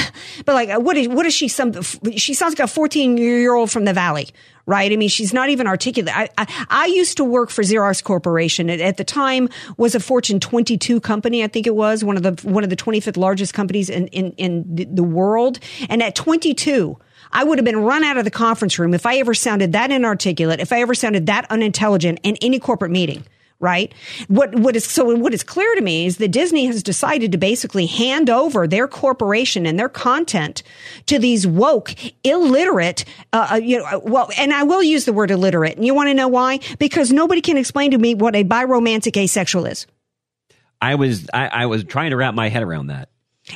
but 0.45 0.53
like, 0.53 0.79
what 0.79 0.95
is, 0.95 1.07
what 1.07 1.25
is 1.25 1.33
she? 1.33 1.47
Some, 1.47 1.73
she 2.15 2.33
sounds 2.33 2.57
like 2.57 2.65
a 2.65 2.71
14 2.71 3.17
year 3.17 3.55
old 3.55 3.71
from 3.71 3.85
the 3.85 3.93
valley, 3.93 4.29
right? 4.67 4.91
I 4.91 4.95
mean, 4.97 5.09
she's 5.09 5.33
not 5.33 5.49
even 5.49 5.65
articulate. 5.65 6.15
I, 6.15 6.29
I, 6.37 6.65
I 6.69 6.85
used 6.85 7.17
to 7.17 7.23
work 7.23 7.49
for 7.49 7.63
Xerox 7.63 8.03
Corporation. 8.03 8.69
It, 8.69 8.81
at 8.81 8.97
the 8.97 9.03
time 9.03 9.49
was 9.77 9.95
a 9.95 9.99
Fortune 9.99 10.39
22 10.39 11.01
company. 11.01 11.43
I 11.43 11.47
think 11.47 11.65
it 11.65 11.75
was 11.75 12.03
one 12.03 12.17
of 12.17 12.23
the, 12.23 12.47
one 12.47 12.63
of 12.63 12.69
the 12.69 12.75
25th 12.75 13.17
largest 13.17 13.55
companies 13.55 13.89
in, 13.89 14.07
in, 14.09 14.33
in 14.33 14.95
the 14.95 15.03
world. 15.03 15.57
And 15.89 16.03
at 16.03 16.13
22, 16.13 16.99
I 17.33 17.43
would 17.43 17.57
have 17.57 17.65
been 17.65 17.81
run 17.81 18.03
out 18.03 18.17
of 18.17 18.23
the 18.23 18.31
conference 18.31 18.79
room 18.79 18.93
if 18.93 19.05
I 19.05 19.17
ever 19.17 19.33
sounded 19.33 19.73
that 19.73 19.91
inarticulate, 19.91 20.59
if 20.59 20.71
I 20.71 20.81
ever 20.81 20.95
sounded 20.95 21.25
that 21.25 21.45
unintelligent 21.49 22.19
in 22.23 22.37
any 22.37 22.59
corporate 22.59 22.91
meeting 22.91 23.25
right? 23.63 23.93
What 24.27 24.53
what 24.55 24.75
is 24.75 24.83
so 24.83 25.15
what 25.15 25.33
is 25.33 25.41
clear 25.41 25.73
to 25.75 25.81
me 25.81 26.05
is 26.05 26.17
that 26.17 26.27
Disney 26.29 26.65
has 26.65 26.83
decided 26.83 27.31
to 27.31 27.37
basically 27.37 27.85
hand 27.85 28.29
over 28.29 28.67
their 28.67 28.89
corporation 28.89 29.65
and 29.65 29.79
their 29.79 29.87
content 29.87 30.63
to 31.05 31.17
these 31.17 31.47
woke, 31.47 31.95
illiterate, 32.25 33.05
uh, 33.31 33.47
uh 33.51 33.55
you 33.55 33.77
know, 33.77 34.01
well, 34.03 34.29
and 34.37 34.53
I 34.53 34.63
will 34.63 34.83
use 34.83 35.05
the 35.05 35.13
word 35.13 35.31
illiterate, 35.31 35.77
and 35.77 35.85
you 35.85 35.93
want 35.95 36.09
to 36.09 36.13
know 36.13 36.27
why? 36.27 36.59
Because 36.77 37.11
nobody 37.11 37.39
can 37.39 37.55
explain 37.55 37.91
to 37.91 37.97
me 37.97 38.15
what 38.15 38.35
a 38.35 38.43
biromantic 38.43 39.15
asexual 39.15 39.65
is. 39.65 39.87
I 40.81 40.95
was 40.95 41.29
I, 41.33 41.47
I 41.47 41.65
was 41.67 41.85
trying 41.85 42.09
to 42.11 42.17
wrap 42.17 42.33
my 42.33 42.49
head 42.49 42.63
around 42.63 42.87
that. 42.87 43.07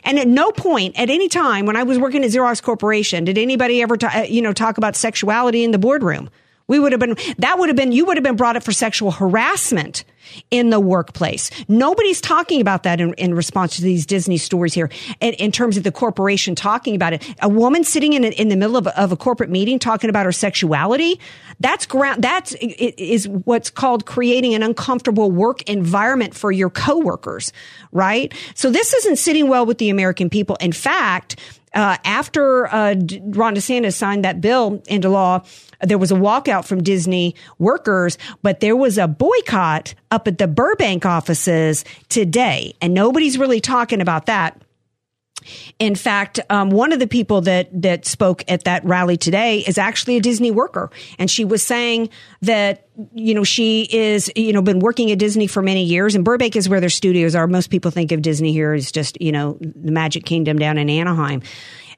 And 0.03 0.19
at 0.19 0.27
no 0.27 0.51
point, 0.51 0.97
at 0.99 1.09
any 1.09 1.27
time, 1.27 1.65
when 1.65 1.75
I 1.75 1.83
was 1.83 1.97
working 1.97 2.23
at 2.23 2.31
Xerox 2.31 2.61
Corporation, 2.61 3.25
did 3.25 3.37
anybody 3.37 3.81
ever, 3.81 3.97
ta- 3.97 4.11
uh, 4.13 4.21
you 4.21 4.41
know, 4.41 4.53
talk 4.53 4.77
about 4.77 4.95
sexuality 4.95 5.63
in 5.63 5.71
the 5.71 5.77
boardroom? 5.77 6.29
We 6.67 6.79
would 6.79 6.91
have 6.91 6.99
been, 6.99 7.15
that 7.37 7.57
would 7.59 7.69
have 7.69 7.75
been, 7.75 7.91
you 7.91 8.05
would 8.05 8.17
have 8.17 8.23
been 8.23 8.35
brought 8.35 8.57
up 8.57 8.63
for 8.63 8.71
sexual 8.71 9.11
harassment 9.11 10.03
in 10.51 10.69
the 10.69 10.79
workplace. 10.79 11.49
Nobody's 11.67 12.21
talking 12.21 12.61
about 12.61 12.83
that 12.83 12.99
in, 12.99 13.13
in 13.13 13.33
response 13.33 13.77
to 13.77 13.81
these 13.81 14.05
Disney 14.05 14.37
stories 14.37 14.73
here 14.73 14.89
in, 15.21 15.33
in, 15.33 15.51
terms 15.51 15.77
of 15.77 15.83
the 15.83 15.91
corporation 15.91 16.55
talking 16.55 16.95
about 16.95 17.13
it. 17.13 17.35
A 17.41 17.49
woman 17.49 17.83
sitting 17.83 18.13
in, 18.13 18.25
in 18.25 18.49
the 18.49 18.55
middle 18.55 18.77
of 18.77 18.87
a, 18.87 19.01
of 19.01 19.11
a 19.11 19.17
corporate 19.17 19.49
meeting 19.49 19.79
talking 19.79 20.09
about 20.09 20.25
her 20.25 20.31
sexuality. 20.31 21.19
That's 21.59 21.85
ground, 21.85 22.23
that's 22.23 22.53
is 22.59 23.27
what's 23.27 23.69
called 23.69 24.05
creating 24.05 24.53
an 24.53 24.63
uncomfortable 24.63 25.31
work 25.31 25.63
environment 25.63 26.35
for 26.35 26.51
your 26.51 26.69
coworkers, 26.69 27.51
right? 27.91 28.33
So 28.53 28.69
this 28.69 28.93
isn't 28.93 29.17
sitting 29.17 29.47
well 29.47 29.65
with 29.65 29.77
the 29.77 29.89
American 29.89 30.29
people. 30.29 30.57
In 30.59 30.71
fact, 30.71 31.39
uh, 31.73 31.97
after 32.03 32.67
uh, 32.67 32.95
Ron 33.23 33.55
DeSantis 33.55 33.93
signed 33.93 34.23
that 34.23 34.41
bill 34.41 34.81
into 34.87 35.09
law, 35.09 35.43
there 35.81 35.97
was 35.97 36.11
a 36.11 36.15
walkout 36.15 36.65
from 36.65 36.83
Disney 36.83 37.35
workers, 37.59 38.17
but 38.41 38.59
there 38.59 38.75
was 38.75 38.97
a 38.97 39.07
boycott 39.07 39.93
up 40.11 40.27
at 40.27 40.37
the 40.37 40.47
Burbank 40.47 41.05
offices 41.05 41.85
today, 42.09 42.73
and 42.81 42.93
nobody's 42.93 43.37
really 43.37 43.61
talking 43.61 44.01
about 44.01 44.25
that. 44.27 44.61
In 45.79 45.95
fact, 45.95 46.39
um, 46.49 46.71
one 46.71 46.91
of 46.91 46.99
the 46.99 47.07
people 47.07 47.41
that 47.41 47.69
that 47.81 48.05
spoke 48.05 48.43
at 48.47 48.63
that 48.63 48.83
rally 48.83 49.17
today 49.17 49.59
is 49.59 49.77
actually 49.77 50.17
a 50.17 50.19
Disney 50.19 50.51
worker, 50.51 50.89
and 51.19 51.29
she 51.29 51.45
was 51.45 51.63
saying 51.63 52.09
that 52.41 52.87
you 53.13 53.33
know 53.33 53.43
she 53.43 53.87
is 53.91 54.31
you 54.35 54.51
know 54.51 54.61
been 54.61 54.79
working 54.79 55.11
at 55.11 55.19
Disney 55.19 55.47
for 55.47 55.61
many 55.61 55.83
years, 55.83 56.15
and 56.15 56.25
Burbank 56.25 56.55
is 56.55 56.67
where 56.67 56.79
their 56.79 56.89
studios 56.89 57.35
are. 57.35 57.47
Most 57.47 57.69
people 57.69 57.91
think 57.91 58.11
of 58.11 58.21
Disney 58.21 58.51
here 58.51 58.73
as 58.73 58.91
just 58.91 59.21
you 59.21 59.31
know 59.31 59.57
the 59.61 59.91
Magic 59.91 60.25
Kingdom 60.25 60.57
down 60.57 60.77
in 60.77 60.89
Anaheim, 60.89 61.41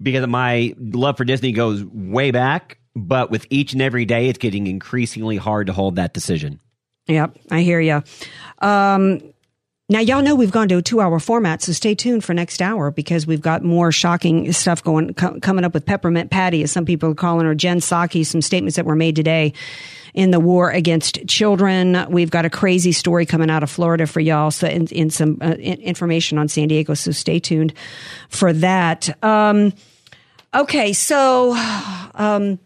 because 0.00 0.26
my 0.26 0.74
love 0.78 1.16
for 1.16 1.24
Disney 1.24 1.52
goes 1.52 1.84
way 1.84 2.30
back, 2.30 2.78
but 2.94 3.30
with 3.30 3.46
each 3.50 3.72
and 3.72 3.82
every 3.82 4.04
day, 4.04 4.28
it's 4.28 4.38
getting 4.38 4.66
increasingly 4.66 5.36
hard 5.36 5.66
to 5.66 5.72
hold 5.72 5.96
that 5.96 6.14
decision. 6.14 6.60
Yep, 7.06 7.36
I 7.50 7.62
hear 7.62 7.80
you. 7.80 8.02
Um, 8.60 9.20
now, 9.90 10.00
y'all 10.00 10.20
know 10.20 10.34
we've 10.34 10.50
gone 10.50 10.68
to 10.68 10.76
a 10.76 10.82
two 10.82 11.00
hour 11.00 11.18
format, 11.18 11.62
so 11.62 11.72
stay 11.72 11.94
tuned 11.94 12.22
for 12.22 12.34
next 12.34 12.60
hour 12.60 12.90
because 12.90 13.26
we've 13.26 13.40
got 13.40 13.62
more 13.62 13.90
shocking 13.90 14.52
stuff 14.52 14.84
going, 14.84 15.14
co- 15.14 15.40
coming 15.40 15.64
up 15.64 15.72
with 15.72 15.86
Peppermint 15.86 16.30
Patty, 16.30 16.62
as 16.62 16.70
some 16.70 16.84
people 16.84 17.10
are 17.10 17.14
calling 17.14 17.46
her, 17.46 17.54
Jen 17.54 17.80
Psaki, 17.80 18.26
some 18.26 18.42
statements 18.42 18.76
that 18.76 18.84
were 18.84 18.96
made 18.96 19.16
today 19.16 19.54
in 20.12 20.30
the 20.30 20.40
war 20.40 20.70
against 20.70 21.26
children. 21.26 22.04
We've 22.10 22.30
got 22.30 22.44
a 22.44 22.50
crazy 22.50 22.92
story 22.92 23.24
coming 23.24 23.48
out 23.48 23.62
of 23.62 23.70
Florida 23.70 24.06
for 24.06 24.20
y'all, 24.20 24.50
so 24.50 24.66
in, 24.66 24.88
in 24.88 25.08
some 25.08 25.38
uh, 25.40 25.54
in 25.58 25.80
information 25.80 26.36
on 26.36 26.48
San 26.48 26.68
Diego, 26.68 26.92
so 26.92 27.10
stay 27.10 27.38
tuned 27.38 27.72
for 28.28 28.52
that. 28.52 29.08
Um, 29.24 29.72
okay, 30.54 30.92
so. 30.92 31.54
Um, 32.14 32.58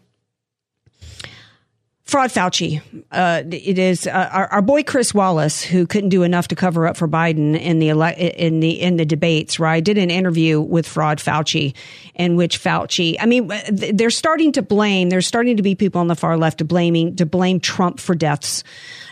Fraud 2.13 2.29
Fauci. 2.29 2.79
Uh, 3.11 3.41
it 3.49 3.79
is 3.79 4.05
uh, 4.05 4.29
our, 4.31 4.45
our, 4.49 4.61
boy 4.61 4.83
Chris 4.83 5.15
Wallace, 5.15 5.63
who 5.63 5.87
couldn't 5.87 6.09
do 6.09 6.21
enough 6.21 6.49
to 6.49 6.55
cover 6.55 6.85
up 6.85 6.95
for 6.95 7.07
Biden 7.07 7.59
in 7.59 7.79
the 7.79 7.89
ele- 7.89 8.13
in 8.15 8.59
the 8.59 8.79
in 8.79 8.97
the 8.97 9.03
debates. 9.03 9.59
Right, 9.59 9.83
did 9.83 9.97
an 9.97 10.11
interview 10.11 10.61
with 10.61 10.85
Fraud 10.87 11.17
Fauci, 11.17 11.73
in 12.13 12.35
which 12.35 12.61
Fauci. 12.61 13.15
I 13.19 13.25
mean, 13.25 13.51
they're 13.67 14.11
starting 14.11 14.51
to 14.51 14.61
blame. 14.61 15.09
There's 15.09 15.25
starting 15.25 15.57
to 15.57 15.63
be 15.63 15.73
people 15.73 16.01
on 16.01 16.07
the 16.07 16.15
far 16.15 16.37
left 16.37 16.59
to 16.59 16.65
blaming 16.65 17.15
to 17.15 17.25
blame 17.25 17.59
Trump 17.59 17.99
for 17.99 18.13
deaths 18.13 18.63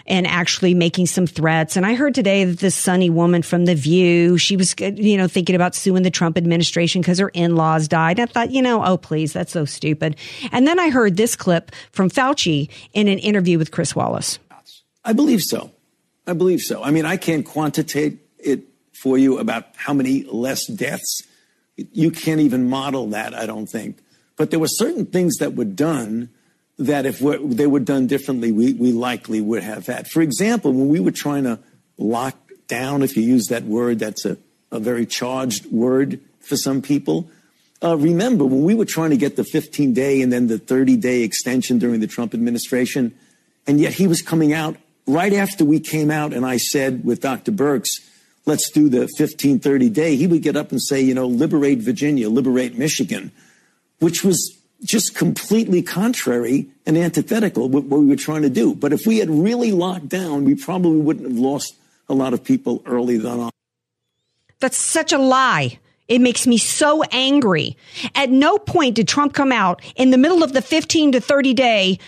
and 0.06 0.28
actually 0.28 0.74
making 0.74 1.06
some 1.06 1.28
threats. 1.28 1.76
And 1.76 1.86
I 1.86 1.96
heard 1.96 2.16
today 2.16 2.44
that 2.44 2.60
this 2.60 2.76
sunny 2.76 3.10
woman 3.10 3.42
from 3.42 3.66
The 3.66 3.76
View, 3.76 4.38
she 4.38 4.58
was, 4.58 4.74
uh, 4.82 4.92
you 4.96 5.18
know, 5.18 5.28
thinking 5.28 5.56
about 5.56 5.76
suing 5.76 6.04
the 6.04 6.12
Trump 6.12 6.38
administration 6.38 7.02
because 7.02 7.20
her 7.20 7.30
in-laws 7.30 7.88
died. 7.88 8.20
And 8.20 8.30
I 8.30 8.32
thought, 8.32 8.52
you 8.52 8.62
know, 8.62 8.84
oh, 8.84 8.98
please, 8.98 9.34
that's 9.34 9.52
so 9.52 9.66
stupid. 9.66 10.16
And 10.52 10.68
then 10.68 10.80
I 10.80 10.90
heard 10.90 11.18
this 11.18 11.36
clip 11.36 11.72
from 11.92 12.10
Fauci 12.10 12.70
in 12.94 13.08
an 13.08 13.20
interview 13.20 13.58
with 13.58 13.72
Chris 13.72 13.96
Wallace. 13.96 14.40
I 15.04 15.14
believe 15.14 15.42
so. 15.42 15.72
I 16.28 16.34
believe 16.34 16.62
so. 16.62 16.84
I 16.84 16.92
mean, 16.92 17.06
I 17.06 17.18
can't 17.18 17.46
quantitate 17.46 18.20
it 18.38 18.64
for 18.94 19.18
you 19.18 19.40
about 19.40 19.66
how 19.76 19.94
many 19.94 20.24
less 20.24 20.68
deaths. 20.68 21.24
You 21.76 22.12
can't 22.12 22.42
even 22.42 22.70
model 22.70 23.08
that, 23.08 23.34
I 23.34 23.46
don't 23.46 23.68
think. 23.68 23.98
But 24.38 24.52
there 24.52 24.60
were 24.60 24.68
certain 24.68 25.06
things 25.06 25.38
that 25.38 25.56
were 25.56 25.66
done 25.66 26.30
that 26.86 27.06
if 27.06 27.20
they 27.20 27.68
were 27.68 27.80
done 27.80 28.08
differently, 28.08 28.52
we, 28.52 28.74
we 28.74 28.92
likely 28.92 29.42
would 29.42 29.64
have 29.64 29.88
had. 29.88 30.08
For 30.08 30.22
example, 30.22 30.72
when 30.74 30.90
we 30.90 31.00
were 31.00 31.12
trying 31.12 31.44
to 31.44 31.60
lock 31.98 32.36
down, 32.68 33.04
if 33.04 33.16
you 33.16 33.24
use 33.24 33.48
that 33.48 33.64
word, 33.64 34.00
that's 34.00 34.26
a, 34.26 34.38
a 34.72 34.80
very 34.80 35.06
charged 35.06 35.66
word 35.72 36.20
for 36.40 36.56
some 36.56 36.82
people. 36.82 37.30
Uh, 37.84 37.98
remember, 37.98 38.46
when 38.46 38.64
we 38.64 38.76
were 38.76 38.86
trying 38.86 39.10
to 39.10 39.18
get 39.18 39.36
the 39.36 39.44
15 39.44 39.94
day 39.94 40.22
and 40.22 40.32
then 40.32 40.48
the 40.48 40.60
30 40.60 40.98
day 40.98 41.24
extension 41.24 41.80
during 41.80 42.00
the 42.00 42.08
Trump 42.08 42.34
administration, 42.34 43.14
and 43.68 43.80
yet 43.80 43.94
he 43.94 44.08
was 44.08 44.22
coming 44.22 44.54
out 44.54 44.78
right 45.08 45.34
after 45.34 45.66
we 45.66 45.80
came 45.80 46.12
out 46.12 46.34
and 46.34 46.46
I 46.46 46.58
said 46.58 47.04
with 47.04 47.22
Dr. 47.22 47.52
Birx, 47.52 47.88
let's 48.46 48.70
do 48.72 48.90
the 48.90 49.08
15, 49.18 49.60
30 49.60 49.90
day, 49.90 50.16
he 50.16 50.28
would 50.28 50.42
get 50.42 50.56
up 50.56 50.72
and 50.72 50.82
say, 50.82 51.02
you 51.02 51.14
know, 51.14 51.28
liberate 51.28 51.80
Virginia, 51.80 52.30
liberate 52.30 52.78
Michigan, 52.78 53.32
which 54.00 54.24
was 54.24 54.58
just 54.84 55.16
completely 55.16 55.82
contrary 55.82 56.68
and 56.86 56.98
antithetical 56.98 57.70
what 57.70 57.86
we 57.86 58.06
were 58.06 58.16
trying 58.16 58.42
to 58.42 58.50
do. 58.50 58.74
But 58.74 58.94
if 58.94 59.06
we 59.06 59.18
had 59.18 59.30
really 59.30 59.72
locked 59.72 60.10
down, 60.10 60.46
we 60.46 60.56
probably 60.56 61.00
wouldn't 61.00 61.28
have 61.28 61.38
lost 61.38 61.76
a 62.10 62.14
lot 62.14 62.34
of 62.34 62.44
people 62.44 62.82
early 62.86 63.24
on. 63.26 63.52
That's 64.60 64.78
such 64.78 65.12
a 65.12 65.18
lie. 65.18 65.80
It 66.08 66.20
makes 66.20 66.46
me 66.46 66.58
so 66.58 67.04
angry. 67.12 67.78
At 68.16 68.30
no 68.30 68.58
point 68.58 68.96
did 68.96 69.08
Trump 69.08 69.34
come 69.34 69.52
out 69.52 69.82
in 69.96 70.12
the 70.12 70.18
middle 70.18 70.44
of 70.44 70.54
the 70.54 70.62
15 70.62 71.14
to 71.14 71.22
30 71.22 71.54
day 71.54 72.00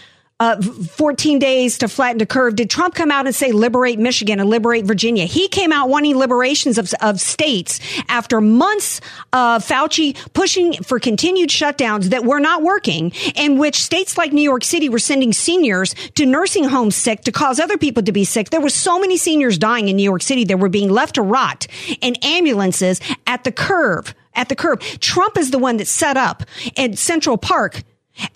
uh, 0.44 0.62
14 0.62 1.39
days 1.39 1.78
to 1.78 1.88
flatten 1.88 2.18
the 2.18 2.26
curve. 2.26 2.58
Did 2.58 2.70
Trump 2.70 2.96
come 2.96 3.12
out 3.12 3.26
and 3.26 3.34
say 3.34 3.54
liberate 3.54 3.98
Michigan 3.98 4.41
and 4.41 4.50
liberate 4.50 4.84
Virginia? 4.84 5.26
He 5.26 5.48
came 5.48 5.72
out 5.72 5.88
wanting 5.88 6.18
liberations 6.18 6.78
of, 6.78 6.94
of 7.00 7.22
states 7.22 7.80
after 8.10 8.41
months 8.41 9.00
of 9.32 9.66
Fauci 9.66 10.18
pushing 10.34 10.74
for 10.84 11.00
continued 11.00 11.50
shutdowns 11.50 12.06
that 12.10 12.26
were 12.26 12.41
not 12.41 12.62
working, 12.62 13.12
in 13.36 13.58
which 13.58 13.82
states 13.82 14.18
like 14.18 14.34
New 14.34 14.41
York 14.41 14.66
City 14.66 14.89
were 14.89 15.00
sending 15.00 15.32
seniors 15.32 15.94
to 16.16 16.26
nursing 16.26 16.66
homes 16.66 16.96
sick 16.96 17.22
to 17.22 17.32
cause 17.32 17.58
other 17.60 17.78
people 17.78 18.04
to 18.04 18.12
be 18.12 18.26
sick. 18.26 18.50
There 18.50 18.60
were 18.60 18.70
so 18.70 19.00
many 19.00 19.16
seniors 19.16 19.58
dying 19.58 19.88
in 19.88 19.96
New 19.96 20.04
York 20.04 20.22
City 20.22 20.44
that 20.46 20.60
were 20.60 20.70
being 20.70 20.89
left 20.89 21.16
to 21.16 21.22
rot 21.22 21.68
in 22.02 22.16
ambulances 22.22 23.00
at 23.28 23.46
the 23.46 23.52
curve 23.52 24.14
at 24.36 24.50
the 24.50 24.56
curb. 24.56 24.82
Trump 25.00 25.38
is 25.38 25.52
the 25.52 25.60
one 25.60 25.78
that 25.78 25.88
set 25.88 26.18
up 26.18 26.44
in 26.76 26.96
Central 26.96 27.38
Park 27.38 27.84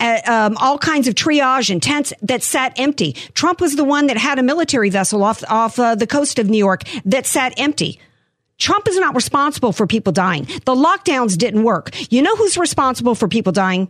uh, 0.00 0.20
um, 0.26 0.56
all 0.58 0.78
kinds 0.78 1.08
of 1.08 1.14
triage 1.14 1.70
and 1.70 1.82
tents 1.82 2.12
that 2.22 2.42
sat 2.42 2.78
empty. 2.78 3.12
Trump 3.34 3.60
was 3.60 3.76
the 3.76 3.84
one 3.84 4.06
that 4.08 4.16
had 4.16 4.38
a 4.38 4.42
military 4.42 4.90
vessel 4.90 5.22
off 5.22 5.42
off 5.48 5.78
uh, 5.78 5.94
the 5.94 6.06
coast 6.06 6.38
of 6.38 6.48
New 6.48 6.58
York 6.58 6.82
that 7.04 7.26
sat 7.26 7.54
empty. 7.58 8.00
Trump 8.58 8.88
is 8.88 8.98
not 8.98 9.14
responsible 9.14 9.72
for 9.72 9.86
people 9.86 10.12
dying. 10.12 10.44
The 10.64 10.74
lockdowns 10.74 11.38
didn't 11.38 11.62
work. 11.62 11.90
You 12.10 12.22
know 12.22 12.34
who's 12.36 12.58
responsible 12.58 13.14
for 13.14 13.28
people 13.28 13.52
dying? 13.52 13.88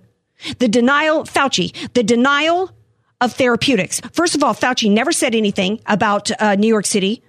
The 0.59 0.69
denial, 0.69 1.25
Fauci, 1.25 1.75
the 1.95 2.03
denial 2.03 2.71
of 3.21 3.33
therapeutics. 3.33 4.01
First 4.13 4.35
of 4.35 4.45
all, 4.45 4.55
Fauci 4.55 4.91
never 4.91 5.11
said 5.11 5.35
anything 5.35 5.81
about 5.87 6.31
uh, 6.41 6.55
New 6.55 6.69
York 6.69 6.87
City 6.87 7.23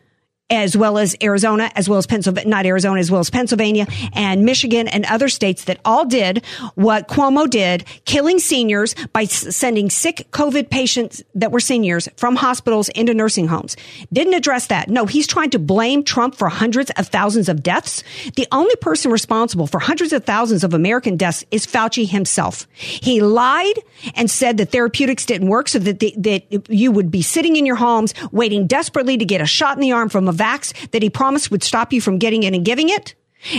as 0.49 0.75
well 0.75 0.97
as 0.97 1.15
Arizona, 1.21 1.71
as 1.75 1.87
well 1.87 1.99
as 1.99 2.07
Pennsylvania, 2.07 2.49
not 2.49 2.65
Arizona, 2.65 2.99
as 2.99 3.11
well 3.11 3.19
as 3.19 3.29
Pennsylvania 3.29 3.85
and 4.13 4.45
Michigan 4.45 4.87
and 4.87 5.05
other 5.05 5.29
states 5.29 5.65
that 5.65 5.79
all 5.85 6.05
did 6.05 6.43
what 6.75 7.07
Cuomo 7.07 7.49
did, 7.49 7.85
killing 8.05 8.39
seniors 8.39 8.95
by 9.13 9.23
s- 9.23 9.55
sending 9.55 9.89
sick 9.89 10.27
COVID 10.31 10.69
patients 10.69 11.21
that 11.35 11.51
were 11.51 11.59
seniors 11.59 12.09
from 12.17 12.35
hospitals 12.35 12.89
into 12.89 13.13
nursing 13.13 13.47
homes. 13.47 13.77
Didn't 14.11 14.33
address 14.33 14.67
that. 14.67 14.89
No, 14.89 15.05
he's 15.05 15.27
trying 15.27 15.51
to 15.51 15.59
blame 15.59 16.03
Trump 16.03 16.35
for 16.35 16.49
hundreds 16.49 16.89
of 16.91 17.07
thousands 17.07 17.47
of 17.47 17.61
deaths. 17.61 18.03
The 18.35 18.47
only 18.51 18.75
person 18.77 19.11
responsible 19.11 19.67
for 19.67 19.79
hundreds 19.79 20.13
of 20.13 20.25
thousands 20.25 20.63
of 20.63 20.73
American 20.73 21.15
deaths 21.15 21.45
is 21.51 21.65
Fauci 21.67 22.07
himself. 22.09 22.67
He 22.73 23.21
lied 23.21 23.79
and 24.15 24.31
said 24.31 24.57
that 24.57 24.71
therapeutics 24.71 25.25
didn't 25.25 25.47
work 25.49 25.69
so 25.69 25.79
that, 25.79 25.99
the, 25.99 26.13
that 26.17 26.69
you 26.69 26.91
would 26.91 27.11
be 27.11 27.21
sitting 27.21 27.55
in 27.55 27.65
your 27.65 27.75
homes 27.75 28.13
waiting 28.31 28.65
desperately 28.65 29.17
to 29.17 29.25
get 29.25 29.41
a 29.41 29.45
shot 29.45 29.77
in 29.77 29.81
the 29.81 29.91
arm 29.91 30.09
from 30.09 30.27
a 30.27 30.38
vax 30.39 30.91
that 30.91 31.03
he 31.03 31.09
promised 31.09 31.51
would 31.51 31.63
stop 31.63 31.93
you 31.93 32.01
from 32.01 32.17
getting 32.17 32.43
it 32.43 32.53
and 32.53 32.65
giving 32.65 32.89
it. 32.89 33.15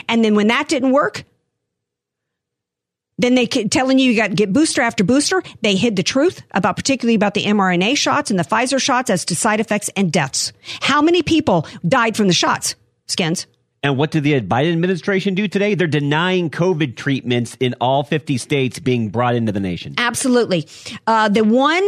And 0.09 0.25
then 0.25 0.35
when 0.35 0.49
that 0.49 0.69
didn't 0.69 0.93
work, 0.93 1.25
then 3.21 3.35
they 3.35 3.47
telling 3.47 3.99
you 3.99 4.11
you 4.11 4.17
got 4.17 4.29
to 4.29 4.35
get 4.35 4.53
booster 4.53 4.81
after 4.81 5.05
booster. 5.05 5.43
They 5.61 5.77
hid 5.77 5.97
the 5.97 6.03
truth 6.03 6.43
about 6.53 6.77
particularly 6.77 7.15
about 7.15 7.35
the 7.35 7.45
mRNA 7.45 7.97
shots 7.97 8.31
and 8.31 8.39
the 8.39 8.45
Pfizer 8.45 8.81
shots 8.81 9.11
as 9.11 9.27
to 9.27 9.37
side 9.37 9.61
effects 9.61 9.91
and 9.95 10.11
deaths. 10.11 10.53
How 10.81 11.03
many 11.03 11.23
people 11.23 11.67
died 11.87 12.17
from 12.17 12.29
the 12.29 12.33
shots? 12.33 12.77
Skins. 13.07 13.47
And 13.83 13.97
what 13.97 14.11
did 14.11 14.25
the 14.25 14.39
Biden 14.43 14.73
administration 14.73 15.35
do 15.35 15.49
today? 15.49 15.75
They're 15.75 15.87
denying 15.87 16.51
COVID 16.51 16.97
treatments 16.97 17.57
in 17.61 17.75
all 17.81 18.03
50 18.03 18.37
states 18.37 18.79
being 18.79 19.09
brought 19.09 19.35
into 19.35 19.53
the 19.53 19.61
nation. 19.61 19.95
Absolutely. 19.97 20.69
Uh, 21.07 21.29
the 21.31 21.45
one 21.45 21.87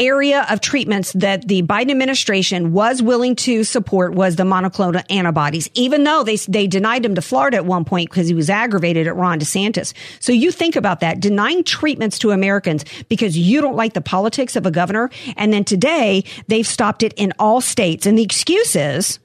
area 0.00 0.46
of 0.50 0.60
treatments 0.60 1.12
that 1.12 1.46
the 1.46 1.62
Biden 1.62 1.90
administration 1.90 2.72
was 2.72 3.02
willing 3.02 3.36
to 3.36 3.62
support 3.62 4.14
was 4.14 4.36
the 4.36 4.42
monoclonal 4.42 5.04
antibodies, 5.10 5.68
even 5.74 6.04
though 6.04 6.24
they, 6.24 6.36
they 6.36 6.66
denied 6.66 7.04
him 7.04 7.14
to 7.14 7.22
Florida 7.22 7.58
at 7.58 7.66
one 7.66 7.84
point 7.84 8.10
because 8.10 8.26
he 8.26 8.34
was 8.34 8.50
aggravated 8.50 9.06
at 9.06 9.14
Ron 9.14 9.38
DeSantis. 9.38 9.92
So 10.18 10.32
you 10.32 10.50
think 10.50 10.74
about 10.74 11.00
that, 11.00 11.20
denying 11.20 11.62
treatments 11.62 12.18
to 12.20 12.30
Americans 12.30 12.84
because 13.08 13.36
you 13.36 13.60
don't 13.60 13.76
like 13.76 13.92
the 13.92 14.00
politics 14.00 14.56
of 14.56 14.66
a 14.66 14.70
governor. 14.70 15.10
And 15.36 15.52
then 15.52 15.64
today 15.64 16.24
they've 16.48 16.66
stopped 16.66 17.02
it 17.02 17.12
in 17.14 17.32
all 17.38 17.60
states. 17.60 18.06
And 18.06 18.18
the 18.18 18.22
excuse 18.22 18.74
is, 18.74 19.18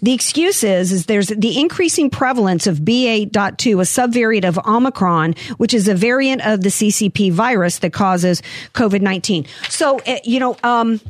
the 0.00 0.12
excuse 0.12 0.64
is, 0.64 0.92
is 0.92 1.06
there's 1.06 1.28
the 1.28 1.58
increasing 1.58 2.10
prevalence 2.10 2.66
of 2.66 2.84
BA.2, 2.84 3.32
a 3.32 4.08
subvariant 4.08 4.46
of 4.46 4.58
Omicron, 4.66 5.34
which 5.56 5.74
is 5.74 5.88
a 5.88 5.94
variant 5.94 6.46
of 6.46 6.62
the 6.62 6.70
CCP 6.70 7.32
virus 7.32 7.78
that 7.80 7.92
causes 7.92 8.42
COVID-19. 8.74 9.46
So, 9.68 10.00
uh, 10.00 10.18
you 10.24 10.40
know, 10.40 10.56
um, 10.62 11.00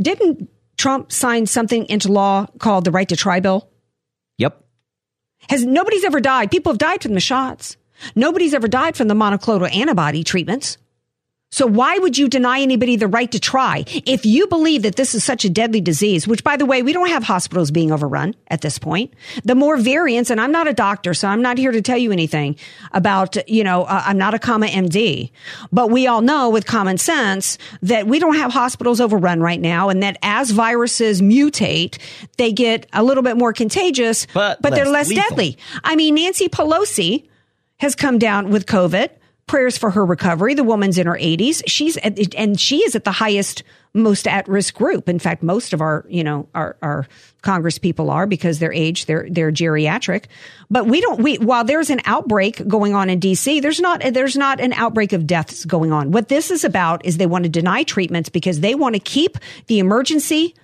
didn't 0.00 0.48
Trump 0.76 1.12
sign 1.12 1.46
something 1.46 1.86
into 1.86 2.10
law 2.10 2.46
called 2.58 2.84
the 2.84 2.90
right 2.90 3.08
to 3.08 3.16
try 3.16 3.40
bill? 3.40 3.68
Yep. 4.38 4.64
Has 5.48 5.64
nobody's 5.64 6.04
ever 6.04 6.20
died? 6.20 6.50
People 6.50 6.72
have 6.72 6.78
died 6.78 7.02
from 7.02 7.14
the 7.14 7.20
shots. 7.20 7.76
Nobody's 8.14 8.54
ever 8.54 8.68
died 8.68 8.96
from 8.96 9.08
the 9.08 9.14
monoclonal 9.14 9.72
antibody 9.74 10.24
treatments. 10.24 10.78
So 11.52 11.66
why 11.66 11.98
would 11.98 12.16
you 12.16 12.28
deny 12.28 12.60
anybody 12.60 12.94
the 12.94 13.08
right 13.08 13.30
to 13.32 13.40
try? 13.40 13.84
If 14.06 14.24
you 14.24 14.46
believe 14.46 14.82
that 14.82 14.94
this 14.94 15.16
is 15.16 15.24
such 15.24 15.44
a 15.44 15.50
deadly 15.50 15.80
disease, 15.80 16.28
which 16.28 16.44
by 16.44 16.56
the 16.56 16.64
way, 16.64 16.82
we 16.82 16.92
don't 16.92 17.08
have 17.08 17.24
hospitals 17.24 17.72
being 17.72 17.90
overrun 17.90 18.36
at 18.48 18.60
this 18.60 18.78
point. 18.78 19.12
The 19.44 19.56
more 19.56 19.76
variants, 19.76 20.30
and 20.30 20.40
I'm 20.40 20.52
not 20.52 20.68
a 20.68 20.72
doctor, 20.72 21.12
so 21.12 21.26
I'm 21.26 21.42
not 21.42 21.58
here 21.58 21.72
to 21.72 21.82
tell 21.82 21.98
you 21.98 22.12
anything 22.12 22.54
about, 22.92 23.36
you 23.48 23.64
know, 23.64 23.82
uh, 23.82 24.02
I'm 24.06 24.16
not 24.16 24.32
a 24.32 24.38
comma 24.38 24.68
MD, 24.68 25.32
but 25.72 25.90
we 25.90 26.06
all 26.06 26.20
know 26.20 26.50
with 26.50 26.66
common 26.66 26.98
sense 26.98 27.58
that 27.82 28.06
we 28.06 28.20
don't 28.20 28.36
have 28.36 28.52
hospitals 28.52 29.00
overrun 29.00 29.40
right 29.40 29.60
now 29.60 29.88
and 29.88 30.04
that 30.04 30.18
as 30.22 30.52
viruses 30.52 31.20
mutate, 31.20 31.98
they 32.36 32.52
get 32.52 32.86
a 32.92 33.02
little 33.02 33.24
bit 33.24 33.36
more 33.36 33.52
contagious, 33.52 34.26
but, 34.32 34.62
but 34.62 34.72
they're 34.72 34.84
less 34.84 35.00
less 35.00 35.08
lethal. 35.08 35.28
deadly. 35.30 35.58
I 35.82 35.96
mean, 35.96 36.14
Nancy 36.14 36.48
Pelosi 36.48 37.26
has 37.78 37.94
come 37.94 38.18
down 38.18 38.50
with 38.50 38.66
COVID 38.66 39.08
prayers 39.50 39.76
for 39.76 39.90
her 39.90 40.06
recovery. 40.06 40.54
The 40.54 40.62
woman's 40.62 40.96
in 40.96 41.08
her 41.08 41.18
80s. 41.18 41.62
She's 41.66 41.96
at, 41.96 42.36
and 42.36 42.58
she 42.58 42.84
is 42.84 42.94
at 42.94 43.02
the 43.02 43.10
highest, 43.10 43.64
most 43.92 44.28
at 44.28 44.46
risk 44.46 44.74
group. 44.74 45.08
In 45.08 45.18
fact, 45.18 45.42
most 45.42 45.72
of 45.72 45.80
our, 45.80 46.06
you 46.08 46.22
know, 46.22 46.48
our, 46.54 46.76
our 46.80 47.08
Congress 47.42 47.76
people 47.76 48.12
are 48.12 48.28
because 48.28 48.60
their 48.60 48.72
age, 48.72 49.06
they're, 49.06 49.26
they're 49.28 49.50
geriatric. 49.50 50.26
But 50.70 50.86
we 50.86 51.00
don't, 51.00 51.20
we, 51.20 51.38
while 51.38 51.64
there's 51.64 51.90
an 51.90 52.00
outbreak 52.04 52.64
going 52.68 52.94
on 52.94 53.10
in 53.10 53.18
DC, 53.18 53.60
there's 53.60 53.80
not, 53.80 54.00
there's 54.12 54.36
not 54.36 54.60
an 54.60 54.72
outbreak 54.74 55.12
of 55.12 55.26
deaths 55.26 55.64
going 55.64 55.90
on. 55.90 56.12
What 56.12 56.28
this 56.28 56.52
is 56.52 56.62
about 56.62 57.04
is 57.04 57.16
they 57.16 57.26
want 57.26 57.42
to 57.42 57.50
deny 57.50 57.82
treatments 57.82 58.28
because 58.28 58.60
they 58.60 58.76
want 58.76 58.94
to 58.94 59.00
keep 59.00 59.36
the 59.66 59.80
emergency 59.80 60.54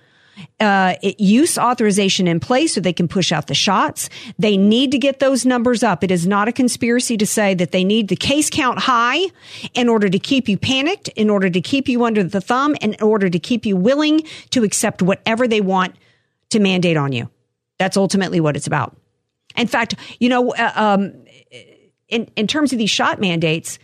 uh, 0.60 0.94
use 1.18 1.58
authorization 1.58 2.28
in 2.28 2.40
place 2.40 2.74
so 2.74 2.80
they 2.80 2.92
can 2.92 3.08
push 3.08 3.32
out 3.32 3.46
the 3.46 3.54
shots. 3.54 4.08
They 4.38 4.56
need 4.56 4.92
to 4.92 4.98
get 4.98 5.18
those 5.18 5.46
numbers 5.46 5.82
up. 5.82 6.04
It 6.04 6.10
is 6.10 6.26
not 6.26 6.48
a 6.48 6.52
conspiracy 6.52 7.16
to 7.16 7.26
say 7.26 7.54
that 7.54 7.72
they 7.72 7.84
need 7.84 8.08
the 8.08 8.16
case 8.16 8.50
count 8.50 8.78
high 8.78 9.20
in 9.74 9.88
order 9.88 10.08
to 10.08 10.18
keep 10.18 10.48
you 10.48 10.58
panicked, 10.58 11.08
in 11.08 11.30
order 11.30 11.50
to 11.50 11.60
keep 11.60 11.88
you 11.88 12.04
under 12.04 12.22
the 12.22 12.40
thumb, 12.40 12.74
in 12.80 12.96
order 13.00 13.28
to 13.28 13.38
keep 13.38 13.66
you 13.66 13.76
willing 13.76 14.22
to 14.50 14.64
accept 14.64 15.02
whatever 15.02 15.48
they 15.48 15.60
want 15.60 15.94
to 16.50 16.60
mandate 16.60 16.96
on 16.96 17.12
you. 17.12 17.30
That's 17.78 17.96
ultimately 17.96 18.40
what 18.40 18.56
it's 18.56 18.66
about. 18.66 18.96
In 19.56 19.66
fact, 19.66 19.94
you 20.18 20.28
know, 20.28 20.54
uh, 20.54 20.72
um, 20.74 21.12
in, 22.08 22.30
in 22.36 22.46
terms 22.46 22.72
of 22.72 22.78
these 22.78 22.90
shot 22.90 23.20
mandates, 23.20 23.78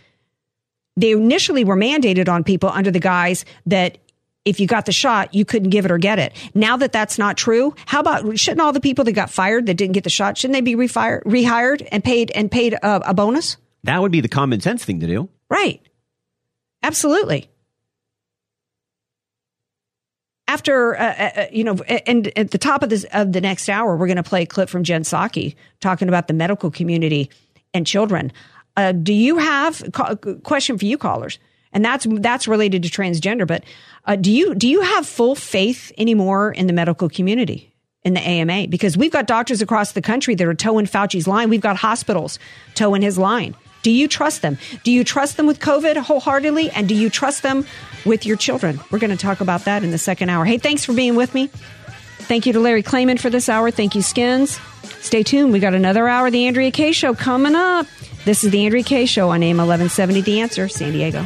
they 0.95 1.11
initially 1.11 1.63
were 1.63 1.75
mandated 1.75 2.29
on 2.29 2.43
people 2.43 2.69
under 2.69 2.91
the 2.91 2.99
guise 2.99 3.45
that 3.65 3.97
if 4.45 4.59
you 4.59 4.67
got 4.67 4.85
the 4.85 4.91
shot, 4.91 5.33
you 5.33 5.45
couldn't 5.45 5.69
give 5.69 5.85
it 5.85 5.91
or 5.91 5.97
get 5.97 6.19
it. 6.19 6.33
Now 6.53 6.77
that 6.77 6.91
that's 6.91 7.17
not 7.17 7.37
true, 7.37 7.73
how 7.85 7.99
about 7.99 8.37
shouldn't 8.37 8.61
all 8.61 8.73
the 8.73 8.81
people 8.81 9.05
that 9.05 9.13
got 9.13 9.29
fired 9.29 9.65
that 9.67 9.75
didn't 9.75 9.93
get 9.93 10.03
the 10.03 10.09
shot 10.09 10.37
shouldn't 10.37 10.53
they 10.53 10.61
be 10.61 10.75
refired, 10.75 11.23
rehired 11.23 11.87
and 11.91 12.03
paid 12.03 12.31
and 12.31 12.51
paid 12.51 12.73
a, 12.73 13.09
a 13.09 13.13
bonus? 13.13 13.57
That 13.83 14.01
would 14.01 14.11
be 14.11 14.21
the 14.21 14.29
common 14.29 14.61
sense 14.61 14.83
thing 14.85 14.99
to 14.99 15.07
do. 15.07 15.29
Right. 15.49 15.81
Absolutely. 16.81 17.49
After 20.47 20.99
uh, 20.99 21.31
uh, 21.35 21.45
you 21.51 21.63
know, 21.63 21.75
and 22.05 22.37
at 22.37 22.51
the 22.51 22.57
top 22.57 22.83
of 22.83 22.89
this 22.89 23.05
of 23.13 23.31
the 23.31 23.41
next 23.41 23.69
hour, 23.69 23.95
we're 23.95 24.07
going 24.07 24.17
to 24.17 24.23
play 24.23 24.43
a 24.43 24.45
clip 24.45 24.69
from 24.69 24.83
Jen 24.83 25.03
Psaki 25.03 25.55
talking 25.79 26.09
about 26.09 26.27
the 26.27 26.33
medical 26.33 26.69
community 26.69 27.29
and 27.73 27.87
children. 27.87 28.31
Uh, 28.75 28.91
do 28.91 29.13
you 29.13 29.37
have 29.37 29.81
a 29.95 30.15
question 30.15 30.77
for 30.77 30.85
you 30.85 30.97
callers? 30.97 31.39
And 31.73 31.83
that's 31.83 32.05
that's 32.09 32.47
related 32.47 32.83
to 32.83 32.89
transgender, 32.89 33.45
but 33.45 33.63
uh, 34.05 34.15
do 34.15 34.31
you 34.31 34.55
do 34.55 34.67
you 34.67 34.81
have 34.81 35.07
full 35.07 35.35
faith 35.35 35.91
anymore 35.97 36.51
in 36.51 36.67
the 36.67 36.73
medical 36.73 37.09
community 37.09 37.73
in 38.03 38.13
the 38.13 38.21
AMA? 38.21 38.67
Because 38.67 38.95
we've 38.95 39.11
got 39.11 39.27
doctors 39.27 39.61
across 39.61 39.93
the 39.93 40.01
country 40.01 40.35
that 40.35 40.47
are 40.47 40.53
toeing 40.53 40.85
Fauci's 40.85 41.27
line. 41.27 41.49
We've 41.49 41.61
got 41.61 41.77
hospitals 41.77 42.37
toeing 42.75 43.01
his 43.01 43.17
line. 43.17 43.55
Do 43.81 43.91
you 43.91 44.07
trust 44.07 44.41
them? 44.41 44.57
Do 44.83 44.91
you 44.91 45.03
trust 45.03 45.35
them 45.35 45.45
with 45.45 45.59
COVID 45.59 45.97
wholeheartedly? 45.97 46.71
And 46.71 46.87
do 46.87 46.95
you 46.95 47.09
trust 47.09 47.43
them 47.43 47.65
with 48.05 48.25
your 48.25 48.37
children? 48.37 48.79
We're 48.91 48.99
going 48.99 49.11
to 49.11 49.17
talk 49.17 49.41
about 49.41 49.65
that 49.65 49.83
in 49.83 49.91
the 49.91 49.97
second 49.97 50.29
hour. 50.29 50.45
Hey, 50.45 50.57
thanks 50.57 50.85
for 50.85 50.93
being 50.93 51.15
with 51.15 51.33
me. 51.33 51.47
Thank 51.47 52.45
you 52.45 52.53
to 52.53 52.59
Larry 52.61 52.83
Klayman 52.83 53.19
for 53.19 53.29
this 53.29 53.49
hour. 53.49 53.71
Thank 53.71 53.95
you, 53.95 54.01
Skins. 54.01 54.57
Stay 55.01 55.21
tuned. 55.21 55.51
We 55.51 55.59
got 55.59 55.73
another 55.73 56.07
hour 56.07 56.27
of 56.27 56.31
the 56.31 56.47
Andrea 56.47 56.71
Kaye 56.71 56.93
Show 56.93 57.13
coming 57.13 57.55
up. 57.55 57.85
This 58.23 58.45
is 58.45 58.51
the 58.51 58.63
Andrea 58.63 58.83
Kaye 58.83 59.05
Show 59.05 59.29
on 59.31 59.43
AM 59.43 59.57
1170 59.57 60.21
The 60.21 60.39
Answer, 60.39 60.69
San 60.69 60.93
Diego. 60.93 61.25